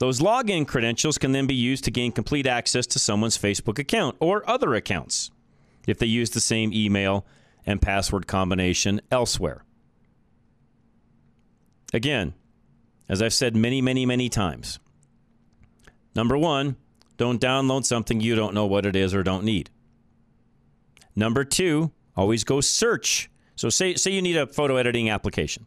Those 0.00 0.20
login 0.20 0.66
credentials 0.66 1.18
can 1.18 1.32
then 1.32 1.46
be 1.46 1.54
used 1.54 1.84
to 1.84 1.90
gain 1.90 2.10
complete 2.10 2.46
access 2.46 2.86
to 2.88 2.98
someone's 2.98 3.36
Facebook 3.36 3.78
account 3.78 4.16
or 4.18 4.48
other 4.48 4.74
accounts 4.74 5.30
if 5.86 5.98
they 5.98 6.06
use 6.06 6.30
the 6.30 6.40
same 6.40 6.72
email 6.72 7.26
and 7.66 7.82
password 7.82 8.26
combination 8.26 9.02
elsewhere. 9.10 9.62
Again, 11.92 12.32
as 13.10 13.20
I've 13.20 13.34
said 13.34 13.54
many, 13.54 13.82
many, 13.82 14.06
many 14.06 14.30
times, 14.30 14.78
number 16.14 16.38
one, 16.38 16.76
don't 17.18 17.40
download 17.40 17.84
something 17.84 18.22
you 18.22 18.34
don't 18.34 18.54
know 18.54 18.64
what 18.64 18.86
it 18.86 18.96
is 18.96 19.14
or 19.14 19.22
don't 19.22 19.44
need. 19.44 19.68
Number 21.14 21.44
two, 21.44 21.92
always 22.16 22.42
go 22.42 22.62
search. 22.62 23.30
So 23.54 23.68
say 23.68 23.96
say 23.96 24.12
you 24.12 24.22
need 24.22 24.38
a 24.38 24.46
photo 24.46 24.76
editing 24.76 25.10
application. 25.10 25.66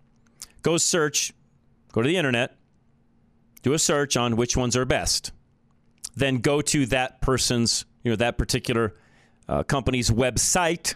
Go 0.64 0.78
search, 0.78 1.34
go 1.92 2.02
to 2.02 2.08
the 2.08 2.18
internet, 2.18 2.58
do 3.64 3.74
a 3.74 3.80
search 3.80 4.16
on 4.16 4.36
which 4.36 4.56
ones 4.56 4.78
are 4.78 4.86
best. 4.86 5.32
Then 6.16 6.38
go 6.38 6.62
to 6.62 6.86
that 6.88 7.22
person's, 7.22 7.86
you 8.04 8.12
know, 8.12 8.16
that 8.18 8.38
particular 8.38 8.94
uh, 9.48 9.64
company's 9.64 10.12
website. 10.12 10.96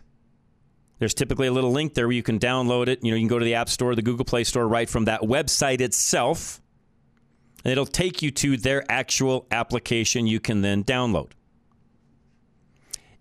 There's 1.00 1.14
typically 1.14 1.48
a 1.48 1.52
little 1.52 1.72
link 1.72 1.94
there 1.94 2.08
where 2.08 2.16
you 2.16 2.24
can 2.24 2.40
download 2.40 2.88
it. 2.88 3.04
You 3.04 3.12
know, 3.12 3.18
you 3.18 3.22
can 3.22 3.30
go 3.30 3.40
to 3.40 3.46
the 3.46 3.56
App 3.56 3.70
Store, 3.70 3.96
the 3.96 4.02
Google 4.02 4.26
Play 4.26 4.44
Store, 4.44 4.68
right 4.68 4.90
from 4.90 5.06
that 5.06 5.22
website 5.22 5.80
itself, 5.82 6.62
and 7.64 7.72
it'll 7.72 7.86
take 7.86 8.22
you 8.22 8.32
to 8.32 8.58
their 8.58 8.84
actual 8.92 9.48
application 9.52 10.28
you 10.28 10.40
can 10.40 10.62
then 10.62 10.84
download. 10.84 11.32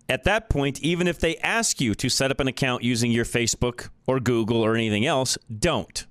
At 0.09 0.23
that 0.23 0.49
point, 0.49 0.79
even 0.81 1.07
if 1.07 1.19
they 1.19 1.37
ask 1.37 1.81
you 1.81 1.93
to 1.95 2.09
set 2.09 2.31
up 2.31 2.39
an 2.39 2.47
account 2.47 2.83
using 2.83 3.11
your 3.11 3.25
Facebook 3.25 3.89
or 4.05 4.19
Google 4.19 4.63
or 4.63 4.75
anything 4.75 5.05
else, 5.05 5.37
don't. 5.59 6.05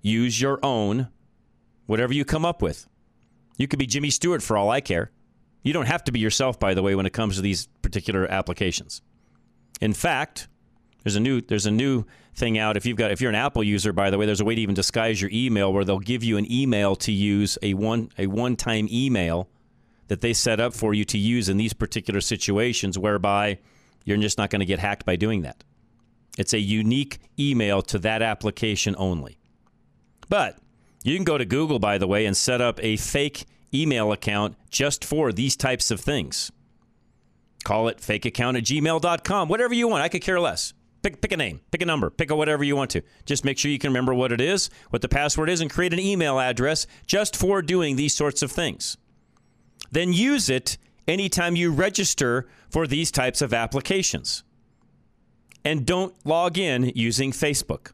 Use 0.00 0.40
your 0.40 0.58
own, 0.62 1.08
whatever 1.90 2.14
you 2.14 2.24
come 2.24 2.44
up 2.44 2.62
with. 2.62 2.86
You 3.58 3.66
could 3.66 3.80
be 3.80 3.86
Jimmy 3.86 4.10
Stewart 4.10 4.44
for 4.44 4.56
all 4.56 4.70
I 4.70 4.80
care. 4.80 5.10
You 5.64 5.72
don't 5.72 5.86
have 5.86 6.04
to 6.04 6.12
be 6.12 6.20
yourself, 6.20 6.60
by 6.60 6.72
the 6.72 6.82
way, 6.82 6.94
when 6.94 7.04
it 7.04 7.12
comes 7.12 7.34
to 7.34 7.42
these 7.42 7.66
particular 7.82 8.30
applications. 8.30 9.02
In 9.80 9.92
fact, 9.92 10.46
there's 11.02 11.16
a 11.16 11.20
new 11.20 11.40
there's 11.40 11.66
a 11.66 11.70
new 11.72 12.04
thing 12.36 12.58
out. 12.58 12.76
If 12.76 12.86
you've 12.86 12.96
got 12.96 13.10
if 13.10 13.20
you're 13.20 13.30
an 13.30 13.34
Apple 13.36 13.64
user, 13.64 13.92
by 13.92 14.08
the 14.08 14.18
way, 14.18 14.24
there's 14.24 14.40
a 14.40 14.44
way 14.44 14.54
to 14.54 14.60
even 14.60 14.74
disguise 14.74 15.20
your 15.20 15.30
email 15.32 15.72
where 15.72 15.84
they'll 15.84 15.98
give 15.98 16.22
you 16.22 16.36
an 16.36 16.50
email 16.50 16.94
to 16.94 17.10
use 17.10 17.58
a 17.60 17.74
one 17.74 18.10
a 18.16 18.28
one 18.28 18.54
time 18.54 18.86
email 18.88 19.48
that 20.06 20.20
they 20.20 20.32
set 20.32 20.60
up 20.60 20.72
for 20.72 20.94
you 20.94 21.04
to 21.06 21.18
use 21.18 21.48
in 21.48 21.56
these 21.56 21.72
particular 21.72 22.20
situations 22.20 22.98
whereby 22.98 23.58
you're 24.04 24.16
just 24.16 24.38
not 24.38 24.50
going 24.50 24.60
to 24.60 24.66
get 24.66 24.78
hacked 24.78 25.04
by 25.04 25.16
doing 25.16 25.42
that. 25.42 25.64
It's 26.38 26.52
a 26.52 26.60
unique 26.60 27.18
email 27.36 27.82
to 27.82 27.98
that 27.98 28.22
application 28.22 28.94
only. 28.96 29.38
But 30.28 30.56
you 31.02 31.16
can 31.16 31.24
go 31.24 31.38
to 31.38 31.44
Google, 31.44 31.78
by 31.78 31.98
the 31.98 32.06
way, 32.06 32.26
and 32.26 32.36
set 32.36 32.60
up 32.60 32.82
a 32.82 32.96
fake 32.96 33.46
email 33.72 34.12
account 34.12 34.56
just 34.70 35.04
for 35.04 35.32
these 35.32 35.56
types 35.56 35.90
of 35.90 36.00
things. 36.00 36.50
Call 37.64 37.88
it 37.88 38.00
fake 38.00 38.24
account 38.24 38.56
at 38.56 38.64
gmail.com, 38.64 39.48
whatever 39.48 39.74
you 39.74 39.88
want. 39.88 40.02
I 40.02 40.08
could 40.08 40.22
care 40.22 40.40
less. 40.40 40.72
Pick, 41.02 41.22
pick 41.22 41.32
a 41.32 41.36
name, 41.36 41.60
pick 41.70 41.80
a 41.80 41.86
number, 41.86 42.10
pick 42.10 42.30
a 42.30 42.36
whatever 42.36 42.62
you 42.62 42.76
want 42.76 42.90
to. 42.90 43.02
Just 43.24 43.44
make 43.44 43.58
sure 43.58 43.70
you 43.70 43.78
can 43.78 43.90
remember 43.90 44.12
what 44.12 44.32
it 44.32 44.40
is, 44.40 44.68
what 44.90 45.00
the 45.00 45.08
password 45.08 45.48
is, 45.48 45.60
and 45.60 45.70
create 45.70 45.94
an 45.94 46.00
email 46.00 46.38
address 46.38 46.86
just 47.06 47.36
for 47.36 47.62
doing 47.62 47.96
these 47.96 48.12
sorts 48.12 48.42
of 48.42 48.52
things 48.52 48.98
then 49.90 50.12
use 50.12 50.48
it 50.48 50.78
anytime 51.08 51.56
you 51.56 51.72
register 51.72 52.48
for 52.68 52.86
these 52.86 53.10
types 53.10 53.42
of 53.42 53.52
applications. 53.52 54.44
And 55.64 55.84
don't 55.84 56.14
log 56.24 56.56
in 56.56 56.92
using 56.94 57.32
Facebook. 57.32 57.92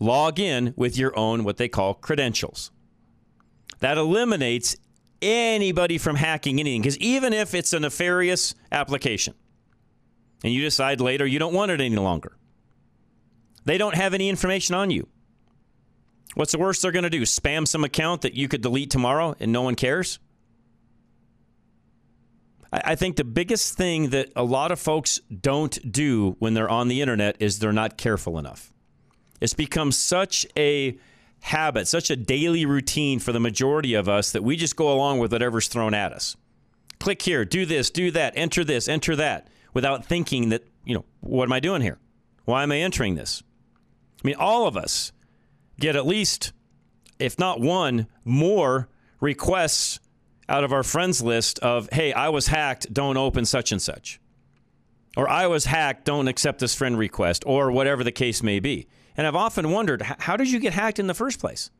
Log 0.00 0.40
in 0.40 0.72
with 0.76 0.96
your 0.96 1.16
own, 1.16 1.44
what 1.44 1.58
they 1.58 1.68
call 1.68 1.94
credentials. 1.94 2.70
That 3.80 3.98
eliminates 3.98 4.76
anybody 5.22 5.98
from 5.98 6.16
hacking 6.16 6.58
anything. 6.58 6.80
Because 6.82 6.98
even 6.98 7.32
if 7.32 7.54
it's 7.54 7.72
a 7.72 7.80
nefarious 7.80 8.54
application 8.72 9.34
and 10.42 10.52
you 10.52 10.62
decide 10.62 11.00
later 11.00 11.26
you 11.26 11.38
don't 11.38 11.54
want 11.54 11.70
it 11.70 11.80
any 11.80 11.96
longer, 11.96 12.36
they 13.64 13.78
don't 13.78 13.94
have 13.94 14.14
any 14.14 14.28
information 14.28 14.74
on 14.74 14.90
you. 14.90 15.06
What's 16.34 16.52
the 16.52 16.58
worst 16.58 16.82
they're 16.82 16.92
going 16.92 17.02
to 17.02 17.10
do? 17.10 17.22
Spam 17.22 17.66
some 17.66 17.84
account 17.84 18.22
that 18.22 18.34
you 18.34 18.48
could 18.48 18.62
delete 18.62 18.90
tomorrow 18.90 19.34
and 19.38 19.52
no 19.52 19.62
one 19.62 19.74
cares? 19.74 20.18
I 22.72 22.94
think 22.94 23.16
the 23.16 23.24
biggest 23.24 23.76
thing 23.76 24.10
that 24.10 24.30
a 24.36 24.44
lot 24.44 24.70
of 24.70 24.78
folks 24.78 25.18
don't 25.28 25.90
do 25.90 26.36
when 26.38 26.54
they're 26.54 26.70
on 26.70 26.86
the 26.86 27.00
internet 27.02 27.36
is 27.40 27.58
they're 27.58 27.72
not 27.72 27.98
careful 27.98 28.38
enough. 28.38 28.72
It's 29.40 29.54
become 29.54 29.92
such 29.92 30.46
a 30.56 30.98
habit, 31.40 31.88
such 31.88 32.10
a 32.10 32.16
daily 32.16 32.66
routine 32.66 33.18
for 33.18 33.32
the 33.32 33.40
majority 33.40 33.94
of 33.94 34.08
us 34.08 34.32
that 34.32 34.44
we 34.44 34.56
just 34.56 34.76
go 34.76 34.92
along 34.92 35.18
with 35.18 35.32
whatever's 35.32 35.68
thrown 35.68 35.94
at 35.94 36.12
us. 36.12 36.36
Click 36.98 37.22
here, 37.22 37.44
do 37.44 37.64
this, 37.64 37.90
do 37.90 38.10
that, 38.10 38.34
enter 38.36 38.62
this, 38.62 38.86
enter 38.88 39.16
that, 39.16 39.48
without 39.72 40.04
thinking 40.04 40.50
that, 40.50 40.64
you 40.84 40.94
know, 40.94 41.04
what 41.20 41.44
am 41.44 41.52
I 41.52 41.60
doing 41.60 41.80
here? 41.80 41.98
Why 42.44 42.62
am 42.62 42.72
I 42.72 42.78
entering 42.78 43.14
this? 43.14 43.42
I 44.22 44.26
mean, 44.26 44.36
all 44.38 44.66
of 44.66 44.76
us 44.76 45.12
get 45.78 45.96
at 45.96 46.06
least, 46.06 46.52
if 47.18 47.38
not 47.38 47.60
one, 47.60 48.06
more 48.24 48.88
requests 49.20 49.98
out 50.48 50.64
of 50.64 50.72
our 50.72 50.82
friends 50.82 51.22
list 51.22 51.58
of, 51.60 51.88
hey, 51.92 52.12
I 52.12 52.28
was 52.28 52.48
hacked, 52.48 52.92
don't 52.92 53.16
open 53.16 53.46
such 53.46 53.72
and 53.72 53.80
such. 53.80 54.20
Or 55.16 55.28
I 55.28 55.46
was 55.46 55.64
hacked, 55.64 56.04
don't 56.04 56.28
accept 56.28 56.58
this 56.58 56.74
friend 56.74 56.98
request, 56.98 57.44
or 57.46 57.70
whatever 57.70 58.04
the 58.04 58.12
case 58.12 58.42
may 58.42 58.60
be. 58.60 58.88
And 59.20 59.26
I've 59.26 59.36
often 59.36 59.70
wondered, 59.70 60.00
how 60.00 60.38
did 60.38 60.50
you 60.50 60.58
get 60.58 60.72
hacked 60.72 60.98
in 60.98 61.06
the 61.06 61.12
first 61.12 61.40
place? 61.40 61.70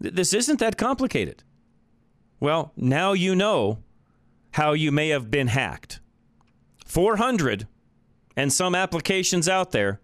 This 0.00 0.34
isn't 0.34 0.58
that 0.58 0.76
complicated. 0.76 1.44
Well, 2.40 2.72
now 2.76 3.12
you 3.12 3.36
know 3.36 3.78
how 4.50 4.72
you 4.72 4.90
may 4.90 5.10
have 5.10 5.30
been 5.30 5.46
hacked. 5.46 6.00
400 6.84 7.68
and 8.34 8.52
some 8.52 8.74
applications 8.74 9.48
out 9.48 9.70
there. 9.70 10.00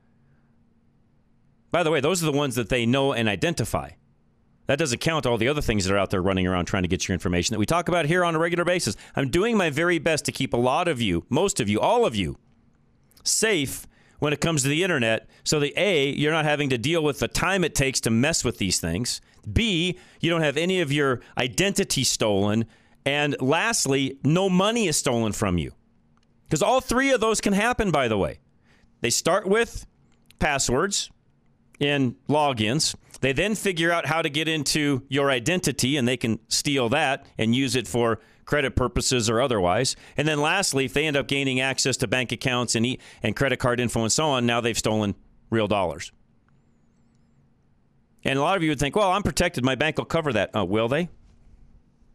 By 1.73 1.83
the 1.83 1.91
way, 1.91 1.99
those 1.99 2.23
are 2.23 2.27
the 2.27 2.31
ones 2.31 2.55
that 2.55 2.69
they 2.69 2.87
know 2.87 3.13
and 3.13 3.29
identify. 3.29 3.91
That 4.69 4.79
doesn't 4.79 5.01
count 5.01 5.27
all 5.27 5.39
the 5.39 5.49
other 5.49 5.61
things 5.61 5.87
that 5.87 5.93
are 5.93 5.99
out 5.99 6.11
there 6.11 6.23
running 6.23 6.47
around 6.47 6.67
trying 6.67 6.85
to 6.85 6.89
get 6.89 7.09
your 7.09 7.15
information 7.15 7.53
that 7.55 7.59
we 7.59 7.67
talk 7.67 7.89
about 7.89 8.07
here 8.07 8.25
on 8.25 8.37
a 8.37 8.39
regular 8.39 8.65
basis. 8.65 8.97
I'm 9.17 9.31
doing 9.31 9.57
my 9.57 9.71
very 9.71 9.99
best 9.99 10.25
to 10.27 10.31
keep 10.31 10.53
a 10.53 10.57
lot 10.57 10.87
of 10.87 11.03
you, 11.03 11.25
most 11.29 11.59
of 11.59 11.69
you, 11.69 11.81
all 11.81 12.07
of 12.07 12.15
you, 12.15 12.39
safe 13.25 13.88
when 14.19 14.33
it 14.33 14.41
comes 14.41 14.63
to 14.63 14.69
the 14.69 14.83
internet 14.83 15.29
so 15.45 15.61
that 15.61 15.79
A, 15.81 16.11
you're 16.11 16.33
not 16.33 16.45
having 16.45 16.71
to 16.71 16.79
deal 16.79 17.03
with 17.03 17.19
the 17.19 17.29
time 17.29 17.65
it 17.65 17.75
takes 17.75 18.01
to 18.03 18.11
mess 18.11 18.45
with 18.45 18.59
these 18.59 18.81
things. 18.81 19.21
B, 19.51 19.99
you 20.21 20.31
don't 20.31 20.43
have 20.43 20.57
any 20.57 20.81
of 20.81 20.93
your 20.93 21.21
identity 21.37 22.05
stolen. 22.05 22.67
And 23.05 23.37
lastly, 23.41 24.19
no 24.25 24.49
money 24.49 24.89
is 24.89 24.97
stolen 24.97 25.33
from 25.33 25.59
you. 25.59 25.73
Because 26.45 26.63
all 26.63 26.81
three 26.81 27.11
of 27.11 27.21
those 27.21 27.41
can 27.41 27.53
happen, 27.53 27.91
by 27.91 28.09
the 28.09 28.19
way. 28.19 28.41
They 29.01 29.11
start 29.11 29.47
with 29.47 29.87
passwords 30.39 31.11
and 31.81 32.17
logins. 32.29 32.95
They 33.21 33.33
then 33.33 33.55
figure 33.55 33.93
out 33.93 34.07
how 34.07 34.23
to 34.23 34.29
get 34.29 34.49
into 34.49 35.03
your 35.09 35.31
identity 35.31 35.97
and 35.97 36.07
they 36.07 36.17
can 36.17 36.39
steal 36.49 36.89
that 36.91 37.27
and 37.37 37.55
use 37.55 37.77
it 37.77 37.87
for 37.87 38.21
credit 38.49 38.75
purposes 38.75 39.29
or 39.29 39.43
otherwise. 39.43 39.95
And 40.17 40.27
then 40.27 40.41
lastly, 40.41 40.87
if 40.87 40.95
they 40.95 41.07
end 41.07 41.19
up 41.19 41.29
gaining 41.29 41.61
access 41.61 41.99
to 41.99 42.09
bank 42.09 42.33
accounts 42.33 42.75
and, 42.75 42.87
e- 42.87 42.99
and 43.23 43.37
credit 43.37 43.59
card 43.59 43.79
info 43.79 44.01
and 44.01 44.11
so 44.11 44.25
on, 44.25 44.47
now 44.47 44.63
they've 44.63 44.79
stolen 44.79 45.17
real 45.51 45.69
dollars. 45.69 46.11
And 48.25 48.39
a 48.39 48.43
lot 48.43 48.57
of 48.57 48.63
you 48.63 48.71
would 48.71 48.81
think, 48.81 48.97
well, 48.97 49.13
I'm 49.13 49.23
protected. 49.23 49.65
My 49.65 49.75
bank 49.75 49.99
will 49.99 50.07
cover 50.07 50.33
that. 50.33 50.51
Oh, 50.55 50.65
will 50.65 50.89
they? 50.89 51.11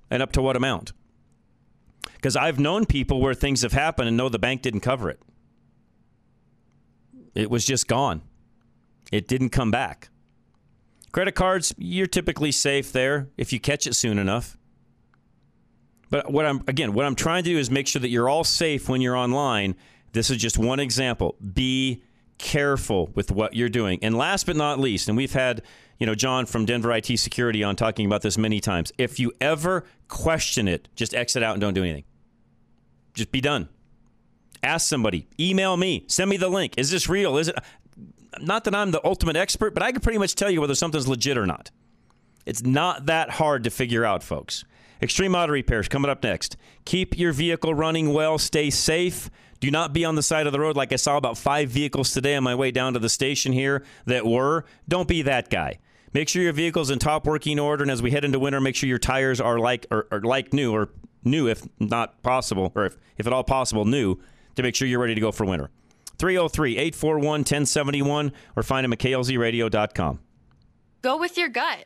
And 0.09 0.23
up 0.23 0.31
to 0.31 0.41
what 0.41 0.55
amount? 0.55 0.91
Because 2.15 2.35
I've 2.35 2.59
known 2.59 2.87
people 2.87 3.21
where 3.21 3.35
things 3.35 3.61
have 3.61 3.73
happened 3.73 4.07
and 4.07 4.17
know 4.17 4.27
the 4.27 4.39
bank 4.39 4.63
didn't 4.63 4.81
cover 4.81 5.11
it. 5.11 5.19
It 7.35 7.51
was 7.51 7.63
just 7.63 7.87
gone. 7.87 8.23
It 9.11 9.27
didn't 9.27 9.49
come 9.49 9.69
back. 9.69 10.09
Credit 11.11 11.35
cards, 11.35 11.75
you're 11.77 12.07
typically 12.07 12.51
safe 12.51 12.91
there 12.91 13.29
if 13.37 13.53
you 13.53 13.59
catch 13.59 13.85
it 13.85 13.93
soon 13.93 14.17
enough. 14.17 14.57
But 16.13 16.31
what 16.31 16.45
I'm 16.45 16.61
again, 16.67 16.93
what 16.93 17.07
I'm 17.07 17.15
trying 17.15 17.43
to 17.43 17.49
do 17.49 17.57
is 17.57 17.71
make 17.71 17.87
sure 17.87 17.99
that 17.99 18.09
you're 18.09 18.29
all 18.29 18.43
safe 18.43 18.87
when 18.87 19.01
you're 19.01 19.17
online. 19.17 19.75
This 20.11 20.29
is 20.29 20.37
just 20.37 20.59
one 20.59 20.79
example. 20.79 21.35
Be 21.55 22.03
careful 22.37 23.09
with 23.15 23.31
what 23.31 23.55
you're 23.55 23.67
doing. 23.67 23.97
And 24.03 24.15
last 24.15 24.45
but 24.45 24.55
not 24.55 24.79
least, 24.79 25.07
and 25.07 25.17
we've 25.17 25.33
had, 25.33 25.63
you 25.97 26.05
know, 26.05 26.13
John 26.13 26.45
from 26.45 26.65
Denver 26.65 26.91
IT 26.91 27.17
Security 27.17 27.63
on 27.63 27.75
talking 27.75 28.05
about 28.05 28.21
this 28.21 28.37
many 28.37 28.59
times. 28.59 28.91
If 28.99 29.19
you 29.19 29.31
ever 29.41 29.85
question 30.07 30.67
it, 30.67 30.87
just 30.95 31.15
exit 31.15 31.41
out 31.41 31.53
and 31.53 31.61
don't 31.61 31.73
do 31.73 31.81
anything. 31.81 32.03
Just 33.15 33.31
be 33.31 33.41
done. 33.41 33.67
Ask 34.61 34.87
somebody, 34.87 35.27
email 35.39 35.75
me, 35.77 36.05
send 36.05 36.29
me 36.29 36.37
the 36.37 36.47
link. 36.47 36.75
Is 36.77 36.91
this 36.91 37.09
real? 37.09 37.39
Is 37.39 37.47
it 37.47 37.57
not 38.39 38.65
that 38.65 38.75
I'm 38.75 38.91
the 38.91 39.03
ultimate 39.03 39.35
expert, 39.35 39.73
but 39.73 39.81
I 39.81 39.91
can 39.91 40.01
pretty 40.01 40.19
much 40.19 40.35
tell 40.35 40.51
you 40.51 40.61
whether 40.61 40.75
something's 40.75 41.07
legit 41.07 41.39
or 41.39 41.47
not. 41.47 41.71
It's 42.45 42.61
not 42.61 43.07
that 43.07 43.31
hard 43.31 43.63
to 43.63 43.71
figure 43.71 44.05
out, 44.05 44.21
folks. 44.21 44.63
Extreme 45.01 45.35
Auto 45.35 45.51
Repairs 45.51 45.87
coming 45.87 46.09
up 46.09 46.23
next. 46.23 46.57
Keep 46.85 47.17
your 47.17 47.33
vehicle 47.33 47.73
running 47.73 48.13
well, 48.13 48.37
stay 48.37 48.69
safe. 48.69 49.29
Do 49.59 49.71
not 49.71 49.93
be 49.93 50.03
on 50.03 50.15
the 50.15 50.23
side 50.23 50.45
of 50.45 50.53
the 50.53 50.59
road 50.59 50.75
like 50.75 50.91
I 50.91 50.97
saw 50.97 51.17
about 51.17 51.37
five 51.37 51.69
vehicles 51.69 52.11
today 52.11 52.35
on 52.35 52.43
my 52.43 52.55
way 52.55 52.71
down 52.71 52.93
to 52.93 52.99
the 52.99 53.09
station 53.09 53.53
here 53.53 53.83
that 54.05 54.25
were. 54.25 54.65
Don't 54.87 55.07
be 55.07 55.21
that 55.21 55.49
guy. 55.49 55.79
Make 56.13 56.29
sure 56.29 56.43
your 56.43 56.53
vehicle's 56.53 56.89
in 56.89 56.99
top 56.99 57.25
working 57.25 57.59
order, 57.59 57.83
and 57.83 57.89
as 57.89 58.01
we 58.01 58.11
head 58.11 58.23
into 58.23 58.39
winter, 58.39 58.61
make 58.61 58.75
sure 58.75 58.87
your 58.87 58.99
tires 58.99 59.41
are 59.41 59.57
like 59.59 59.87
or, 59.89 60.07
or 60.11 60.21
like 60.21 60.53
new 60.53 60.73
or 60.73 60.89
new 61.23 61.47
if 61.47 61.67
not 61.79 62.21
possible, 62.21 62.71
or 62.75 62.85
if, 62.85 62.97
if 63.17 63.25
at 63.25 63.33
all 63.33 63.43
possible, 63.43 63.85
new 63.85 64.19
to 64.55 64.63
make 64.63 64.75
sure 64.75 64.87
you're 64.87 64.99
ready 64.99 65.15
to 65.15 65.21
go 65.21 65.31
for 65.31 65.45
winter. 65.45 65.71
303 66.19 66.77
841 66.77 67.39
1071 67.39 68.31
or 68.55 68.63
find 68.63 68.83
them 68.83 68.93
at 68.93 68.99
klzradio.com. 68.99 70.19
Go 71.01 71.17
with 71.17 71.37
your 71.37 71.49
gut. 71.49 71.85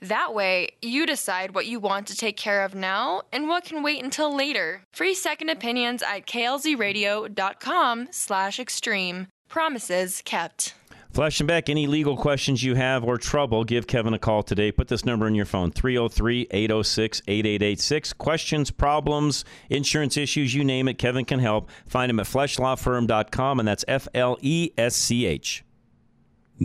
That 0.00 0.32
way, 0.32 0.68
you 0.80 1.06
decide 1.06 1.54
what 1.54 1.66
you 1.66 1.80
want 1.80 2.06
to 2.08 2.16
take 2.16 2.36
care 2.36 2.64
of 2.64 2.74
now 2.74 3.22
and 3.32 3.48
what 3.48 3.64
can 3.64 3.82
wait 3.82 4.02
until 4.02 4.34
later. 4.34 4.82
Free 4.92 5.14
second 5.14 5.50
opinions 5.50 6.02
at 6.02 6.26
klzradio.com 6.26 8.08
slash 8.10 8.60
extreme. 8.60 9.26
Promises 9.48 10.22
kept. 10.24 10.74
Flesch 11.10 11.40
and 11.40 11.48
Beck, 11.48 11.68
any 11.68 11.86
legal 11.86 12.16
questions 12.16 12.62
you 12.62 12.74
have 12.76 13.02
or 13.02 13.16
trouble, 13.16 13.64
give 13.64 13.86
Kevin 13.86 14.14
a 14.14 14.18
call 14.18 14.42
today. 14.42 14.70
Put 14.70 14.88
this 14.88 15.04
number 15.04 15.26
in 15.26 15.34
your 15.34 15.46
phone 15.46 15.72
303 15.72 16.46
806 16.50 17.22
8886. 17.26 18.12
Questions, 18.12 18.70
problems, 18.70 19.44
insurance 19.70 20.16
issues, 20.16 20.54
you 20.54 20.62
name 20.62 20.86
it, 20.86 20.94
Kevin 20.94 21.24
can 21.24 21.40
help. 21.40 21.70
Find 21.86 22.10
him 22.10 22.20
at 22.20 22.26
fleschlawfirm.com, 22.26 23.58
and 23.58 23.66
that's 23.66 23.84
F 23.88 24.06
L 24.14 24.38
E 24.42 24.70
S 24.76 24.94
C 24.94 25.26
H. 25.26 25.64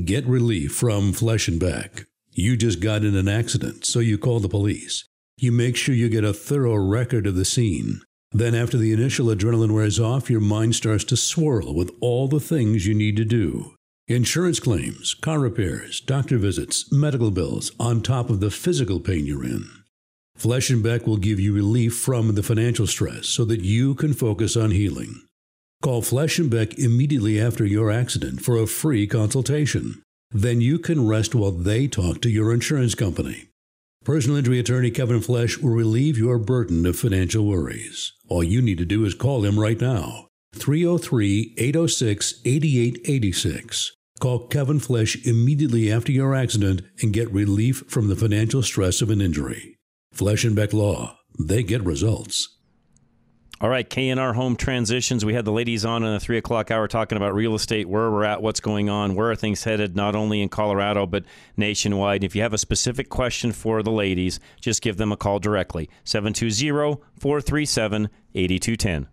Get 0.05 0.25
relief 0.25 0.75
from 0.75 1.13
Flesch 1.13 1.47
and 1.47 1.59
Beck. 1.59 2.05
You 2.36 2.57
just 2.57 2.79
got 2.79 3.03
in 3.03 3.15
an 3.15 3.27
accident, 3.27 3.86
so 3.86 3.99
you 3.99 4.17
call 4.17 4.39
the 4.39 4.49
police. 4.49 5.05
You 5.38 5.51
make 5.51 5.75
sure 5.75 5.93
you 5.93 6.09
get 6.09 6.23
a 6.23 6.34
thorough 6.34 6.75
record 6.75 7.27
of 7.27 7.36
the 7.36 7.45
scene. 7.45 8.01
Then, 8.31 8.55
after 8.55 8.77
the 8.77 8.91
initial 8.91 9.27
adrenaline 9.27 9.73
wears 9.73 9.99
off, 9.99 10.31
your 10.31 10.41
mind 10.41 10.73
starts 10.73 11.03
to 11.05 11.17
swirl 11.17 11.75
with 11.75 11.91
all 12.01 12.27
the 12.27 12.39
things 12.39 12.88
you 12.88 12.95
need 12.95 13.17
to 13.17 13.25
do. 13.25 13.75
Insurance 14.07 14.59
claims, 14.59 15.13
car 15.13 15.39
repairs, 15.39 16.01
doctor 16.01 16.39
visits, 16.39 16.91
medical 16.91 17.29
bills, 17.29 17.71
on 17.79 18.01
top 18.01 18.31
of 18.31 18.39
the 18.39 18.49
physical 18.49 18.99
pain 18.99 19.27
you're 19.27 19.45
in. 19.45 19.69
Flesch 20.36 20.71
and 20.71 20.81
Beck 20.81 21.05
will 21.05 21.17
give 21.17 21.39
you 21.39 21.53
relief 21.53 21.95
from 21.95 22.34
the 22.34 22.43
financial 22.43 22.88
stress 22.88 23.27
so 23.27 23.45
that 23.45 23.61
you 23.61 23.93
can 23.93 24.13
focus 24.13 24.57
on 24.57 24.71
healing. 24.71 25.21
Call 25.84 26.01
Flesch 26.01 26.39
and 26.39 26.49
Beck 26.49 26.79
immediately 26.79 27.39
after 27.39 27.63
your 27.63 27.91
accident 27.91 28.41
for 28.41 28.57
a 28.57 28.65
free 28.65 29.05
consultation. 29.05 30.01
Then 30.34 30.61
you 30.61 30.79
can 30.79 31.07
rest 31.07 31.36
while 31.36 31.51
they 31.51 31.88
talk 31.88 32.21
to 32.21 32.29
your 32.29 32.53
insurance 32.53 32.95
company. 32.95 33.49
Personal 34.03 34.38
injury 34.38 34.59
attorney 34.59 34.91
Kevin 34.91 35.21
Flesch 35.21 35.59
will 35.59 35.69
relieve 35.69 36.17
your 36.17 36.38
burden 36.38 36.86
of 36.86 36.97
financial 36.97 37.45
worries. 37.45 38.11
All 38.27 38.43
you 38.43 38.61
need 38.61 38.79
to 38.79 38.86
do 38.86 39.05
is 39.05 39.13
call 39.13 39.45
him 39.45 39.59
right 39.59 39.79
now. 39.79 40.27
303 40.55 41.55
806 41.57 42.41
8886. 42.43 43.91
Call 44.19 44.47
Kevin 44.47 44.79
Flesch 44.79 45.25
immediately 45.25 45.91
after 45.91 46.11
your 46.11 46.36
accident 46.36 46.81
and 47.01 47.13
get 47.13 47.31
relief 47.31 47.84
from 47.88 48.09
the 48.09 48.15
financial 48.15 48.61
stress 48.61 49.01
of 49.01 49.09
an 49.09 49.21
injury. 49.21 49.77
Flesch 50.13 50.43
and 50.43 50.55
Beck 50.55 50.73
Law, 50.73 51.17
they 51.39 51.63
get 51.63 51.84
results. 51.84 52.53
All 53.62 53.70
right, 53.70 53.89
KNR 53.89 54.36
Home 54.36 54.58
Transitions. 54.58 55.24
We 55.24 55.36
had 55.36 55.45
the 55.45 55.51
ladies 55.51 55.86
on 55.86 56.04
in 56.04 56.12
the 56.12 56.20
three 56.20 56.38
o'clock 56.38 56.70
hour 56.70 56.88
talking 56.88 57.16
about 57.16 57.34
real 57.34 57.56
estate, 57.56 57.88
where 57.88 58.12
we're 58.12 58.26
at, 58.26 58.41
what's 58.41 58.60
going 58.60 58.89
on, 58.89 59.16
where 59.16 59.32
are 59.32 59.36
things 59.36 59.64
headed, 59.64 59.95
not 59.95 60.16
only 60.16 60.41
in 60.41 60.49
Colorado, 60.49 61.06
but 61.06 61.24
nationwide. 61.56 62.26
If 62.26 62.36
you 62.36 62.41
have 62.41 62.54
a 62.54 62.58
specific 62.58 63.08
question 63.08 63.54
for 63.54 63.82
the 63.82 63.91
ladies, 63.91 64.39
just 64.60 64.82
give 64.82 64.97
them 64.97 65.14
a 65.14 65.18
call 65.18 65.39
directly 65.39 65.89
720 66.04 67.01
437 67.18 68.10
8210. 68.36 69.08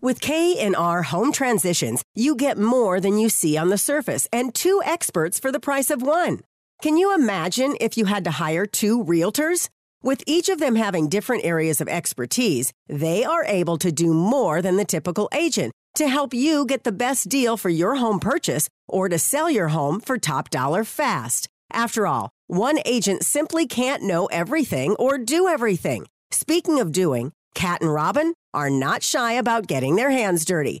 With 0.00 0.22
K&R 0.22 1.02
Home 1.02 1.30
Transitions, 1.30 2.02
you 2.14 2.34
get 2.34 2.56
more 2.56 2.98
than 2.98 3.18
you 3.18 3.28
see 3.28 3.58
on 3.58 3.68
the 3.68 3.76
surface 3.76 4.26
and 4.32 4.54
two 4.54 4.80
experts 4.86 5.38
for 5.38 5.52
the 5.52 5.60
price 5.60 5.90
of 5.90 6.00
one. 6.00 6.40
Can 6.80 6.96
you 6.96 7.14
imagine 7.14 7.76
if 7.78 7.98
you 7.98 8.06
had 8.06 8.24
to 8.24 8.30
hire 8.30 8.64
two 8.64 9.04
realtors? 9.04 9.68
With 10.02 10.22
each 10.26 10.48
of 10.48 10.58
them 10.58 10.76
having 10.76 11.10
different 11.10 11.44
areas 11.44 11.82
of 11.82 11.88
expertise, 11.88 12.72
they 12.88 13.22
are 13.22 13.44
able 13.44 13.76
to 13.78 13.92
do 13.92 14.14
more 14.14 14.62
than 14.62 14.76
the 14.76 14.84
typical 14.84 15.28
agent 15.32 15.72
to 15.96 16.08
help 16.08 16.32
you 16.32 16.64
get 16.64 16.84
the 16.84 16.92
best 16.92 17.28
deal 17.28 17.58
for 17.58 17.68
your 17.68 17.96
home 17.96 18.18
purchase 18.18 18.70
or 18.88 19.10
to 19.10 19.18
sell 19.18 19.50
your 19.50 19.68
home 19.68 20.00
for 20.00 20.16
top 20.16 20.48
dollar 20.48 20.84
fast. 20.84 21.48
After 21.70 22.06
all, 22.06 22.30
one 22.46 22.78
agent 22.86 23.24
simply 23.24 23.66
can't 23.66 24.02
know 24.02 24.24
everything 24.26 24.96
or 24.98 25.18
do 25.18 25.46
everything. 25.48 26.06
Speaking 26.30 26.80
of 26.80 26.92
doing, 26.92 27.32
Cat 27.54 27.82
and 27.82 27.92
Robin 27.92 28.32
are 28.54 28.70
not 28.70 29.02
shy 29.02 29.34
about 29.34 29.66
getting 29.66 29.96
their 29.96 30.10
hands 30.10 30.46
dirty. 30.46 30.80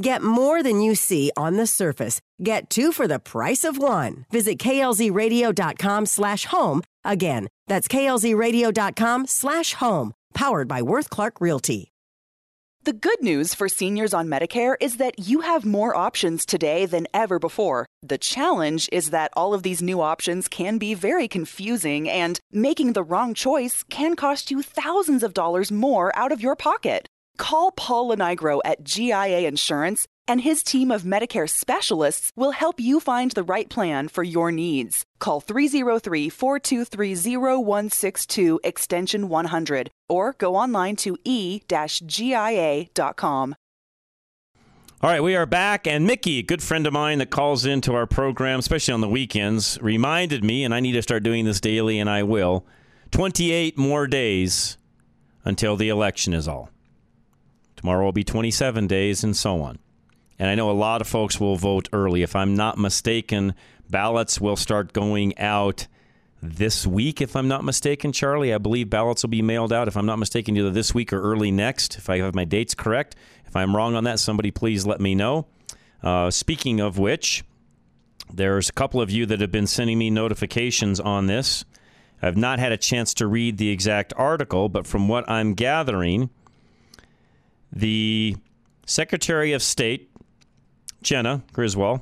Get 0.00 0.22
more 0.22 0.62
than 0.62 0.80
you 0.80 0.94
see 0.94 1.30
on 1.36 1.56
the 1.56 1.66
surface. 1.66 2.20
Get 2.42 2.68
two 2.68 2.90
for 2.90 3.06
the 3.06 3.18
price 3.20 3.64
of 3.64 3.78
one. 3.78 4.26
Visit 4.30 4.58
klzradio.com 4.58 6.06
slash 6.06 6.46
home. 6.46 6.82
Again, 7.04 7.48
that's 7.68 7.88
klzradio.com 7.88 9.26
slash 9.26 9.74
home. 9.74 10.12
powered 10.34 10.66
by 10.66 10.82
Worth 10.82 11.10
Clark 11.10 11.40
Realty. 11.40 11.92
The 12.82 12.92
good 12.92 13.22
news 13.22 13.54
for 13.54 13.66
seniors 13.66 14.12
on 14.12 14.28
Medicare 14.28 14.74
is 14.78 14.98
that 14.98 15.18
you 15.18 15.40
have 15.40 15.64
more 15.64 15.96
options 15.96 16.44
today 16.44 16.84
than 16.84 17.06
ever 17.14 17.38
before. 17.38 17.86
The 18.02 18.18
challenge 18.18 18.90
is 18.92 19.08
that 19.08 19.30
all 19.34 19.54
of 19.54 19.62
these 19.62 19.80
new 19.80 20.02
options 20.02 20.48
can 20.48 20.76
be 20.76 20.92
very 20.92 21.26
confusing, 21.26 22.10
and 22.10 22.38
making 22.52 22.92
the 22.92 23.02
wrong 23.02 23.32
choice 23.32 23.84
can 23.88 24.16
cost 24.16 24.50
you 24.50 24.60
thousands 24.60 25.22
of 25.22 25.32
dollars 25.32 25.72
more 25.72 26.14
out 26.14 26.30
of 26.30 26.42
your 26.42 26.56
pocket. 26.56 27.06
Call 27.36 27.72
Paul 27.72 28.10
Lenigro 28.10 28.60
at 28.64 28.84
GIA 28.84 29.46
Insurance, 29.48 30.06
and 30.26 30.40
his 30.40 30.62
team 30.62 30.90
of 30.90 31.02
Medicare 31.02 31.50
specialists 31.50 32.30
will 32.36 32.52
help 32.52 32.80
you 32.80 33.00
find 33.00 33.32
the 33.32 33.42
right 33.42 33.68
plan 33.68 34.08
for 34.08 34.22
your 34.22 34.50
needs. 34.50 35.04
Call 35.18 35.40
303 35.40 36.28
423 36.30 37.36
0162 37.36 38.60
extension 38.64 39.28
100 39.28 39.90
or 40.08 40.34
go 40.38 40.56
online 40.56 40.96
to 40.96 41.18
e-gia.com. 41.24 41.66
All 45.02 45.10
right, 45.10 45.22
we 45.22 45.36
are 45.36 45.44
back, 45.44 45.86
and 45.86 46.06
Mickey, 46.06 46.38
a 46.38 46.42
good 46.42 46.62
friend 46.62 46.86
of 46.86 46.94
mine 46.94 47.18
that 47.18 47.28
calls 47.28 47.66
into 47.66 47.94
our 47.94 48.06
program, 48.06 48.60
especially 48.60 48.94
on 48.94 49.02
the 49.02 49.08
weekends, 49.08 49.78
reminded 49.82 50.42
me, 50.42 50.64
and 50.64 50.72
I 50.72 50.80
need 50.80 50.92
to 50.92 51.02
start 51.02 51.22
doing 51.22 51.44
this 51.44 51.60
daily, 51.60 51.98
and 51.98 52.08
I 52.08 52.22
will. 52.22 52.64
28 53.10 53.76
more 53.76 54.06
days 54.06 54.78
until 55.44 55.76
the 55.76 55.90
election 55.90 56.32
is 56.32 56.48
all. 56.48 56.70
Tomorrow 57.84 58.06
will 58.06 58.12
be 58.12 58.24
27 58.24 58.86
days, 58.86 59.22
and 59.22 59.36
so 59.36 59.60
on. 59.60 59.78
And 60.38 60.48
I 60.48 60.54
know 60.54 60.70
a 60.70 60.72
lot 60.72 61.02
of 61.02 61.06
folks 61.06 61.38
will 61.38 61.56
vote 61.56 61.86
early. 61.92 62.22
If 62.22 62.34
I'm 62.34 62.56
not 62.56 62.78
mistaken, 62.78 63.54
ballots 63.90 64.40
will 64.40 64.56
start 64.56 64.94
going 64.94 65.38
out 65.38 65.86
this 66.42 66.86
week, 66.86 67.20
if 67.20 67.36
I'm 67.36 67.46
not 67.46 67.62
mistaken, 67.62 68.10
Charlie. 68.10 68.54
I 68.54 68.56
believe 68.56 68.88
ballots 68.88 69.22
will 69.22 69.28
be 69.28 69.42
mailed 69.42 69.70
out, 69.70 69.86
if 69.86 69.98
I'm 69.98 70.06
not 70.06 70.18
mistaken, 70.18 70.56
either 70.56 70.70
this 70.70 70.94
week 70.94 71.12
or 71.12 71.20
early 71.20 71.50
next, 71.50 71.98
if 71.98 72.08
I 72.08 72.20
have 72.20 72.34
my 72.34 72.46
dates 72.46 72.74
correct. 72.74 73.16
If 73.44 73.54
I'm 73.54 73.76
wrong 73.76 73.94
on 73.96 74.04
that, 74.04 74.18
somebody 74.18 74.50
please 74.50 74.86
let 74.86 74.98
me 74.98 75.14
know. 75.14 75.46
Uh, 76.02 76.30
speaking 76.30 76.80
of 76.80 76.98
which, 76.98 77.44
there's 78.32 78.70
a 78.70 78.72
couple 78.72 79.02
of 79.02 79.10
you 79.10 79.26
that 79.26 79.42
have 79.42 79.52
been 79.52 79.66
sending 79.66 79.98
me 79.98 80.08
notifications 80.08 81.00
on 81.00 81.26
this. 81.26 81.66
I've 82.22 82.38
not 82.38 82.58
had 82.58 82.72
a 82.72 82.78
chance 82.78 83.12
to 83.12 83.26
read 83.26 83.58
the 83.58 83.68
exact 83.68 84.14
article, 84.16 84.70
but 84.70 84.86
from 84.86 85.06
what 85.06 85.28
I'm 85.28 85.52
gathering, 85.52 86.30
the 87.74 88.36
Secretary 88.86 89.52
of 89.52 89.62
State 89.62 90.10
Jena 91.02 91.42
Griswold 91.52 92.00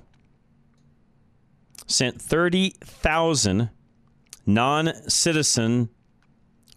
sent 1.87 2.21
30,000 2.21 3.71
non 4.47 4.93
citizen 5.09 5.89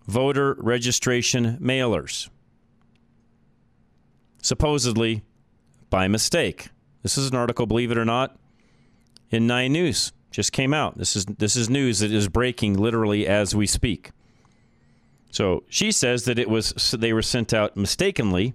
voter 0.08 0.56
registration 0.60 1.58
mailers, 1.60 2.30
supposedly 4.42 5.24
by 5.90 6.08
mistake. 6.08 6.70
This 7.04 7.18
is 7.18 7.30
an 7.30 7.36
article, 7.36 7.66
believe 7.66 7.92
it 7.92 7.98
or 7.98 8.06
not, 8.06 8.38
in 9.30 9.46
Nine 9.46 9.74
News. 9.74 10.12
Just 10.32 10.52
came 10.52 10.74
out. 10.74 10.98
This 10.98 11.16
is 11.16 11.26
this 11.26 11.56
is 11.56 11.70
news 11.70 12.00
that 12.00 12.12
is 12.12 12.28
breaking 12.28 12.78
literally 12.78 13.26
as 13.26 13.56
we 13.56 13.68
speak. 13.68 14.12
So 15.32 15.64
she 15.70 15.92
says 15.92 16.26
that 16.26 16.38
it 16.38 16.50
was 16.50 16.74
they 16.98 17.14
were 17.14 17.22
sent 17.22 17.54
out 17.54 17.78
mistakenly. 17.78 18.54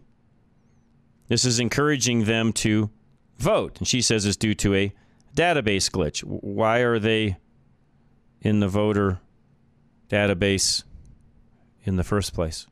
This 1.30 1.44
is 1.44 1.60
encouraging 1.60 2.24
them 2.24 2.52
to 2.54 2.90
vote. 3.38 3.78
And 3.78 3.86
she 3.86 4.02
says 4.02 4.26
it's 4.26 4.36
due 4.36 4.54
to 4.56 4.74
a 4.74 4.92
database 5.36 5.88
glitch. 5.88 6.24
Why 6.24 6.80
are 6.80 6.98
they 6.98 7.36
in 8.40 8.58
the 8.58 8.66
voter 8.66 9.20
database 10.08 10.82
in 11.84 11.94
the 11.94 12.02
first 12.02 12.34
place 12.34 12.66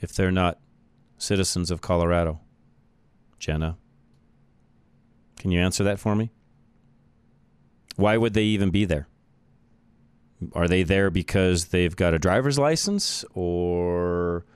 if 0.00 0.14
they're 0.14 0.32
not 0.32 0.58
citizens 1.18 1.70
of 1.70 1.82
Colorado? 1.82 2.40
Jena, 3.38 3.76
can 5.36 5.50
you 5.50 5.60
answer 5.60 5.84
that 5.84 6.00
for 6.00 6.16
me? 6.16 6.30
Why 7.96 8.16
would 8.16 8.32
they 8.32 8.44
even 8.44 8.70
be 8.70 8.86
there? 8.86 9.06
Are 10.54 10.66
they 10.66 10.82
there 10.82 11.10
because 11.10 11.66
they've 11.66 11.94
got 11.94 12.14
a 12.14 12.18
driver's 12.18 12.58
license 12.58 13.22
or 13.34 14.46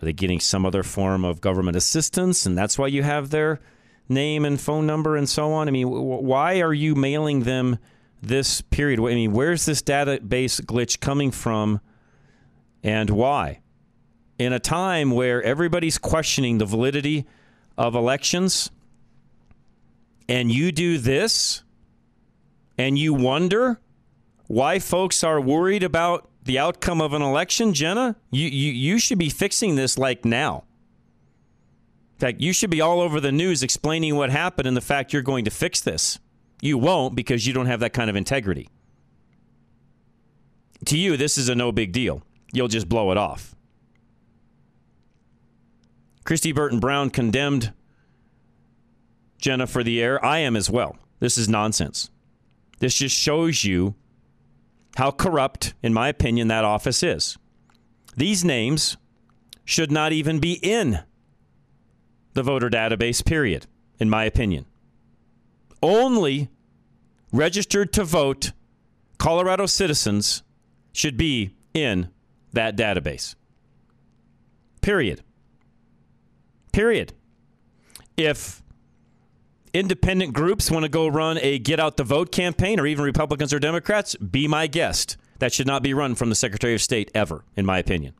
are 0.00 0.06
they 0.06 0.12
getting 0.12 0.40
some 0.40 0.64
other 0.64 0.82
form 0.82 1.24
of 1.24 1.40
government 1.40 1.76
assistance 1.76 2.46
and 2.46 2.56
that's 2.56 2.78
why 2.78 2.86
you 2.86 3.02
have 3.02 3.30
their 3.30 3.60
name 4.08 4.44
and 4.44 4.60
phone 4.60 4.86
number 4.86 5.16
and 5.16 5.28
so 5.28 5.52
on? 5.52 5.68
I 5.68 5.70
mean, 5.70 5.88
why 5.88 6.60
are 6.60 6.72
you 6.72 6.94
mailing 6.94 7.40
them 7.40 7.78
this 8.22 8.60
period? 8.62 9.00
I 9.00 9.14
mean, 9.14 9.32
where's 9.32 9.66
this 9.66 9.82
database 9.82 10.60
glitch 10.62 11.00
coming 11.00 11.30
from 11.30 11.80
and 12.82 13.10
why? 13.10 13.60
In 14.38 14.52
a 14.52 14.58
time 14.58 15.10
where 15.10 15.42
everybody's 15.42 15.98
questioning 15.98 16.58
the 16.58 16.64
validity 16.64 17.26
of 17.76 17.94
elections, 17.94 18.70
and 20.28 20.50
you 20.50 20.72
do 20.72 20.98
this, 20.98 21.62
and 22.78 22.98
you 22.98 23.14
wonder 23.14 23.80
why 24.46 24.78
folks 24.78 25.22
are 25.22 25.40
worried 25.40 25.82
about 25.82 26.28
the 26.44 26.58
outcome 26.58 27.00
of 27.00 27.12
an 27.12 27.22
election, 27.22 27.72
Jena, 27.74 28.16
you, 28.30 28.48
you, 28.48 28.72
you 28.72 28.98
should 28.98 29.18
be 29.18 29.30
fixing 29.30 29.76
this 29.76 29.96
like 29.98 30.24
now 30.24 30.64
In 32.14 32.20
fact, 32.20 32.40
you 32.40 32.52
should 32.52 32.70
be 32.70 32.80
all 32.80 33.00
over 33.00 33.20
the 33.20 33.32
news 33.32 33.62
explaining 33.62 34.16
what 34.16 34.30
happened 34.30 34.66
and 34.66 34.76
the 34.76 34.80
fact 34.80 35.12
you're 35.12 35.22
going 35.22 35.44
to 35.44 35.50
fix 35.50 35.80
this. 35.80 36.18
You 36.60 36.78
won't 36.78 37.14
because 37.14 37.46
you 37.46 37.52
don't 37.52 37.66
have 37.66 37.80
that 37.80 37.92
kind 37.92 38.10
of 38.10 38.16
integrity. 38.16 38.68
To 40.86 40.98
you, 40.98 41.16
this 41.16 41.38
is 41.38 41.48
a 41.48 41.54
no 41.54 41.72
big 41.72 41.92
deal. 41.92 42.22
You'll 42.52 42.68
just 42.68 42.88
blow 42.88 43.12
it 43.12 43.18
off. 43.18 43.54
Kristi 46.24 46.54
Burton 46.54 46.80
Brown 46.80 47.10
condemned 47.10 47.72
Jena 49.38 49.66
for 49.66 49.82
the 49.82 50.00
air. 50.02 50.24
I 50.24 50.38
am 50.38 50.56
as 50.56 50.70
well. 50.70 50.96
This 51.18 51.36
is 51.38 51.48
nonsense. 51.48 52.10
This 52.78 52.94
just 52.94 53.16
shows 53.16 53.64
you 53.64 53.94
how 54.96 55.10
corrupt, 55.10 55.74
in 55.82 55.92
my 55.92 56.08
opinion, 56.08 56.48
that 56.48 56.64
office 56.64 57.02
is. 57.02 57.38
These 58.16 58.44
names 58.44 58.96
should 59.64 59.90
not 59.90 60.12
even 60.12 60.38
be 60.38 60.54
in 60.62 61.00
the 62.34 62.42
voter 62.42 62.68
database, 62.68 63.24
period, 63.24 63.66
in 63.98 64.10
my 64.10 64.24
opinion. 64.24 64.66
Only 65.82 66.50
registered 67.32 67.92
to 67.94 68.04
vote 68.04 68.52
Colorado 69.18 69.66
citizens 69.66 70.42
should 70.92 71.16
be 71.16 71.54
in 71.74 72.10
that 72.52 72.76
database. 72.76 73.34
Period. 74.80 75.22
Period. 76.72 77.12
If 78.16 78.61
independent 79.74 80.32
groups 80.32 80.70
want 80.70 80.84
to 80.84 80.88
go 80.88 81.08
run 81.08 81.38
a 81.38 81.58
get 81.58 81.80
out 81.80 81.96
the 81.96 82.04
vote 82.04 82.32
campaign, 82.32 82.78
or 82.78 82.86
even 82.86 83.04
Republicans 83.04 83.52
or 83.52 83.58
Democrats, 83.58 84.14
be 84.16 84.46
my 84.48 84.66
guest. 84.66 85.16
That 85.38 85.52
should 85.52 85.66
not 85.66 85.82
be 85.82 85.94
run 85.94 86.14
from 86.14 86.28
the 86.28 86.34
Secretary 86.34 86.74
of 86.74 86.82
State 86.82 87.10
ever, 87.14 87.44
in 87.56 87.66
my 87.66 87.78
opinion. 87.78 88.14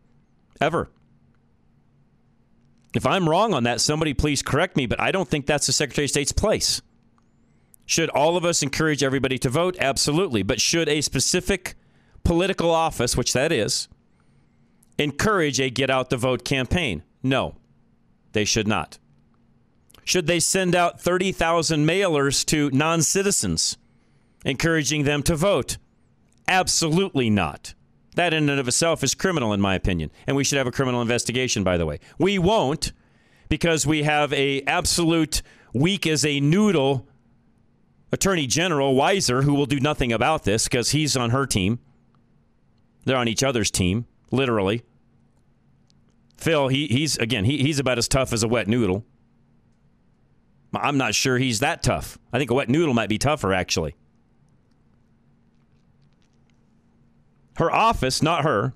Ever. 0.61 0.91
If 2.95 3.07
I'm 3.07 3.29
wrong 3.29 3.55
on 3.55 3.65
that, 3.65 3.81
somebody 3.81 4.13
please 4.13 4.43
correct 4.43 4.77
me, 4.77 4.87
but 4.87 5.01
I 5.01 5.13
don't 5.13 5.29
think 5.29 5.47
that's 5.47 5.67
the 5.67 5.73
Secretary 5.73 6.05
of 6.05 6.11
State's 6.11 6.33
place. 6.33 6.83
Should 7.87 8.11
all 8.11 8.37
of 8.37 8.45
us 8.45 8.63
encourage 8.63 9.03
everybody 9.03 9.39
to 9.39 9.49
vote? 9.49 9.77
Absolutely. 9.79 10.43
But 10.43 10.61
should 10.61 10.89
a 10.89 11.01
specific 11.01 11.75
political 12.23 12.71
office, 12.71 13.17
which 13.17 13.33
that 13.33 13.51
is, 13.51 13.89
encourage 14.99 15.61
a 15.61 15.71
get 15.71 15.91
out 15.91 16.11
the 16.11 16.17
vote 16.17 16.45
campaign? 16.45 17.03
No, 17.23 17.57
they 18.33 18.45
should 18.45 18.69
not. 18.69 18.99
Should 20.05 20.27
they 20.27 20.41
send 20.41 20.75
out 20.75 21.01
30,000 21.01 21.87
mailers 21.87 22.45
to 22.47 22.71
non 22.71 23.03
citizens, 23.03 23.77
encouraging 24.45 25.05
them 25.05 25.23
to 25.25 25.37
vote? 25.37 25.79
Absolutely 26.49 27.31
not. 27.31 27.75
That 28.15 28.35
in 28.35 28.49
and 28.51 28.61
of 28.61 28.69
itself 28.69 29.03
is 29.03 29.15
criminal, 29.15 29.53
in 29.53 29.61
my 29.61 29.75
opinion, 29.75 30.11
and 30.27 30.37
we 30.37 30.45
should 30.45 30.59
have 30.59 30.67
a 30.67 30.73
criminal 30.73 31.01
investigation. 31.01 31.65
By 31.65 31.79
the 31.79 31.87
way, 31.87 31.99
we 32.19 32.39
won't 32.39 32.93
because 33.49 33.87
we 33.87 34.03
have 34.03 34.33
a 34.33 34.63
absolute 34.63 35.43
weak 35.73 36.07
as 36.07 36.25
a 36.25 36.41
noodle 36.41 37.07
attorney 38.11 38.47
general 38.47 38.95
Weiser 38.95 39.45
who 39.45 39.55
will 39.55 39.67
do 39.67 39.81
nothing 39.81 40.13
about 40.13 40.45
this 40.45 40.65
because 40.65 40.91
he's 40.91 41.17
on 41.17 41.31
her 41.31 41.47
team. 41.47 41.79
They're 43.05 43.17
on 43.17 43.29
each 43.29 43.43
other's 43.43 43.71
team, 43.71 44.07
literally. 44.31 44.83
Phil, 46.37 46.69
he, 46.69 46.87
he's 46.89 47.17
again, 47.17 47.45
he, 47.45 47.59
he's 47.59 47.79
about 47.79 47.99
as 47.99 48.09
tough 48.09 48.33
as 48.33 48.43
a 48.43 48.49
wet 48.49 48.69
noodle. 48.69 49.05
I'm 50.75 50.97
not 50.99 51.15
sure 51.15 51.39
he's 51.39 51.61
that 51.61 51.83
tough. 51.83 52.19
I 52.33 52.39
think 52.39 52.51
a 52.51 52.55
wet 52.55 52.69
noodle 52.69 52.95
might 52.95 53.09
be 53.09 53.19
tougher, 53.19 53.53
actually. 53.53 53.95
Her 57.57 57.71
office, 57.71 58.23
not 58.23 58.45
her, 58.45 58.73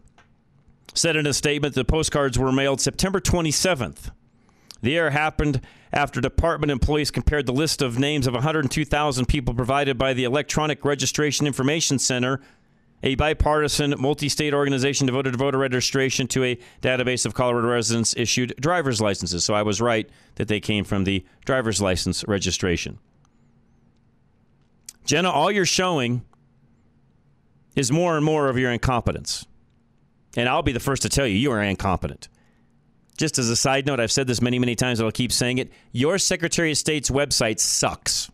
said 0.95 1.17
in 1.17 1.27
a 1.27 1.33
statement 1.33 1.75
that 1.75 1.81
the 1.87 1.91
postcards 1.91 2.39
were 2.39 2.53
mailed 2.53 2.81
September 2.81 3.21
27th. 3.21 4.11
The 4.83 4.97
error 4.97 5.11
happened 5.11 5.63
after 5.93 6.21
department 6.21 6.71
employees 6.71 7.11
compared 7.11 7.47
the 7.47 7.53
list 7.53 7.81
of 7.81 7.99
names 7.99 8.27
of 8.27 8.35
102,000 8.35 9.27
people 9.27 9.55
provided 9.55 9.97
by 9.97 10.13
the 10.13 10.25
Electronic 10.25 10.85
Registration 10.85 11.47
Information 11.47 11.99
Center 11.99 12.41
a 13.07 13.15
bipartisan, 13.15 13.95
multi 13.99 14.29
state 14.29 14.53
organization 14.53 15.07
devoted 15.07 15.31
to 15.31 15.39
voter 15.39 15.59
registration 15.59 16.27
to 16.27 16.43
a 16.43 16.59
database 16.83 17.25
of 17.25 17.35
Colorado 17.35 17.69
residents 17.69 18.15
issued 18.17 18.53
driver's 18.59 19.01
licenses. 19.01 19.45
So 19.45 19.55
I 19.55 19.63
was 19.63 19.81
right 19.81 20.11
that 20.35 20.49
they 20.49 20.59
came 20.59 20.83
from 20.83 21.05
the 21.05 21.25
driver's 21.45 21.81
license 21.81 22.25
registration. 22.27 22.99
Jena, 25.05 25.31
all 25.31 25.53
you're 25.53 25.65
showing 25.65 26.25
is 27.77 27.93
more 27.93 28.17
and 28.17 28.25
more 28.25 28.49
of 28.49 28.59
your 28.59 28.73
incompetence. 28.73 29.47
And 30.37 30.49
I'll 30.49 30.63
be 30.63 30.73
the 30.73 30.81
first 30.81 31.03
to 31.03 31.09
tell 31.09 31.29
you, 31.29 31.37
you 31.37 31.53
are 31.53 31.63
incompetent. 31.63 32.29
Just 33.17 33.39
as 33.39 33.49
a 33.49 33.57
side 33.57 33.87
note, 33.87 34.01
I've 34.01 34.11
said 34.11 34.27
this 34.27 34.43
many, 34.43 34.59
many 34.59 34.75
times, 34.75 34.99
and 34.99 35.07
I'll 35.07 35.13
keep 35.13 35.31
saying 35.31 35.59
it. 35.59 35.71
Your 35.93 36.19
Secretary 36.19 36.73
of 36.73 36.77
State's 36.77 37.09
website 37.09 37.61
sucks. 37.61 38.33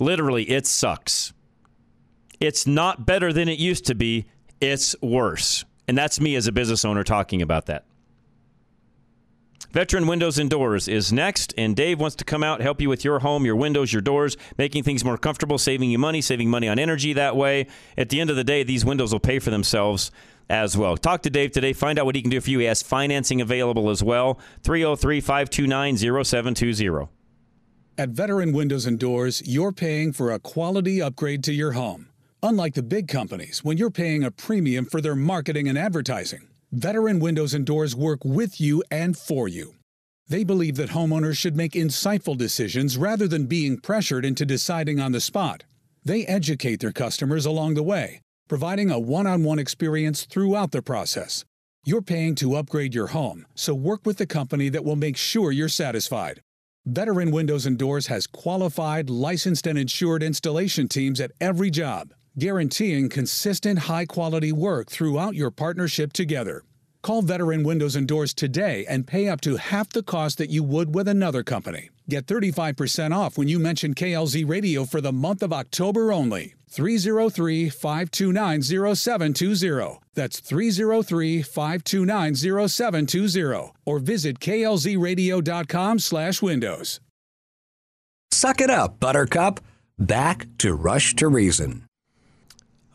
Literally, 0.00 0.42
it 0.50 0.66
sucks. 0.66 1.32
It's 2.40 2.66
not 2.66 3.06
better 3.06 3.32
than 3.32 3.48
it 3.48 3.58
used 3.58 3.86
to 3.86 3.94
be, 3.94 4.26
it's 4.60 4.94
worse. 5.02 5.64
And 5.86 5.96
that's 5.96 6.20
me 6.20 6.36
as 6.36 6.46
a 6.46 6.52
business 6.52 6.84
owner 6.84 7.04
talking 7.04 7.42
about 7.42 7.66
that. 7.66 7.84
Veteran 9.72 10.06
Windows 10.06 10.38
and 10.38 10.48
Doors 10.48 10.88
is 10.88 11.12
next, 11.12 11.52
and 11.58 11.76
Dave 11.76 12.00
wants 12.00 12.16
to 12.16 12.24
come 12.24 12.42
out, 12.42 12.62
help 12.62 12.80
you 12.80 12.88
with 12.88 13.04
your 13.04 13.18
home, 13.18 13.44
your 13.44 13.56
windows, 13.56 13.92
your 13.92 14.00
doors, 14.00 14.36
making 14.56 14.82
things 14.82 15.04
more 15.04 15.18
comfortable, 15.18 15.58
saving 15.58 15.90
you 15.90 15.98
money, 15.98 16.22
saving 16.22 16.48
money 16.48 16.68
on 16.68 16.78
energy 16.78 17.12
that 17.12 17.36
way. 17.36 17.66
At 17.96 18.08
the 18.08 18.18
end 18.20 18.30
of 18.30 18.36
the 18.36 18.44
day, 18.44 18.62
these 18.62 18.84
windows 18.84 19.12
will 19.12 19.20
pay 19.20 19.38
for 19.38 19.50
themselves 19.50 20.10
as 20.48 20.76
well. 20.76 20.96
Talk 20.96 21.22
to 21.22 21.30
Dave 21.30 21.52
today, 21.52 21.74
find 21.74 21.98
out 21.98 22.06
what 22.06 22.14
he 22.14 22.22
can 22.22 22.30
do 22.30 22.40
for 22.40 22.48
you. 22.48 22.60
He 22.60 22.64
has 22.64 22.82
financing 22.82 23.42
available 23.42 23.90
as 23.90 24.02
well. 24.02 24.38
303 24.62 25.20
529 25.20 25.96
0720. 26.24 27.08
At 27.98 28.10
Veteran 28.10 28.52
Windows 28.52 28.86
and 28.86 28.98
Doors, 28.98 29.42
you're 29.44 29.72
paying 29.72 30.12
for 30.12 30.30
a 30.30 30.38
quality 30.38 31.02
upgrade 31.02 31.44
to 31.44 31.52
your 31.52 31.72
home. 31.72 32.07
Unlike 32.40 32.74
the 32.74 32.84
big 32.84 33.08
companies, 33.08 33.64
when 33.64 33.78
you're 33.78 33.90
paying 33.90 34.22
a 34.22 34.30
premium 34.30 34.84
for 34.84 35.00
their 35.00 35.16
marketing 35.16 35.66
and 35.66 35.76
advertising, 35.76 36.46
Veteran 36.70 37.18
Windows 37.18 37.52
and 37.52 37.66
Doors 37.66 37.96
work 37.96 38.24
with 38.24 38.60
you 38.60 38.80
and 38.92 39.18
for 39.18 39.48
you. 39.48 39.74
They 40.28 40.44
believe 40.44 40.76
that 40.76 40.90
homeowners 40.90 41.36
should 41.36 41.56
make 41.56 41.72
insightful 41.72 42.38
decisions 42.38 42.96
rather 42.96 43.26
than 43.26 43.46
being 43.46 43.80
pressured 43.80 44.24
into 44.24 44.46
deciding 44.46 45.00
on 45.00 45.10
the 45.10 45.20
spot. 45.20 45.64
They 46.04 46.26
educate 46.26 46.78
their 46.78 46.92
customers 46.92 47.44
along 47.44 47.74
the 47.74 47.82
way, 47.82 48.20
providing 48.48 48.92
a 48.92 49.00
one 49.00 49.26
on 49.26 49.42
one 49.42 49.58
experience 49.58 50.24
throughout 50.24 50.70
the 50.70 50.80
process. 50.80 51.44
You're 51.84 52.02
paying 52.02 52.36
to 52.36 52.54
upgrade 52.54 52.94
your 52.94 53.08
home, 53.08 53.46
so 53.56 53.74
work 53.74 54.06
with 54.06 54.18
the 54.18 54.26
company 54.26 54.68
that 54.68 54.84
will 54.84 54.94
make 54.94 55.16
sure 55.16 55.50
you're 55.50 55.68
satisfied. 55.68 56.40
Veteran 56.86 57.32
Windows 57.32 57.66
and 57.66 57.76
Doors 57.76 58.06
has 58.06 58.28
qualified, 58.28 59.10
licensed, 59.10 59.66
and 59.66 59.76
insured 59.76 60.22
installation 60.22 60.86
teams 60.86 61.20
at 61.20 61.32
every 61.40 61.70
job 61.70 62.12
guaranteeing 62.36 63.08
consistent 63.08 63.80
high 63.80 64.06
quality 64.06 64.50
work 64.50 64.90
throughout 64.90 65.36
your 65.36 65.52
partnership 65.52 66.12
together. 66.12 66.62
Call 67.02 67.22
Veteran 67.22 67.62
Windows 67.62 67.94
and 67.96 68.08
Doors 68.08 68.34
today 68.34 68.84
and 68.88 69.06
pay 69.06 69.28
up 69.28 69.40
to 69.42 69.56
half 69.56 69.88
the 69.90 70.02
cost 70.02 70.38
that 70.38 70.50
you 70.50 70.62
would 70.62 70.94
with 70.94 71.06
another 71.08 71.42
company. 71.42 71.90
Get 72.08 72.26
35% 72.26 73.14
off 73.16 73.38
when 73.38 73.48
you 73.48 73.58
mention 73.58 73.94
KLZ 73.94 74.48
Radio 74.48 74.84
for 74.84 75.00
the 75.00 75.12
month 75.12 75.42
of 75.42 75.52
October 75.52 76.12
only. 76.12 76.54
303 76.70 77.70
529 77.70 78.62
0720. 78.62 79.98
That's 80.14 80.40
303 80.40 81.42
529 81.42 82.34
0720. 82.68 83.72
Or 83.86 83.98
visit 83.98 84.38
klzradio.com 84.40 85.98
slash 85.98 86.42
windows. 86.42 87.00
Suck 88.30 88.60
it 88.60 88.70
up, 88.70 89.00
Buttercup. 89.00 89.60
Back 89.98 90.46
to 90.58 90.74
Rush 90.74 91.14
to 91.16 91.28
Reason. 91.28 91.87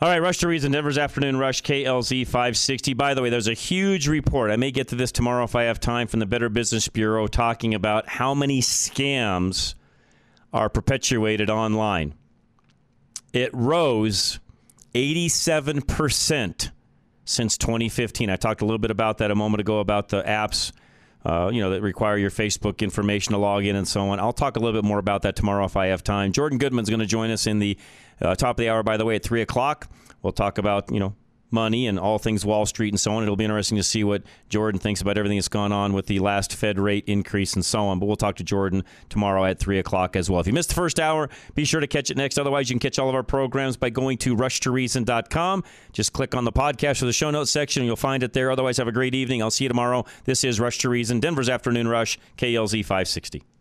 All 0.04 0.10
right, 0.10 0.22
Rush 0.22 0.40
to 0.40 0.50
Reason, 0.50 0.70
Denver's 0.70 0.98
Afternoon 0.98 1.38
Rush, 1.38 1.64
KLZ 1.64 2.26
560. 2.26 2.94
By 2.94 3.14
the 3.14 3.22
way, 3.22 3.30
there's 3.30 3.48
a 3.48 3.54
huge 3.54 4.10
report. 4.10 4.52
I 4.52 4.58
may 4.58 4.70
get 4.70 4.90
to 4.90 4.96
this 4.96 5.14
tomorrow 5.14 5.46
if 5.46 5.56
I 5.56 5.64
have 5.64 5.80
time 5.80 6.08
from 6.08 6.20
the 6.20 6.26
Better 6.26 6.50
Business 6.50 6.90
Bureau 6.90 7.26
talking 7.26 7.74
about 7.74 8.10
how 8.10 8.34
many 8.34 8.60
scams 8.60 9.76
are 10.52 10.68
perpetuated 10.68 11.50
online. 11.50 12.16
It 13.32 13.50
rose 13.54 14.42
87% 14.94 16.72
since 17.24 17.58
2015. 17.58 18.30
I 18.30 18.36
talked 18.36 18.62
a 18.62 18.66
little 18.66 18.80
bit 18.80 18.92
about 18.92 19.20
that 19.20 19.32
a 19.32 19.36
moment 19.36 19.62
ago 19.62 19.80
about 19.80 20.10
the 20.10 20.22
apps. 20.24 20.74
Uh, 21.26 21.50
you 21.54 21.62
know 21.62 21.70
that 21.70 21.82
require 21.82 22.18
your 22.18 22.30
Facebook 22.30 22.80
information 22.80 23.32
to 23.32 23.38
log 23.38 23.64
in 23.64 23.78
and 23.78 23.88
so 23.88 24.02
on. 24.10 24.20
I'll 24.20 24.34
talk 24.34 24.58
a 24.58 24.60
little 24.60 24.82
bit 24.82 24.86
more 24.86 25.00
about 25.00 25.22
that 25.22 25.38
tomorrow 25.38 25.64
if 25.64 25.78
I 25.78 25.86
have 25.88 26.04
time. 26.04 26.34
Jordan 26.34 26.58
Goodman's 26.58 26.90
going 26.90 27.00
to 27.00 27.06
join 27.06 27.32
us 27.32 27.48
in 27.48 27.60
the 27.60 27.78
uh, 28.22 28.36
top 28.36 28.52
of 28.52 28.58
the 28.58 28.70
hour, 28.70 28.84
by 28.84 28.98
the 28.98 29.06
way, 29.06 29.16
at 29.16 29.24
three 29.24 29.42
o'clock. 29.42 29.90
We'll 30.22 30.34
talk 30.34 30.58
about 30.58 30.92
you 30.92 31.00
know 31.00 31.16
money 31.54 31.88
and 31.88 32.00
all 32.00 32.18
things 32.18 32.44
Wall 32.44 32.66
Street 32.66 32.90
and 32.90 33.00
so 33.00 33.14
on. 33.14 33.24
It'll 33.24 33.36
be 33.36 33.46
interesting 33.46 33.78
to 33.78 33.84
see 33.84 34.04
what 34.04 34.24
Jordan 34.50 34.80
thinks 34.80 35.00
about 35.00 35.18
everything 35.18 35.38
that's 35.38 35.48
gone 35.48 35.72
on 35.72 35.94
with 35.94 36.08
the 36.08 36.20
last 36.20 36.56
Fed 36.56 36.80
rate 36.80 37.04
increase 37.08 37.54
and 37.54 37.64
so 37.64 37.82
on. 37.86 38.00
But 38.00 38.08
we'll 38.08 38.16
talk 38.16 38.36
to 38.38 38.44
Jordan 38.44 38.84
tomorrow 39.08 39.46
at 39.46 39.60
3 39.60 39.78
o'clock 39.78 40.16
as 40.16 40.30
well. 40.30 40.42
If 40.42 40.48
you 40.48 40.54
missed 40.54 40.70
the 40.70 40.76
first 40.76 41.00
hour, 41.00 41.30
be 41.54 41.64
sure 41.64 41.80
to 41.80 41.88
catch 41.88 42.10
it 42.10 42.18
next. 42.18 42.38
Otherwise, 42.40 42.70
you 42.70 42.74
can 42.74 42.80
catch 42.80 42.98
all 42.98 43.08
of 43.08 43.16
our 43.16 43.24
programs 43.24 43.78
by 43.78 43.92
going 43.92 44.18
to 44.20 44.36
rushtoreason.com. 44.36 45.64
Just 45.94 46.12
click 46.12 46.36
on 46.36 46.44
the 46.44 46.52
podcast 46.52 47.02
or 47.04 47.06
the 47.06 47.14
show 47.14 47.30
notes 47.30 47.52
section 47.52 47.82
and 47.82 47.88
you'll 47.88 47.96
find 47.96 48.24
it 48.24 48.34
there. 48.34 48.52
Otherwise, 48.52 48.78
have 48.78 48.88
a 48.88 48.92
great 48.92 49.14
evening. 49.14 49.42
I'll 49.44 49.52
see 49.52 49.66
you 49.66 49.70
tomorrow. 49.70 50.06
This 50.26 50.44
is 50.44 50.60
Rush 50.60 50.80
to 50.80 50.90
Reason, 50.90 51.20
Denver's 51.20 51.50
Afternoon 51.50 51.88
Rush, 51.88 52.18
KLZ 52.38 52.82
560. 52.84 53.53